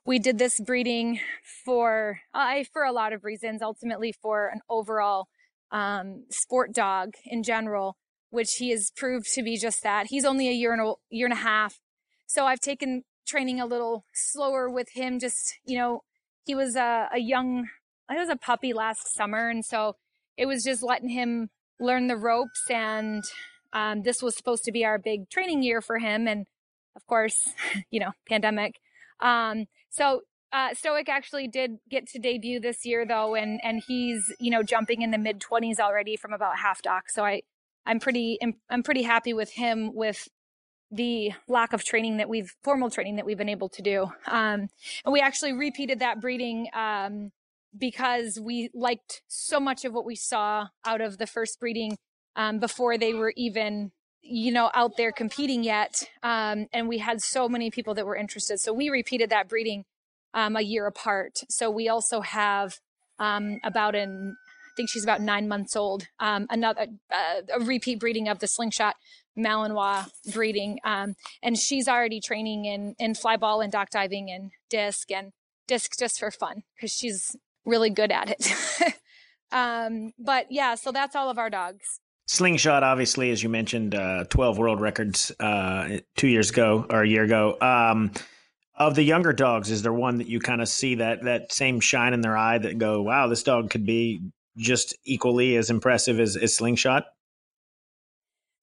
we 0.06 0.20
did 0.20 0.38
this 0.38 0.60
breeding 0.60 1.20
for 1.66 2.22
uh, 2.34 2.64
for 2.72 2.84
a 2.84 2.92
lot 2.92 3.14
of 3.14 3.24
reasons. 3.24 3.62
Ultimately, 3.62 4.12
for 4.12 4.48
an 4.48 4.62
overall 4.70 5.28
um, 5.72 6.26
sport 6.30 6.74
dog 6.74 7.14
in 7.26 7.44
general, 7.44 7.98
which 8.30 8.56
he 8.56 8.70
has 8.70 8.92
proved 8.96 9.34
to 9.34 9.44
be 9.44 9.58
just 9.58 9.84
that. 9.84 10.08
He's 10.08 10.26
only 10.26 10.48
a 10.48 10.54
year 10.54 10.72
and 10.72 10.82
a 10.82 10.94
year 11.10 11.26
and 11.26 11.34
a 11.34 11.38
half, 11.38 11.80
so 12.26 12.46
I've 12.46 12.62
taken 12.62 13.04
training 13.28 13.60
a 13.60 13.66
little 13.66 14.06
slower 14.14 14.70
with 14.70 14.90
him. 14.94 15.20
Just 15.20 15.56
you 15.66 15.78
know, 15.78 16.04
he 16.46 16.56
was 16.56 16.76
a, 16.76 17.10
a 17.14 17.20
young, 17.20 17.68
I 18.08 18.16
was 18.16 18.30
a 18.30 18.38
puppy 18.38 18.72
last 18.72 19.14
summer, 19.14 19.50
and 19.50 19.66
so 19.66 19.96
it 20.38 20.46
was 20.46 20.64
just 20.64 20.84
letting 20.84 21.10
him 21.10 21.50
learn 21.80 22.08
the 22.08 22.18
ropes. 22.18 22.70
And 22.70 23.24
um, 23.74 24.04
this 24.04 24.22
was 24.22 24.36
supposed 24.36 24.64
to 24.64 24.72
be 24.72 24.86
our 24.86 24.98
big 24.98 25.30
training 25.30 25.64
year 25.64 25.82
for 25.82 26.00
him, 26.00 26.28
and 26.28 26.48
of 26.96 27.06
course, 27.08 27.50
you 27.92 28.00
know, 28.00 28.12
pandemic. 28.28 28.76
Um, 29.20 29.66
so 29.90 30.22
uh, 30.52 30.74
Stoic 30.74 31.10
actually 31.10 31.48
did 31.48 31.78
get 31.90 32.08
to 32.08 32.20
debut 32.20 32.60
this 32.60 32.86
year 32.86 33.06
though, 33.06 33.36
and 33.36 33.60
and 33.64 33.84
he's 33.86 34.34
you 34.40 34.50
know 34.50 34.64
jumping 34.64 35.02
in 35.02 35.12
the 35.12 35.18
mid 35.18 35.42
twenties 35.42 35.80
already 35.80 36.16
from 36.16 36.34
about 36.34 36.58
half 36.60 36.82
dock. 36.82 37.10
So 37.10 37.26
I 37.26 37.42
I'm 37.86 38.00
pretty 38.00 38.40
I'm 38.70 38.84
pretty 38.84 39.04
happy 39.04 39.34
with 39.34 39.52
him 39.52 39.94
with 39.94 40.28
the 40.92 41.32
lack 41.48 41.74
of 41.74 41.84
training 41.84 42.18
that 42.18 42.30
we've 42.30 42.56
formal 42.64 42.90
training 42.90 43.18
that 43.18 43.26
we've 43.26 43.38
been 43.38 43.50
able 43.50 43.70
to 43.70 43.82
do. 43.82 44.04
Um, 44.28 44.70
and 45.04 45.12
we 45.12 45.20
actually 45.20 45.52
repeated 45.52 46.00
that 46.00 46.22
breeding 46.22 46.68
um, 46.74 47.32
because 47.78 48.40
we 48.40 48.70
liked 48.74 49.22
so 49.28 49.60
much 49.60 49.86
of 49.86 49.94
what 49.94 50.06
we 50.06 50.16
saw 50.16 50.68
out 50.86 51.02
of 51.02 51.18
the 51.18 51.28
first 51.28 51.60
breeding 51.60 51.98
um, 52.36 52.60
before 52.60 52.98
they 52.98 53.14
were 53.14 53.34
even 53.36 53.92
you 54.22 54.52
know 54.52 54.72
out 54.74 54.98
there 54.98 55.12
competing 55.12 55.64
yet 55.64 56.04
um, 56.24 56.68
and 56.74 56.88
we 56.88 56.98
had 56.98 57.22
so 57.22 57.48
many 57.48 57.70
people 57.70 57.94
that 57.94 58.06
were 58.06 58.16
interested. 58.16 58.60
So 58.60 58.74
we 58.74 58.90
repeated 58.90 59.30
that 59.30 59.48
breeding 59.48 59.86
um, 60.34 60.56
a 60.56 60.62
year 60.62 60.86
apart. 60.86 61.44
So 61.50 61.70
we 61.70 61.88
also 61.88 62.22
have 62.22 62.80
um, 63.20 63.60
about 63.64 63.96
an 63.96 64.36
i 64.38 64.72
think 64.76 64.90
she's 64.90 65.04
about 65.04 65.22
nine 65.22 65.48
months 65.48 65.76
old 65.76 66.08
um, 66.20 66.48
another 66.50 66.88
uh, 67.14 67.42
a 67.54 67.64
repeat 67.64 68.00
breeding 68.00 68.28
of 68.28 68.40
the 68.40 68.48
slingshot 68.48 68.96
malinois 69.38 70.06
breeding 70.34 70.80
um, 70.84 71.16
and 71.42 71.58
she's 71.58 71.88
already 71.88 72.20
training 72.20 72.66
in 72.66 72.96
in 73.00 73.16
fly 73.16 73.38
ball 73.38 73.62
and 73.62 73.72
dock 73.72 73.90
diving 73.90 74.30
and 74.30 74.52
disc 74.70 75.12
and 75.12 75.32
disc 75.68 75.92
just 75.98 76.20
for 76.20 76.30
fun 76.30 76.64
because 76.76 76.92
she's 76.92 77.38
really 77.66 77.90
good 77.90 78.12
at 78.12 78.30
it 78.30 78.96
um, 79.52 80.12
but 80.20 80.48
yeah 80.50 80.76
so 80.76 80.92
that's 80.92 81.16
all 81.16 81.30
of 81.30 81.38
our 81.38 81.50
dogs 81.50 82.00
Slingshot, 82.28 82.82
obviously, 82.82 83.30
as 83.30 83.44
you 83.44 83.50
mentioned, 83.50 83.94
uh, 83.94 84.24
12 84.24 84.58
world 84.58 84.82
records 84.82 85.32
uh, 85.40 86.00
two 86.18 86.28
years 86.28 86.50
ago 86.50 86.84
or 86.90 87.04
a 87.04 87.08
year 87.08 87.24
ago. 87.24 87.56
Um, 87.62 88.12
of 88.78 88.96
the 88.96 89.04
younger 89.04 89.32
dogs, 89.32 89.70
is 89.70 89.84
there 89.84 89.94
one 89.94 90.18
that 90.18 90.28
you 90.28 90.40
kind 90.40 90.62
of 90.62 90.68
see 90.68 90.96
that 90.96 91.24
that 91.24 91.54
same 91.54 91.80
shine 91.80 92.14
in 92.14 92.22
their 92.22 92.36
eye 92.36 92.58
that 92.58 92.78
go, 92.78 93.02
wow, 93.02 93.28
this 93.28 93.44
dog 93.44 93.70
could 93.70 93.86
be 93.86 94.22
just 94.58 94.96
equally 95.06 95.56
as 95.56 95.70
impressive 95.70 96.20
as, 96.20 96.36
as 96.36 96.56
Slingshot? 96.56 97.06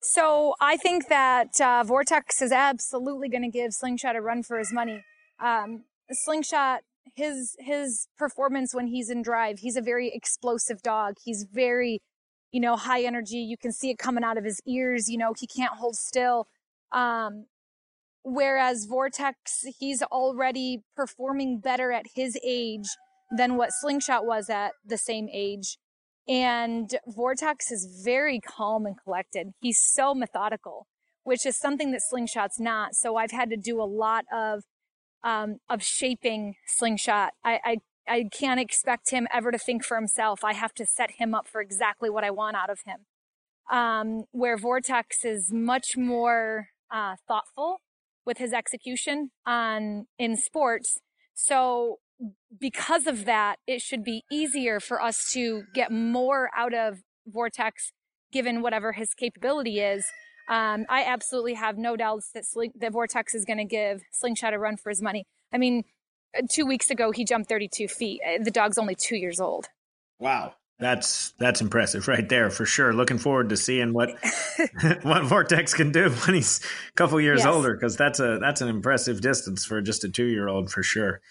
So 0.01 0.53
I 0.59 0.75
think 0.75 1.07
that 1.07 1.59
uh, 1.61 1.83
Vortex 1.85 2.41
is 2.41 2.51
absolutely 2.51 3.29
going 3.29 3.43
to 3.43 3.49
give 3.49 3.73
Slingshot 3.73 4.15
a 4.15 4.21
run 4.21 4.43
for 4.43 4.59
his 4.59 4.73
money. 4.73 5.03
Um, 5.41 5.85
Slingshot, 6.11 6.81
his 7.15 7.55
his 7.59 8.07
performance 8.17 8.73
when 8.73 8.87
he's 8.87 9.09
in 9.09 9.21
drive, 9.21 9.59
he's 9.59 9.75
a 9.75 9.81
very 9.81 10.11
explosive 10.13 10.81
dog. 10.81 11.15
He's 11.23 11.45
very 11.51 12.01
you 12.53 12.61
know, 12.61 12.77
high 12.77 13.01
energy. 13.01 13.37
You 13.37 13.57
can 13.57 13.73
see 13.73 13.89
it 13.89 13.97
coming 13.97 14.23
out 14.23 14.37
of 14.37 14.45
his 14.45 14.61
ears. 14.65 15.09
You 15.09 15.17
know, 15.17 15.33
he 15.37 15.47
can't 15.47 15.73
hold 15.73 15.97
still. 15.97 16.47
Um, 16.91 17.47
whereas 18.23 18.85
Vortex, 18.85 19.65
he's 19.79 20.03
already 20.03 20.83
performing 20.95 21.59
better 21.59 21.91
at 21.91 22.05
his 22.15 22.39
age 22.45 22.85
than 23.35 23.57
what 23.57 23.71
Slingshot 23.73 24.25
was 24.25 24.49
at 24.51 24.73
the 24.85 24.99
same 24.99 25.27
age. 25.33 25.77
And 26.27 26.95
Vortex 27.07 27.71
is 27.71 28.01
very 28.05 28.39
calm 28.39 28.85
and 28.85 28.95
collected. 29.03 29.53
He's 29.59 29.81
so 29.81 30.13
methodical, 30.13 30.85
which 31.23 31.47
is 31.47 31.57
something 31.57 31.91
that 31.91 32.01
Slingshot's 32.07 32.59
not. 32.59 32.93
So 32.93 33.15
I've 33.15 33.31
had 33.31 33.49
to 33.49 33.57
do 33.57 33.81
a 33.81 33.83
lot 33.83 34.25
of 34.31 34.61
um, 35.23 35.57
of 35.69 35.83
shaping 35.83 36.55
Slingshot. 36.65 37.33
I, 37.43 37.59
I 37.63 37.77
I 38.07 38.25
can't 38.31 38.59
expect 38.59 39.11
him 39.11 39.27
ever 39.33 39.51
to 39.51 39.57
think 39.57 39.83
for 39.83 39.95
himself. 39.95 40.43
I 40.43 40.53
have 40.53 40.73
to 40.73 40.85
set 40.85 41.11
him 41.11 41.33
up 41.33 41.47
for 41.47 41.61
exactly 41.61 42.09
what 42.09 42.23
I 42.23 42.31
want 42.31 42.57
out 42.57 42.69
of 42.69 42.79
him. 42.85 43.05
Um, 43.71 44.25
where 44.31 44.57
Vortex 44.57 45.23
is 45.23 45.53
much 45.53 45.95
more 45.95 46.67
uh, 46.91 47.15
thoughtful 47.27 47.79
with 48.25 48.37
his 48.37 48.51
execution 48.51 49.31
on 49.45 50.07
in 50.19 50.35
sports. 50.35 50.99
So 51.33 51.99
because 52.59 53.07
of 53.07 53.25
that, 53.25 53.57
it 53.65 53.81
should 53.81 54.03
be 54.03 54.23
easier 54.31 54.79
for 54.79 55.01
us 55.01 55.31
to 55.31 55.63
get 55.73 55.91
more 55.91 56.49
out 56.55 56.73
of 56.73 56.99
Vortex, 57.25 57.91
given 58.31 58.61
whatever 58.61 58.91
his 58.93 59.13
capability 59.13 59.79
is. 59.79 60.05
Um, 60.47 60.85
I 60.89 61.03
absolutely 61.05 61.53
have 61.53 61.77
no 61.77 61.95
doubts 61.95 62.31
that, 62.33 62.45
Sling- 62.45 62.73
that 62.75 62.91
Vortex 62.91 63.33
is 63.33 63.45
going 63.45 63.59
to 63.59 63.65
give 63.65 64.01
Slingshot 64.11 64.53
a 64.53 64.59
run 64.59 64.77
for 64.77 64.89
his 64.89 65.01
money. 65.01 65.25
I 65.53 65.57
mean, 65.57 65.83
two 66.49 66.65
weeks 66.65 66.89
ago 66.89 67.11
he 67.11 67.25
jumped 67.25 67.49
32 67.49 67.87
feet. 67.87 68.21
Uh, 68.25 68.43
the 68.43 68.51
dog's 68.51 68.77
only 68.77 68.95
two 68.95 69.15
years 69.15 69.39
old. 69.39 69.67
Wow. 70.19 70.53
That's 70.79 71.33
that's 71.37 71.61
impressive 71.61 72.07
right 72.07 72.27
there 72.27 72.49
for 72.49 72.65
sure. 72.65 72.93
Looking 72.93 73.17
forward 73.19 73.49
to 73.49 73.57
seeing 73.57 73.93
what 73.93 74.09
what 75.03 75.23
Vortex 75.23 75.73
can 75.73 75.91
do 75.91 76.09
when 76.25 76.35
he's 76.35 76.59
a 76.89 76.93
couple 76.93 77.19
years 77.21 77.39
yes. 77.39 77.47
older 77.47 77.73
because 77.73 77.95
that's 77.95 78.19
a 78.19 78.39
that's 78.39 78.61
an 78.61 78.67
impressive 78.67 79.21
distance 79.21 79.65
for 79.65 79.81
just 79.81 80.03
a 80.03 80.09
two 80.09 80.25
year 80.25 80.47
old 80.47 80.71
for 80.71 80.83
sure. 80.83 81.21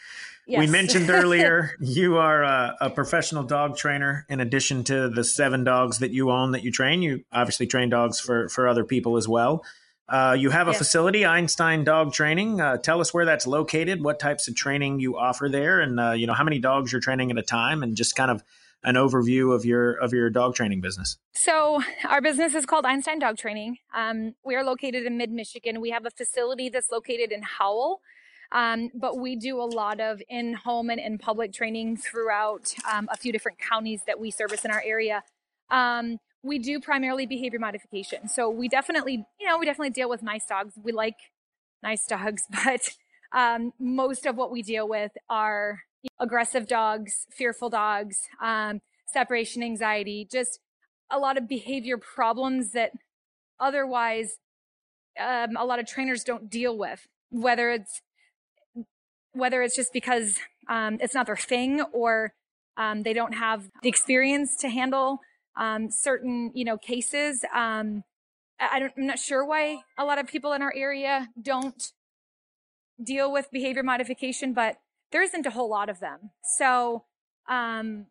Yes. 0.47 0.61
We 0.61 0.67
mentioned 0.67 1.09
earlier 1.09 1.77
you 1.81 2.17
are 2.17 2.43
a, 2.43 2.77
a, 2.81 2.91
professional 2.91 3.45
dog 3.45 3.77
trainer. 3.77 4.27
In 4.29 4.41
addition 4.41 4.83
to 4.85 5.09
the 5.09 5.23
seven 5.23 5.63
dogs 5.63 6.01
that 6.01 6.11
you 6.11 6.31
own 6.31 6.51
that 6.53 6.65
you 6.65 6.73
train, 6.73 7.01
you 7.01 7.25
obviously 7.33 7.67
train 7.67 7.91
dogs 7.91 8.19
for 8.19 8.49
for 8.49 8.67
other 8.67 8.85
people 8.85 9.17
as 9.17 9.29
well. 9.29 9.65
Uh, 10.09 10.37
you 10.39 10.51
have 10.51 10.69
a 10.69 10.75
facility, 10.75 11.25
Einstein 11.25 11.85
Dog 11.85 12.13
Training. 12.13 12.61
Uh, 12.61 12.77
tell 12.77 13.01
us 13.01 13.15
where 13.15 13.25
that's 13.25 13.47
located, 13.47 14.05
what 14.05 14.19
types 14.19 14.47
of 14.47 14.55
training 14.55 15.01
you 15.01 15.17
offer 15.17 15.49
there, 15.49 15.81
and 15.81 15.99
uh, 15.99 16.11
you 16.11 16.27
know 16.27 16.35
how 16.35 16.45
many 16.45 16.59
dogs 16.59 16.93
you're 16.93 17.01
training 17.01 17.31
at 17.31 17.39
a 17.39 17.43
time, 17.43 17.83
and 17.83 17.97
just 17.97 18.15
kind 18.15 18.31
of 18.31 18.43
an 18.85 18.97
overview 18.97 19.55
of 19.55 19.65
your 19.65 19.93
of 19.93 20.13
your 20.13 20.29
dog 20.29 20.55
training 20.55 20.81
business. 20.81 21.17
So 21.33 21.83
our 22.09 22.21
business 22.21 22.55
is 22.55 22.67
called 22.67 22.85
Einstein 22.85 23.21
Dog 23.21 23.39
Training. 23.39 23.79
Um, 23.95 24.35
we 24.45 24.55
are 24.55 24.65
located 24.65 25.07
in 25.07 25.17
Mid 25.17 25.31
Michigan. 25.31 25.81
We 25.81 25.91
have 25.91 26.05
a 26.05 26.11
facility 26.11 26.69
that's 26.69 26.91
located 26.91 27.33
in 27.33 27.43
Howell. 27.43 28.01
Um, 28.53 28.91
but 28.95 29.19
we 29.19 29.35
do 29.35 29.61
a 29.61 29.65
lot 29.65 29.99
of 29.99 30.23
in 30.29 30.53
home 30.53 30.91
and 30.91 31.01
in 31.01 31.19
public 31.19 31.53
training 31.53 31.97
throughout 31.97 32.75
um, 32.91 33.09
a 33.11 33.17
few 33.17 33.33
different 33.33 33.59
counties 33.59 34.03
that 34.07 34.21
we 34.21 34.31
service 34.31 34.65
in 34.65 34.71
our 34.71 34.83
area. 34.85 35.23
Um, 35.71 36.19
we 36.43 36.59
do 36.59 36.79
primarily 36.79 37.25
behavior 37.25 37.59
modification. 37.59 38.29
So 38.29 38.51
we 38.51 38.69
definitely, 38.69 39.25
you 39.41 39.49
know, 39.49 39.59
we 39.59 39.65
definitely 39.65 39.91
deal 39.91 40.11
with 40.11 40.23
nice 40.23 40.45
dogs. 40.45 40.75
We 40.83 40.93
like 40.93 41.17
nice 41.83 42.05
dogs, 42.07 42.43
but 42.65 42.91
um, 43.33 43.73
most 43.79 44.27
of 44.27 44.37
what 44.37 44.51
we 44.51 44.63
deal 44.63 44.87
with 44.87 45.13
are 45.31 45.81
aggressive 46.21 46.67
dogs, 46.67 47.27
fearful 47.31 47.71
dogs, 47.71 48.19
um, 48.43 48.81
separation 49.07 49.63
anxiety, 49.63 50.27
just 50.31 50.59
a 51.11 51.19
lot 51.19 51.39
of 51.39 51.49
behavior 51.49 51.97
problems 51.97 52.73
that 52.73 52.93
otherwise 53.61 54.39
um, 55.19 55.57
a 55.57 55.65
lot 55.65 55.79
of 55.79 55.87
trainers 55.87 56.25
don't 56.25 56.51
deal 56.51 56.77
with. 56.77 57.07
Whether 57.31 57.71
it's 57.71 58.03
whether 59.33 59.63
it's 59.63 59.77
just 59.77 59.93
because 59.93 60.39
um, 60.69 60.99
it's 61.01 61.15
not 61.15 61.27
their 61.27 61.37
thing 61.37 61.83
or 61.93 62.33
um, 62.77 63.03
they 63.03 63.13
don't 63.13 63.35
have 63.35 63.69
the 63.83 63.89
experience 63.89 64.57
to 64.57 64.69
handle 64.69 65.21
um, 65.57 65.91
certain, 65.91 66.51
you 66.55 66.65
know, 66.65 66.79
cases. 66.79 67.45
Um, 67.55 68.05
I 68.59 68.79
don't, 68.79 68.93
I'm 68.97 69.07
not 69.07 69.19
sure 69.19 69.45
why 69.45 69.81
a 69.99 70.05
lot 70.05 70.19
of 70.19 70.27
people 70.27 70.53
in 70.53 70.63
our 70.63 70.73
area 70.75 71.29
don't 71.41 71.93
deal 73.03 73.33
with 73.33 73.51
behavior 73.51 73.83
modification, 73.83 74.53
but 74.53 74.77
there 75.11 75.23
isn't 75.23 75.47
a 75.47 75.51
whole 75.51 75.69
lot 75.69 75.89
of 75.89 76.01
them. 76.01 76.31
So, 76.57 77.05
um, 77.49 78.07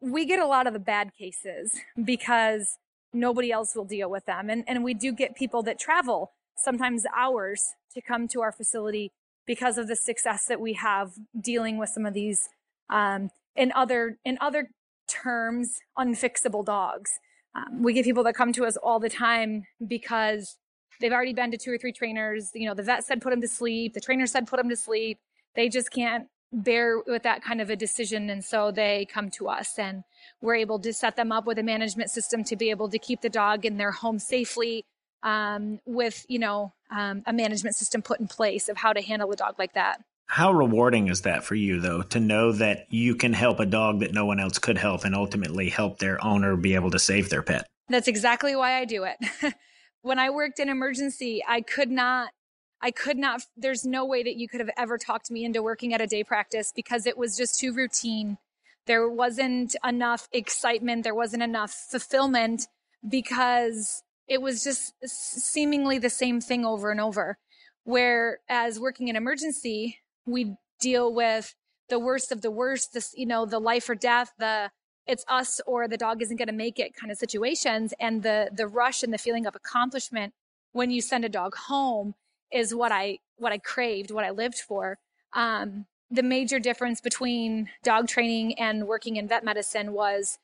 we 0.00 0.26
get 0.26 0.38
a 0.38 0.46
lot 0.46 0.66
of 0.66 0.72
the 0.72 0.78
bad 0.78 1.12
cases 1.18 1.78
because 2.04 2.76
nobody 3.12 3.50
else 3.50 3.74
will 3.74 3.84
deal 3.84 4.10
with 4.10 4.26
them. 4.26 4.50
And, 4.50 4.64
and 4.66 4.84
we 4.84 4.92
do 4.92 5.12
get 5.12 5.34
people 5.34 5.62
that 5.62 5.78
travel 5.78 6.32
sometimes 6.56 7.04
hours 7.16 7.62
to 7.94 8.02
come 8.02 8.28
to 8.28 8.42
our 8.42 8.52
facility 8.52 9.12
because 9.48 9.78
of 9.78 9.88
the 9.88 9.96
success 9.96 10.44
that 10.46 10.60
we 10.60 10.74
have 10.74 11.10
dealing 11.40 11.78
with 11.78 11.88
some 11.88 12.04
of 12.04 12.12
these, 12.12 12.48
um, 12.90 13.30
in 13.56 13.72
other, 13.72 14.18
in 14.24 14.36
other 14.40 14.68
terms, 15.08 15.78
unfixable 15.98 16.64
dogs. 16.64 17.10
Um, 17.54 17.82
we 17.82 17.94
get 17.94 18.04
people 18.04 18.22
that 18.24 18.34
come 18.34 18.52
to 18.52 18.66
us 18.66 18.76
all 18.76 19.00
the 19.00 19.08
time 19.08 19.64
because 19.84 20.58
they've 21.00 21.12
already 21.12 21.32
been 21.32 21.50
to 21.50 21.56
two 21.56 21.72
or 21.72 21.78
three 21.78 21.92
trainers. 21.92 22.50
You 22.54 22.68
know, 22.68 22.74
the 22.74 22.82
vet 22.82 23.04
said 23.04 23.22
put 23.22 23.30
them 23.30 23.40
to 23.40 23.48
sleep. 23.48 23.94
The 23.94 24.00
trainer 24.00 24.26
said 24.26 24.46
put 24.46 24.58
them 24.58 24.68
to 24.68 24.76
sleep. 24.76 25.18
They 25.56 25.70
just 25.70 25.90
can't 25.90 26.28
bear 26.52 27.00
with 27.06 27.22
that 27.22 27.42
kind 27.42 27.62
of 27.62 27.70
a 27.70 27.76
decision. 27.76 28.28
And 28.28 28.44
so 28.44 28.70
they 28.70 29.06
come 29.10 29.30
to 29.38 29.48
us 29.48 29.78
and 29.78 30.02
we're 30.42 30.56
able 30.56 30.78
to 30.80 30.92
set 30.92 31.16
them 31.16 31.32
up 31.32 31.46
with 31.46 31.58
a 31.58 31.62
management 31.62 32.10
system 32.10 32.44
to 32.44 32.56
be 32.56 32.68
able 32.68 32.90
to 32.90 32.98
keep 32.98 33.22
the 33.22 33.30
dog 33.30 33.64
in 33.64 33.78
their 33.78 33.92
home 33.92 34.18
safely 34.18 34.84
um, 35.22 35.80
with, 35.86 36.24
you 36.28 36.38
know, 36.38 36.72
um, 36.90 37.22
a 37.26 37.32
management 37.32 37.76
system 37.76 38.02
put 38.02 38.20
in 38.20 38.28
place 38.28 38.68
of 38.68 38.76
how 38.76 38.92
to 38.92 39.00
handle 39.00 39.30
a 39.30 39.36
dog 39.36 39.56
like 39.58 39.74
that. 39.74 40.02
How 40.26 40.52
rewarding 40.52 41.08
is 41.08 41.22
that 41.22 41.42
for 41.42 41.54
you, 41.54 41.80
though, 41.80 42.02
to 42.02 42.20
know 42.20 42.52
that 42.52 42.86
you 42.90 43.14
can 43.14 43.32
help 43.32 43.60
a 43.60 43.66
dog 43.66 44.00
that 44.00 44.12
no 44.12 44.26
one 44.26 44.38
else 44.38 44.58
could 44.58 44.76
help 44.76 45.04
and 45.04 45.14
ultimately 45.14 45.70
help 45.70 45.98
their 45.98 46.22
owner 46.22 46.54
be 46.54 46.74
able 46.74 46.90
to 46.90 46.98
save 46.98 47.30
their 47.30 47.42
pet? 47.42 47.66
That's 47.88 48.08
exactly 48.08 48.54
why 48.54 48.78
I 48.78 48.84
do 48.84 49.04
it. 49.04 49.16
when 50.02 50.18
I 50.18 50.28
worked 50.28 50.58
in 50.58 50.68
emergency, 50.68 51.42
I 51.48 51.62
could 51.62 51.90
not, 51.90 52.30
I 52.82 52.90
could 52.90 53.16
not, 53.16 53.42
there's 53.56 53.86
no 53.86 54.04
way 54.04 54.22
that 54.22 54.36
you 54.36 54.48
could 54.48 54.60
have 54.60 54.70
ever 54.76 54.98
talked 54.98 55.30
me 55.30 55.46
into 55.46 55.62
working 55.62 55.94
at 55.94 56.02
a 56.02 56.06
day 56.06 56.24
practice 56.24 56.72
because 56.76 57.06
it 57.06 57.16
was 57.16 57.34
just 57.34 57.58
too 57.58 57.72
routine. 57.72 58.36
There 58.86 59.08
wasn't 59.08 59.76
enough 59.82 60.28
excitement. 60.32 61.04
There 61.04 61.14
wasn't 61.14 61.42
enough 61.42 61.72
fulfillment 61.72 62.66
because 63.06 64.02
it 64.28 64.42
was 64.42 64.62
just 64.62 64.92
seemingly 65.04 65.98
the 65.98 66.10
same 66.10 66.40
thing 66.40 66.64
over 66.64 66.90
and 66.90 67.00
over. 67.00 67.38
Whereas 67.84 68.78
working 68.78 69.08
in 69.08 69.16
emergency, 69.16 69.98
we 70.26 70.56
deal 70.78 71.12
with 71.12 71.54
the 71.88 71.98
worst 71.98 72.30
of 72.30 72.42
the 72.42 72.50
worst, 72.50 72.92
this, 72.92 73.14
you 73.16 73.26
know, 73.26 73.46
the 73.46 73.58
life 73.58 73.88
or 73.88 73.94
death, 73.94 74.32
the 74.38 74.70
it's 75.06 75.24
us 75.26 75.58
or 75.66 75.88
the 75.88 75.96
dog 75.96 76.20
isn't 76.20 76.36
going 76.36 76.48
to 76.48 76.54
make 76.54 76.78
it 76.78 76.94
kind 76.94 77.10
of 77.10 77.16
situations. 77.16 77.94
And 77.98 78.22
the, 78.22 78.50
the 78.52 78.68
rush 78.68 79.02
and 79.02 79.12
the 79.12 79.18
feeling 79.18 79.46
of 79.46 79.56
accomplishment 79.56 80.34
when 80.72 80.90
you 80.90 81.00
send 81.00 81.24
a 81.24 81.30
dog 81.30 81.54
home 81.56 82.14
is 82.52 82.74
what 82.74 82.92
I, 82.92 83.20
what 83.36 83.50
I 83.50 83.56
craved, 83.56 84.10
what 84.10 84.24
I 84.24 84.30
lived 84.30 84.58
for. 84.58 84.98
Um, 85.32 85.86
the 86.10 86.22
major 86.22 86.58
difference 86.58 87.00
between 87.00 87.70
dog 87.82 88.06
training 88.06 88.58
and 88.58 88.86
working 88.86 89.16
in 89.16 89.28
vet 89.28 89.44
medicine 89.44 89.92
was 89.92 90.38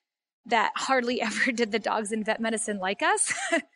that 0.47 0.73
hardly 0.77 1.21
ever 1.23 1.53
did 1.53 1.71
the 1.71 1.79
dogs 1.79 2.11
in 2.11 2.25
vet 2.25 2.41
medicine 2.41 2.79
like 2.79 3.03
us. 3.03 3.35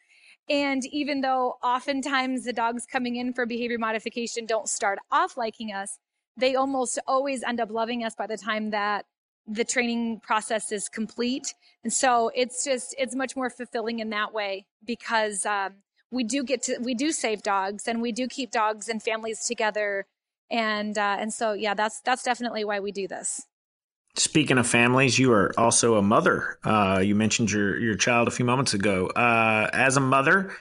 and 0.49 0.85
even 0.87 1.21
though 1.21 1.57
oftentimes 1.63 2.45
the 2.45 2.53
dogs 2.53 2.87
coming 2.87 3.17
in 3.17 3.33
for 3.33 3.47
behavior 3.47 3.79
modification 3.79 4.47
don't 4.47 4.69
start 4.69 4.99
off 5.11 5.37
liking 5.37 5.73
us, 5.73 5.99
they 6.37 6.55
almost 6.55 6.99
always 7.07 7.43
end 7.43 7.61
up 7.61 7.71
loving 7.71 8.05
us 8.05 8.15
by 8.15 8.27
the 8.27 8.37
time 8.37 8.71
that 8.71 9.05
the 9.47 9.65
training 9.65 10.21
process 10.21 10.73
is 10.73 10.89
complete. 10.89 11.55
And 11.83 11.93
so 11.93 12.31
it's 12.35 12.65
just, 12.65 12.95
it's 12.99 13.15
much 13.15 13.35
more 13.35 13.51
fulfilling 13.51 13.99
in 13.99 14.11
that 14.11 14.33
way 14.33 14.67
because 14.85 15.45
um, 15.47 15.75
we 16.11 16.25
do 16.25 16.45
get 16.45 16.63
to, 16.65 16.79
we 16.79 16.95
do 16.95 17.13
save 17.13 17.43
dogs 17.43 17.89
and 17.89 18.01
we 18.01 18.13
do 18.13 18.29
keep 18.29 18.51
dogs 18.51 18.89
and 18.89 19.03
families 19.03 19.45
together. 19.47 20.07
And, 20.51 20.97
uh, 20.97 21.17
and 21.19 21.33
so, 21.33 21.53
yeah, 21.53 21.75
that's, 21.75 22.01
that's 22.01 22.23
definitely 22.23 22.65
why 22.65 22.81
we 22.81 22.93
do 22.93 23.09
this. 23.09 23.47
Speaking 24.19 24.59
of 24.59 24.67
families, 24.67 25.17
you 25.17 25.33
are 25.33 25.53
also 25.57 25.95
a 25.95 26.03
mother. 26.03 26.59
Uh, 26.65 27.01
you 27.05 27.15
mentioned 27.15 27.53
your, 27.53 27.79
your 27.79 27.95
child 27.95 28.27
a 28.27 28.33
few 28.33 28.45
moments 28.45 28.75
ago. 28.75 29.07
Uh, 29.07 29.71
as 29.73 29.97
a 29.97 30.01
mother, 30.01 30.53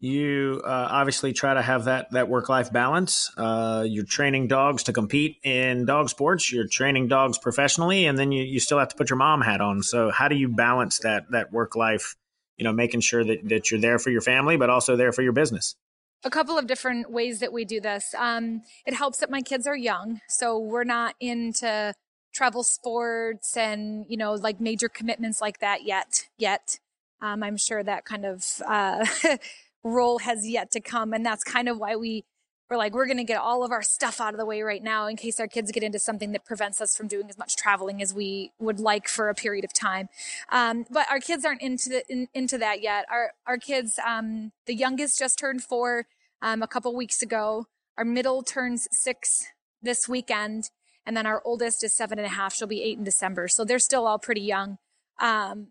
you 0.00 0.62
uh, 0.64 0.88
obviously 0.90 1.34
try 1.34 1.52
to 1.52 1.60
have 1.60 1.84
that 1.84 2.10
that 2.12 2.28
work 2.28 2.48
life 2.48 2.72
balance. 2.72 3.30
Uh, 3.36 3.84
you're 3.86 4.04
training 4.04 4.48
dogs 4.48 4.84
to 4.84 4.92
compete 4.92 5.36
in 5.44 5.84
dog 5.84 6.08
sports. 6.08 6.50
You're 6.50 6.66
training 6.66 7.08
dogs 7.08 7.38
professionally, 7.38 8.06
and 8.06 8.18
then 8.18 8.32
you, 8.32 8.42
you 8.42 8.58
still 8.60 8.78
have 8.78 8.88
to 8.88 8.96
put 8.96 9.10
your 9.10 9.18
mom 9.18 9.42
hat 9.42 9.60
on. 9.60 9.82
So 9.82 10.10
how 10.10 10.28
do 10.28 10.34
you 10.34 10.48
balance 10.48 10.98
that 11.00 11.30
that 11.30 11.52
work 11.52 11.76
life? 11.76 12.16
You 12.56 12.64
know, 12.64 12.72
making 12.72 13.00
sure 13.00 13.22
that 13.22 13.48
that 13.48 13.70
you're 13.70 13.80
there 13.80 13.98
for 13.98 14.10
your 14.10 14.22
family, 14.22 14.56
but 14.56 14.70
also 14.70 14.96
there 14.96 15.12
for 15.12 15.22
your 15.22 15.32
business. 15.32 15.76
A 16.24 16.30
couple 16.30 16.56
of 16.56 16.66
different 16.66 17.10
ways 17.10 17.40
that 17.40 17.52
we 17.52 17.64
do 17.64 17.80
this. 17.80 18.14
Um, 18.16 18.62
it 18.86 18.94
helps 18.94 19.18
that 19.18 19.30
my 19.30 19.42
kids 19.42 19.66
are 19.66 19.76
young, 19.76 20.20
so 20.28 20.58
we're 20.58 20.84
not 20.84 21.14
into 21.20 21.92
travel 22.32 22.62
sports 22.62 23.56
and 23.56 24.06
you 24.08 24.16
know 24.16 24.32
like 24.32 24.60
major 24.60 24.88
commitments 24.88 25.40
like 25.40 25.60
that 25.60 25.84
yet. 25.84 26.28
Yet, 26.38 26.78
um, 27.20 27.42
I'm 27.42 27.56
sure 27.56 27.82
that 27.82 28.04
kind 28.04 28.24
of. 28.24 28.44
Uh, 28.66 29.06
role 29.84 30.18
has 30.20 30.48
yet 30.48 30.70
to 30.72 30.80
come. 30.80 31.12
And 31.12 31.24
that's 31.24 31.44
kind 31.44 31.68
of 31.68 31.78
why 31.78 31.96
we 31.96 32.24
were 32.70 32.76
like, 32.76 32.94
we're 32.94 33.06
going 33.06 33.18
to 33.18 33.24
get 33.24 33.38
all 33.38 33.64
of 33.64 33.70
our 33.70 33.82
stuff 33.82 34.20
out 34.20 34.32
of 34.32 34.38
the 34.38 34.46
way 34.46 34.62
right 34.62 34.82
now 34.82 35.06
in 35.06 35.16
case 35.16 35.38
our 35.40 35.46
kids 35.46 35.70
get 35.72 35.82
into 35.82 35.98
something 35.98 36.32
that 36.32 36.44
prevents 36.44 36.80
us 36.80 36.96
from 36.96 37.06
doing 37.06 37.28
as 37.28 37.36
much 37.36 37.56
traveling 37.56 38.00
as 38.00 38.14
we 38.14 38.52
would 38.58 38.80
like 38.80 39.08
for 39.08 39.28
a 39.28 39.34
period 39.34 39.64
of 39.64 39.72
time. 39.72 40.08
Um, 40.50 40.86
but 40.90 41.06
our 41.10 41.20
kids 41.20 41.44
aren't 41.44 41.62
into 41.62 41.90
the, 41.90 42.04
in, 42.08 42.28
into 42.32 42.58
that 42.58 42.82
yet. 42.82 43.04
Our, 43.10 43.32
our 43.46 43.58
kids, 43.58 43.98
um, 44.06 44.52
the 44.66 44.74
youngest 44.74 45.18
just 45.18 45.38
turned 45.38 45.62
four, 45.62 46.06
um, 46.40 46.62
a 46.62 46.66
couple 46.66 46.94
weeks 46.94 47.20
ago. 47.22 47.66
Our 47.98 48.04
middle 48.04 48.42
turns 48.42 48.88
six 48.90 49.44
this 49.82 50.08
weekend. 50.08 50.70
And 51.04 51.16
then 51.16 51.26
our 51.26 51.42
oldest 51.44 51.82
is 51.82 51.94
seven 51.94 52.18
and 52.18 52.26
a 52.26 52.30
half. 52.30 52.54
She'll 52.54 52.68
be 52.68 52.82
eight 52.82 52.98
in 52.98 53.04
December. 53.04 53.48
So 53.48 53.64
they're 53.64 53.78
still 53.78 54.06
all 54.06 54.18
pretty 54.18 54.42
young. 54.42 54.78
Um, 55.20 55.68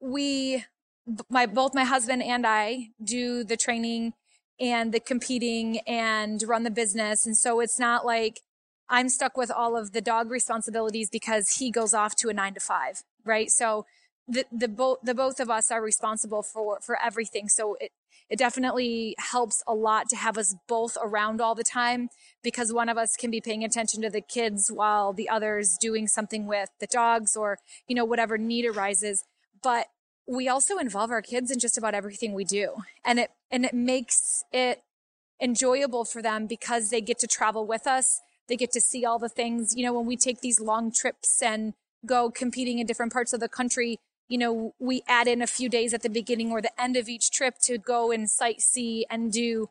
we 0.00 0.64
my 1.30 1.46
both 1.46 1.74
my 1.74 1.84
husband 1.84 2.22
and 2.22 2.46
I 2.46 2.90
do 3.02 3.42
the 3.42 3.56
training 3.56 4.12
and 4.60 4.92
the 4.92 5.00
competing 5.00 5.78
and 5.86 6.42
run 6.42 6.64
the 6.64 6.70
business. 6.70 7.24
And 7.26 7.36
so 7.36 7.60
it's 7.60 7.78
not 7.78 8.04
like 8.04 8.40
I'm 8.88 9.08
stuck 9.08 9.36
with 9.36 9.50
all 9.50 9.76
of 9.76 9.92
the 9.92 10.00
dog 10.00 10.30
responsibilities 10.30 11.08
because 11.10 11.56
he 11.58 11.70
goes 11.70 11.94
off 11.94 12.16
to 12.16 12.28
a 12.28 12.34
nine 12.34 12.54
to 12.54 12.60
five, 12.60 13.02
right? 13.24 13.50
So 13.50 13.86
the, 14.26 14.44
the 14.50 14.68
both, 14.68 14.98
the 15.02 15.14
both 15.14 15.40
of 15.40 15.50
us 15.50 15.70
are 15.70 15.82
responsible 15.82 16.42
for, 16.42 16.80
for 16.80 16.98
everything. 17.02 17.48
So 17.48 17.76
it, 17.80 17.92
it 18.30 18.38
definitely 18.38 19.14
helps 19.18 19.62
a 19.66 19.74
lot 19.74 20.08
to 20.10 20.16
have 20.16 20.36
us 20.36 20.54
both 20.66 20.96
around 21.02 21.40
all 21.40 21.54
the 21.54 21.64
time 21.64 22.08
because 22.42 22.72
one 22.72 22.88
of 22.88 22.98
us 22.98 23.16
can 23.16 23.30
be 23.30 23.40
paying 23.40 23.64
attention 23.64 24.02
to 24.02 24.10
the 24.10 24.20
kids 24.20 24.70
while 24.70 25.12
the 25.12 25.28
other's 25.28 25.76
doing 25.80 26.06
something 26.06 26.46
with 26.46 26.68
the 26.78 26.86
dogs 26.86 27.36
or, 27.36 27.58
you 27.86 27.94
know, 27.94 28.04
whatever 28.04 28.36
need 28.36 28.66
arises. 28.66 29.24
But 29.62 29.86
we 30.26 30.46
also 30.48 30.76
involve 30.76 31.10
our 31.10 31.22
kids 31.22 31.50
in 31.50 31.58
just 31.58 31.78
about 31.78 31.94
everything 31.94 32.34
we 32.34 32.44
do. 32.44 32.74
And 33.04 33.18
it, 33.18 33.30
and 33.50 33.64
it 33.64 33.72
makes 33.72 34.44
it 34.52 34.82
enjoyable 35.40 36.04
for 36.04 36.20
them 36.20 36.46
because 36.46 36.90
they 36.90 37.00
get 37.00 37.18
to 37.20 37.26
travel 37.26 37.66
with 37.66 37.86
us. 37.86 38.20
They 38.46 38.56
get 38.56 38.72
to 38.72 38.80
see 38.80 39.04
all 39.04 39.18
the 39.18 39.28
things, 39.28 39.74
you 39.74 39.84
know, 39.84 39.94
when 39.94 40.06
we 40.06 40.16
take 40.16 40.40
these 40.40 40.60
long 40.60 40.92
trips 40.92 41.42
and 41.42 41.74
go 42.04 42.30
competing 42.30 42.78
in 42.78 42.86
different 42.86 43.12
parts 43.12 43.32
of 43.32 43.40
the 43.40 43.48
country, 43.48 43.98
you 44.28 44.38
know, 44.38 44.74
we 44.78 45.02
add 45.08 45.26
in 45.26 45.42
a 45.42 45.46
few 45.46 45.68
days 45.68 45.94
at 45.94 46.02
the 46.02 46.10
beginning 46.10 46.50
or 46.50 46.60
the 46.60 46.80
end 46.80 46.96
of 46.96 47.08
each 47.08 47.30
trip 47.30 47.54
to 47.62 47.78
go 47.78 48.10
and 48.12 48.28
sightsee 48.28 49.02
and 49.10 49.32
do, 49.32 49.70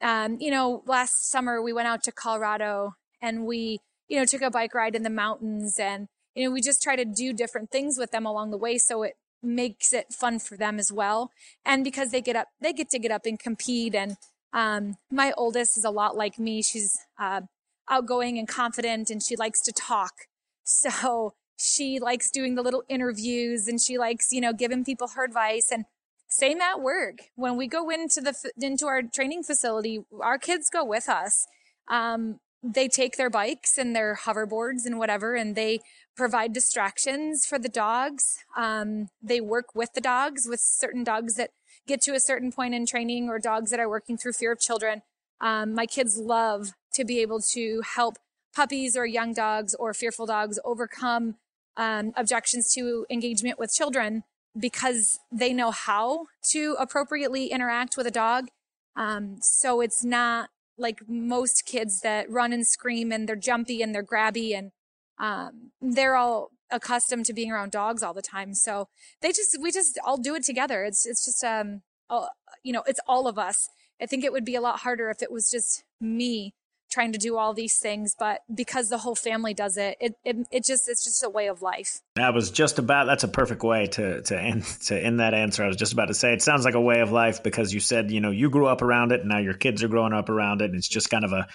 um, 0.00 0.38
you 0.40 0.50
know, 0.50 0.82
last 0.86 1.30
summer 1.30 1.60
we 1.60 1.72
went 1.72 1.88
out 1.88 2.02
to 2.04 2.12
Colorado 2.12 2.94
and 3.20 3.44
we, 3.44 3.80
you 4.08 4.18
know, 4.18 4.24
took 4.24 4.42
a 4.42 4.50
bike 4.50 4.74
ride 4.74 4.94
in 4.94 5.02
the 5.02 5.10
mountains 5.10 5.78
and, 5.78 6.08
you 6.34 6.44
know, 6.44 6.52
we 6.52 6.60
just 6.60 6.82
try 6.82 6.94
to 6.94 7.04
do 7.04 7.32
different 7.32 7.70
things 7.70 7.98
with 7.98 8.12
them 8.12 8.24
along 8.24 8.50
the 8.50 8.56
way. 8.56 8.78
So 8.78 9.02
it 9.02 9.14
makes 9.42 9.92
it 9.92 10.12
fun 10.12 10.38
for 10.38 10.56
them 10.56 10.78
as 10.78 10.92
well. 10.92 11.30
And 11.64 11.84
because 11.84 12.10
they 12.10 12.20
get 12.20 12.36
up, 12.36 12.48
they 12.60 12.72
get 12.72 12.90
to 12.90 12.98
get 12.98 13.10
up 13.10 13.26
and 13.26 13.38
compete. 13.38 13.94
And 13.94 14.16
um, 14.52 14.96
my 15.10 15.32
oldest 15.36 15.76
is 15.76 15.84
a 15.84 15.90
lot 15.90 16.16
like 16.16 16.38
me. 16.38 16.62
She's 16.62 16.96
uh, 17.18 17.42
outgoing 17.88 18.38
and 18.38 18.48
confident, 18.48 19.10
and 19.10 19.22
she 19.22 19.36
likes 19.36 19.60
to 19.62 19.72
talk. 19.72 20.12
So 20.68 21.34
she 21.56 21.98
likes 21.98 22.30
doing 22.30 22.54
the 22.54 22.62
little 22.62 22.84
interviews, 22.88 23.66
and 23.66 23.80
she 23.80 23.98
likes, 23.98 24.30
you 24.30 24.40
know, 24.40 24.52
giving 24.52 24.84
people 24.84 25.08
her 25.14 25.24
advice. 25.24 25.70
And 25.72 25.84
same 26.28 26.60
at 26.60 26.80
work. 26.80 27.18
When 27.34 27.56
we 27.56 27.66
go 27.66 27.88
into 27.90 28.20
the 28.20 28.34
into 28.60 28.86
our 28.86 29.02
training 29.02 29.44
facility, 29.44 30.04
our 30.20 30.38
kids 30.38 30.68
go 30.70 30.84
with 30.84 31.08
us. 31.08 31.46
Um, 31.88 32.40
they 32.62 32.88
take 32.88 33.16
their 33.16 33.30
bikes 33.30 33.78
and 33.78 33.94
their 33.94 34.18
hoverboards 34.24 34.84
and 34.84 34.98
whatever, 34.98 35.34
and 35.34 35.54
they 35.54 35.80
provide 36.16 36.52
distractions 36.52 37.46
for 37.46 37.58
the 37.58 37.68
dogs. 37.68 38.38
Um, 38.56 39.08
they 39.22 39.40
work 39.40 39.74
with 39.74 39.92
the 39.94 40.00
dogs, 40.00 40.46
with 40.48 40.60
certain 40.60 41.04
dogs 41.04 41.34
that 41.34 41.50
get 41.86 42.00
to 42.02 42.14
a 42.14 42.20
certain 42.20 42.50
point 42.50 42.74
in 42.74 42.86
training 42.86 43.28
or 43.28 43.38
dogs 43.38 43.70
that 43.70 43.80
are 43.80 43.88
working 43.88 44.16
through 44.16 44.32
fear 44.32 44.52
of 44.52 44.60
children. 44.60 45.02
Um, 45.40 45.74
my 45.74 45.86
kids 45.86 46.18
love 46.18 46.72
to 46.94 47.04
be 47.04 47.20
able 47.20 47.40
to 47.52 47.82
help 47.94 48.16
puppies 48.54 48.96
or 48.96 49.06
young 49.06 49.34
dogs 49.34 49.74
or 49.74 49.92
fearful 49.94 50.26
dogs 50.26 50.58
overcome 50.64 51.36
um, 51.76 52.12
objections 52.16 52.72
to 52.74 53.06
engagement 53.10 53.58
with 53.58 53.72
children 53.72 54.22
because 54.58 55.18
they 55.30 55.52
know 55.52 55.70
how 55.70 56.26
to 56.50 56.76
appropriately 56.78 57.48
interact 57.48 57.96
with 57.96 58.06
a 58.06 58.10
dog. 58.10 58.48
Um, 58.96 59.36
so 59.42 59.80
it's 59.80 60.02
not 60.02 60.48
like 60.78 61.00
most 61.08 61.64
kids 61.66 62.00
that 62.00 62.30
run 62.30 62.52
and 62.52 62.66
scream 62.66 63.12
and 63.12 63.28
they're 63.28 63.36
jumpy 63.36 63.82
and 63.82 63.94
they're 63.94 64.04
grabby 64.04 64.56
and 64.56 64.72
um, 65.18 65.70
they're 65.80 66.16
all 66.16 66.50
accustomed 66.70 67.26
to 67.26 67.32
being 67.32 67.50
around 67.50 67.70
dogs 67.70 68.02
all 68.02 68.14
the 68.14 68.22
time. 68.22 68.54
So 68.54 68.88
they 69.20 69.28
just, 69.28 69.56
we 69.60 69.70
just 69.70 69.98
all 70.04 70.16
do 70.16 70.34
it 70.34 70.42
together. 70.42 70.84
It's, 70.84 71.06
it's 71.06 71.24
just, 71.24 71.44
um, 71.44 71.82
all, 72.08 72.28
you 72.62 72.72
know, 72.72 72.82
it's 72.86 73.00
all 73.06 73.28
of 73.28 73.38
us. 73.38 73.68
I 74.00 74.06
think 74.06 74.24
it 74.24 74.32
would 74.32 74.44
be 74.44 74.54
a 74.54 74.60
lot 74.60 74.80
harder 74.80 75.10
if 75.10 75.22
it 75.22 75.32
was 75.32 75.50
just 75.50 75.84
me 76.00 76.54
trying 76.90 77.12
to 77.12 77.18
do 77.18 77.36
all 77.36 77.52
these 77.52 77.78
things, 77.78 78.14
but 78.18 78.40
because 78.52 78.88
the 78.88 78.98
whole 78.98 79.14
family 79.14 79.54
does 79.54 79.76
it, 79.76 79.96
it, 80.00 80.14
it, 80.24 80.36
it 80.50 80.64
just, 80.64 80.88
it's 80.88 81.04
just 81.04 81.24
a 81.24 81.28
way 81.28 81.48
of 81.48 81.62
life. 81.62 82.00
That 82.14 82.34
was 82.34 82.50
just 82.50 82.78
about, 82.78 83.06
that's 83.06 83.24
a 83.24 83.28
perfect 83.28 83.62
way 83.62 83.86
to, 83.86 84.22
to 84.22 84.40
end, 84.40 84.64
to 84.84 84.98
end 84.98 85.20
that 85.20 85.34
answer. 85.34 85.64
I 85.64 85.66
was 85.66 85.76
just 85.76 85.92
about 85.92 86.06
to 86.06 86.14
say, 86.14 86.32
it 86.32 86.42
sounds 86.42 86.64
like 86.64 86.74
a 86.74 86.80
way 86.80 87.00
of 87.00 87.12
life 87.12 87.42
because 87.42 87.72
you 87.72 87.80
said, 87.80 88.10
you 88.10 88.20
know, 88.20 88.30
you 88.30 88.50
grew 88.50 88.66
up 88.66 88.82
around 88.82 89.12
it 89.12 89.20
and 89.20 89.28
now 89.28 89.38
your 89.38 89.54
kids 89.54 89.82
are 89.82 89.88
growing 89.88 90.12
up 90.12 90.28
around 90.28 90.62
it. 90.62 90.66
And 90.66 90.76
it's 90.76 90.88
just 90.88 91.10
kind 91.10 91.24
of 91.24 91.32
a, 91.32 91.46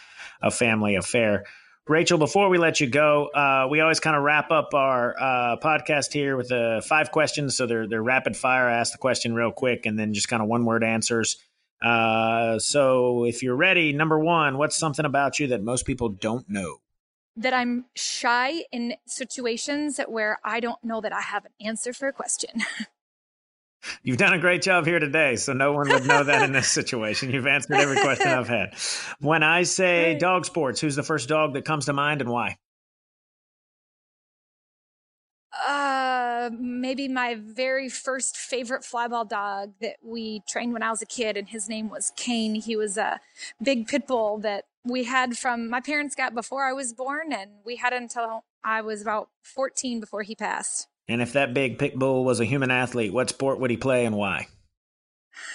a 0.42 0.52
family 0.52 0.96
affair. 0.96 1.46
Rachel, 1.88 2.20
before 2.20 2.48
we 2.50 2.58
let 2.60 2.80
you 2.80 2.88
go, 2.88 3.28
uh, 3.28 3.68
we 3.70 3.82
always 3.82 4.00
kind 4.00 4.16
of 4.16 4.22
wrap 4.22 4.52
up 4.52 4.74
our 4.74 5.16
uh, 5.20 5.58
podcast 5.58 6.14
here 6.14 6.38
with 6.38 6.52
uh, 6.52 6.82
five 6.82 7.12
questions. 7.12 7.58
So 7.58 7.66
they're, 7.66 7.88
they're 7.88 8.04
rapid 8.04 8.38
fire. 8.38 8.70
I 8.70 8.74
ask 8.74 8.92
the 8.92 9.00
question 9.00 9.34
real 9.34 9.52
quick 9.52 9.86
and 9.86 9.98
then 9.98 10.14
just 10.14 10.30
kind 10.30 10.44
of 10.44 10.48
one 10.48 10.64
word 10.66 10.84
answers. 10.84 11.38
Uh, 11.82 12.60
so 12.60 13.26
if 13.26 13.42
you're 13.42 13.56
ready, 13.56 13.92
number 13.92 14.20
one, 14.20 14.58
what's 14.58 14.78
something 14.78 15.06
about 15.06 15.40
you 15.40 15.48
that 15.48 15.64
most 15.64 15.86
people 15.86 16.10
don't 16.10 16.48
know? 16.50 16.78
That 17.36 17.54
I'm 17.54 17.86
shy 17.96 18.66
in 18.72 18.96
situations 19.06 20.00
where 20.08 20.40
I 20.44 20.60
don't 20.60 20.84
know 20.84 21.02
that 21.02 21.14
I 21.14 21.22
have 21.22 21.46
an 21.46 21.52
answer 21.66 21.94
for 21.94 22.08
a 22.08 22.14
question. 22.14 22.64
You've 24.04 24.18
done 24.18 24.34
a 24.34 24.40
great 24.40 24.62
job 24.62 24.86
here 24.86 25.00
today, 25.00 25.38
so 25.38 25.54
no 25.54 25.74
one 25.74 25.90
would 25.90 26.06
know 26.06 26.24
that 26.24 26.44
in 26.44 26.52
this 26.52 26.68
situation. 26.68 27.32
You've 27.32 27.48
answered 27.48 27.78
every 27.78 28.00
question 28.00 28.28
I've 28.28 28.48
had. 28.48 28.76
When 29.20 29.42
I 29.42 29.64
say 29.64 30.16
dog 30.20 30.46
sports, 30.46 30.80
who's 30.80 30.96
the 30.96 31.04
first 31.04 31.28
dog 31.28 31.54
that 31.56 31.66
comes 31.66 31.86
to 31.86 31.94
mind 31.94 32.22
and 32.22 32.30
why? 32.30 32.58
Uh, 36.32 36.50
maybe 36.58 37.08
my 37.10 37.36
very 37.36 37.90
first 37.90 38.38
favorite 38.38 38.84
flyball 38.84 39.28
dog 39.28 39.74
that 39.82 39.98
we 40.02 40.42
trained 40.48 40.72
when 40.72 40.84
I 40.84 40.90
was 40.90 41.02
a 41.02 41.06
kid, 41.06 41.36
and 41.36 41.50
his 41.50 41.68
name 41.68 41.90
was 41.90 42.14
Kane. 42.16 42.56
He 42.56 42.76
was 42.76 42.98
a 42.98 43.20
big 43.62 43.88
pit 43.88 44.08
bull 44.08 44.38
that 44.40 44.66
we 44.86 45.04
had 45.04 45.38
from 45.38 45.70
my 45.70 45.82
parents 45.82 46.16
got 46.16 46.34
before 46.34 46.64
I 46.64 46.72
was 46.72 46.94
born, 46.94 47.34
and 47.34 47.52
we 47.66 47.76
had 47.76 47.92
until 47.92 48.46
I 48.64 48.82
was 48.82 49.02
about 49.02 49.30
14 49.44 50.00
before 50.00 50.24
he 50.24 50.36
passed. 50.36 50.88
And 51.10 51.22
if 51.22 51.34
that 51.34 51.54
big 51.54 51.78
pit 51.78 52.00
bull 52.00 52.24
was 52.24 52.40
a 52.40 52.46
human 52.46 52.72
athlete, 52.72 53.12
what 53.12 53.30
sport 53.30 53.60
would 53.60 53.70
he 53.70 53.78
play 53.78 54.06
and 54.06 54.16
why? 54.16 54.48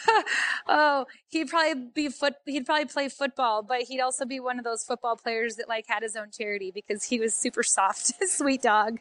oh, 0.68 1.06
he'd 1.28 1.48
probably 1.48 1.86
be 1.94 2.08
foot. 2.08 2.34
He'd 2.44 2.66
probably 2.66 2.84
play 2.84 3.08
football, 3.08 3.62
but 3.62 3.82
he'd 3.82 4.00
also 4.00 4.26
be 4.26 4.40
one 4.40 4.58
of 4.58 4.64
those 4.64 4.84
football 4.84 5.16
players 5.16 5.56
that 5.56 5.68
like 5.68 5.86
had 5.88 6.02
his 6.02 6.16
own 6.16 6.30
charity 6.30 6.70
because 6.70 7.04
he 7.04 7.18
was 7.18 7.34
super 7.34 7.62
soft, 7.62 8.12
sweet 8.28 8.60
dog. 8.60 8.98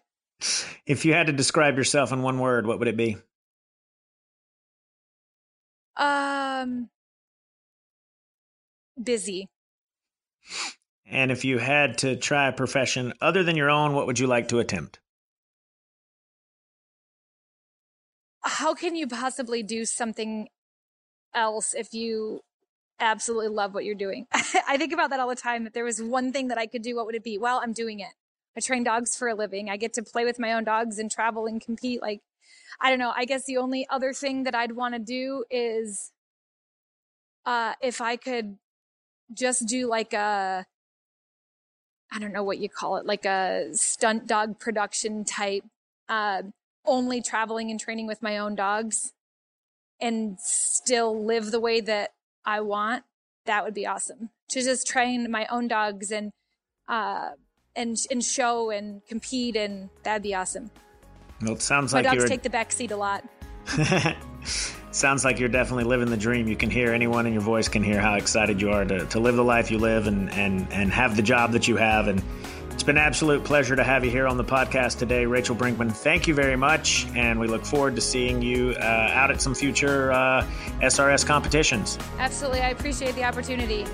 If 0.86 1.06
you 1.06 1.14
had 1.14 1.28
to 1.28 1.34
describe 1.34 1.78
yourself 1.78 2.12
in 2.12 2.22
one 2.22 2.40
word, 2.40 2.66
what 2.66 2.80
would 2.80 2.88
it 2.88 2.98
be? 2.98 3.18
Um, 5.98 6.90
busy. 9.02 9.50
And 11.06 11.32
if 11.32 11.46
you 11.46 11.60
had 11.60 12.00
to 12.00 12.16
try 12.16 12.48
a 12.48 12.54
profession 12.54 13.14
other 13.22 13.44
than 13.44 13.56
your 13.56 13.70
own, 13.70 13.94
what 13.94 14.08
would 14.08 14.20
you 14.20 14.28
like 14.28 14.50
to 14.50 14.60
attempt? 14.60 15.00
How 18.42 18.74
can 18.74 18.96
you 18.96 19.08
possibly 19.08 19.64
do 19.64 19.86
something 19.86 20.48
else 21.34 21.74
if 21.74 21.94
you 21.94 22.42
absolutely 23.00 23.50
love 23.50 23.74
what 23.74 23.86
you're 23.86 23.96
doing? 23.96 24.28
I 24.34 24.78
think 24.78 24.94
about 24.94 25.12
that 25.12 25.20
all 25.20 25.30
the 25.30 25.36
time. 25.36 25.66
If 25.68 25.74
there 25.74 25.86
was 25.86 26.02
one 26.02 26.32
thing 26.32 26.50
that 26.50 26.58
I 26.58 26.68
could 26.68 26.82
do, 26.82 26.96
what 26.96 27.06
would 27.06 27.16
it 27.16 27.24
be? 27.24 27.38
Well, 27.38 27.60
I'm 27.64 27.74
doing 27.74 28.00
it. 28.00 28.14
I 28.58 28.62
train 28.62 28.84
dogs 28.84 29.16
for 29.16 29.28
a 29.28 29.36
living. 29.36 29.70
I 29.70 29.78
get 29.78 29.94
to 29.94 30.04
play 30.04 30.26
with 30.26 30.40
my 30.40 30.54
own 30.54 30.64
dogs 30.64 30.98
and 30.98 31.12
travel 31.12 31.46
and 31.46 31.62
compete. 31.62 32.02
Like, 32.02 32.22
I 32.80 32.90
don't 32.90 33.00
know. 33.00 33.14
I 33.16 33.26
guess 33.26 33.46
the 33.46 33.58
only 33.58 33.86
other 33.90 34.14
thing 34.14 34.44
that 34.44 34.56
I'd 34.56 34.74
want 34.74 34.96
to 34.96 35.00
do 35.00 35.44
is, 35.50 36.12
uh, 37.46 37.74
if 37.82 38.02
I 38.02 38.16
could 38.16 38.58
just 39.34 39.68
do 39.68 39.88
like 39.88 40.14
a, 40.14 40.66
I 42.12 42.20
don't 42.20 42.32
know 42.32 42.44
what 42.44 42.60
you 42.60 42.70
call 42.70 42.98
it, 42.98 43.06
like 43.06 43.26
a 43.26 43.70
stunt 43.74 44.28
dog 44.28 44.60
production 44.60 45.26
type, 45.26 45.64
uh, 46.08 46.44
only 46.86 47.22
traveling 47.22 47.72
and 47.72 47.80
training 47.80 48.08
with 48.08 48.22
my 48.22 48.38
own 48.38 48.56
dogs 48.56 49.14
and 50.00 50.40
still 50.40 51.26
live 51.26 51.52
the 51.52 51.60
way 51.60 51.82
that 51.82 52.14
I 52.46 52.62
want. 52.62 53.04
That 53.46 53.66
would 53.66 53.74
be 53.74 53.86
awesome 53.86 54.30
to 54.50 54.62
just 54.62 54.88
train 54.88 55.30
my 55.30 55.46
own 55.48 55.68
dogs 55.68 56.12
and, 56.12 56.32
uh, 56.88 57.32
and 57.76 57.98
and 58.12 58.24
show 58.24 58.70
and 58.70 59.06
compete, 59.08 59.56
and 59.56 59.90
that'd 60.04 60.24
be 60.24 60.36
awesome. 60.36 60.70
Well, 61.42 61.54
it 61.54 61.62
sounds 61.62 61.94
My 61.94 62.00
like 62.00 62.06
dogs 62.06 62.18
you're. 62.18 62.28
take 62.28 62.44
the 62.44 62.50
back 62.50 62.72
seat 62.72 62.92
a 62.92 62.98
lot. 62.98 63.24
sounds 64.92 65.26
like 65.26 65.40
you're 65.40 65.50
definitely 65.50 65.84
living 65.84 66.10
the 66.10 66.18
dream. 66.18 66.48
You 66.48 66.56
can 66.56 66.70
hear 66.70 66.94
anyone 66.94 67.26
in 67.26 67.34
your 67.34 67.42
voice 67.42 67.68
can 67.68 67.84
hear 67.84 68.00
how 68.00 68.16
excited 68.16 68.62
you 68.62 68.72
are 68.72 68.86
to, 68.86 69.06
to 69.08 69.20
live 69.20 69.36
the 69.36 69.44
life 69.44 69.70
you 69.70 69.78
live 69.78 70.08
and, 70.08 70.32
and, 70.32 70.72
and 70.72 70.92
have 70.92 71.16
the 71.16 71.22
job 71.22 71.52
that 71.52 71.68
you 71.68 71.76
have. 71.76 72.08
And 72.08 72.24
it's 72.72 72.84
been 72.84 72.98
an 72.98 73.04
absolute 73.04 73.44
pleasure 73.44 73.76
to 73.76 73.84
have 73.84 74.06
you 74.06 74.12
here 74.12 74.28
on 74.28 74.38
the 74.38 74.44
podcast 74.44 75.00
today, 75.00 75.26
Rachel 75.26 75.56
Brinkman. 75.56 75.92
Thank 75.92 76.28
you 76.28 76.34
very 76.34 76.56
much. 76.56 77.08
And 77.16 77.40
we 77.40 77.48
look 77.48 77.66
forward 77.66 77.96
to 77.96 78.02
seeing 78.02 78.42
you 78.42 78.76
uh, 78.80 78.84
out 78.84 79.32
at 79.32 79.42
some 79.42 79.56
future 79.56 80.12
uh, 80.12 80.46
SRS 80.82 81.26
competitions. 81.26 81.98
Absolutely. 82.18 82.62
I 82.62 82.70
appreciate 82.70 83.16
the 83.16 83.24
opportunity. 83.24 83.86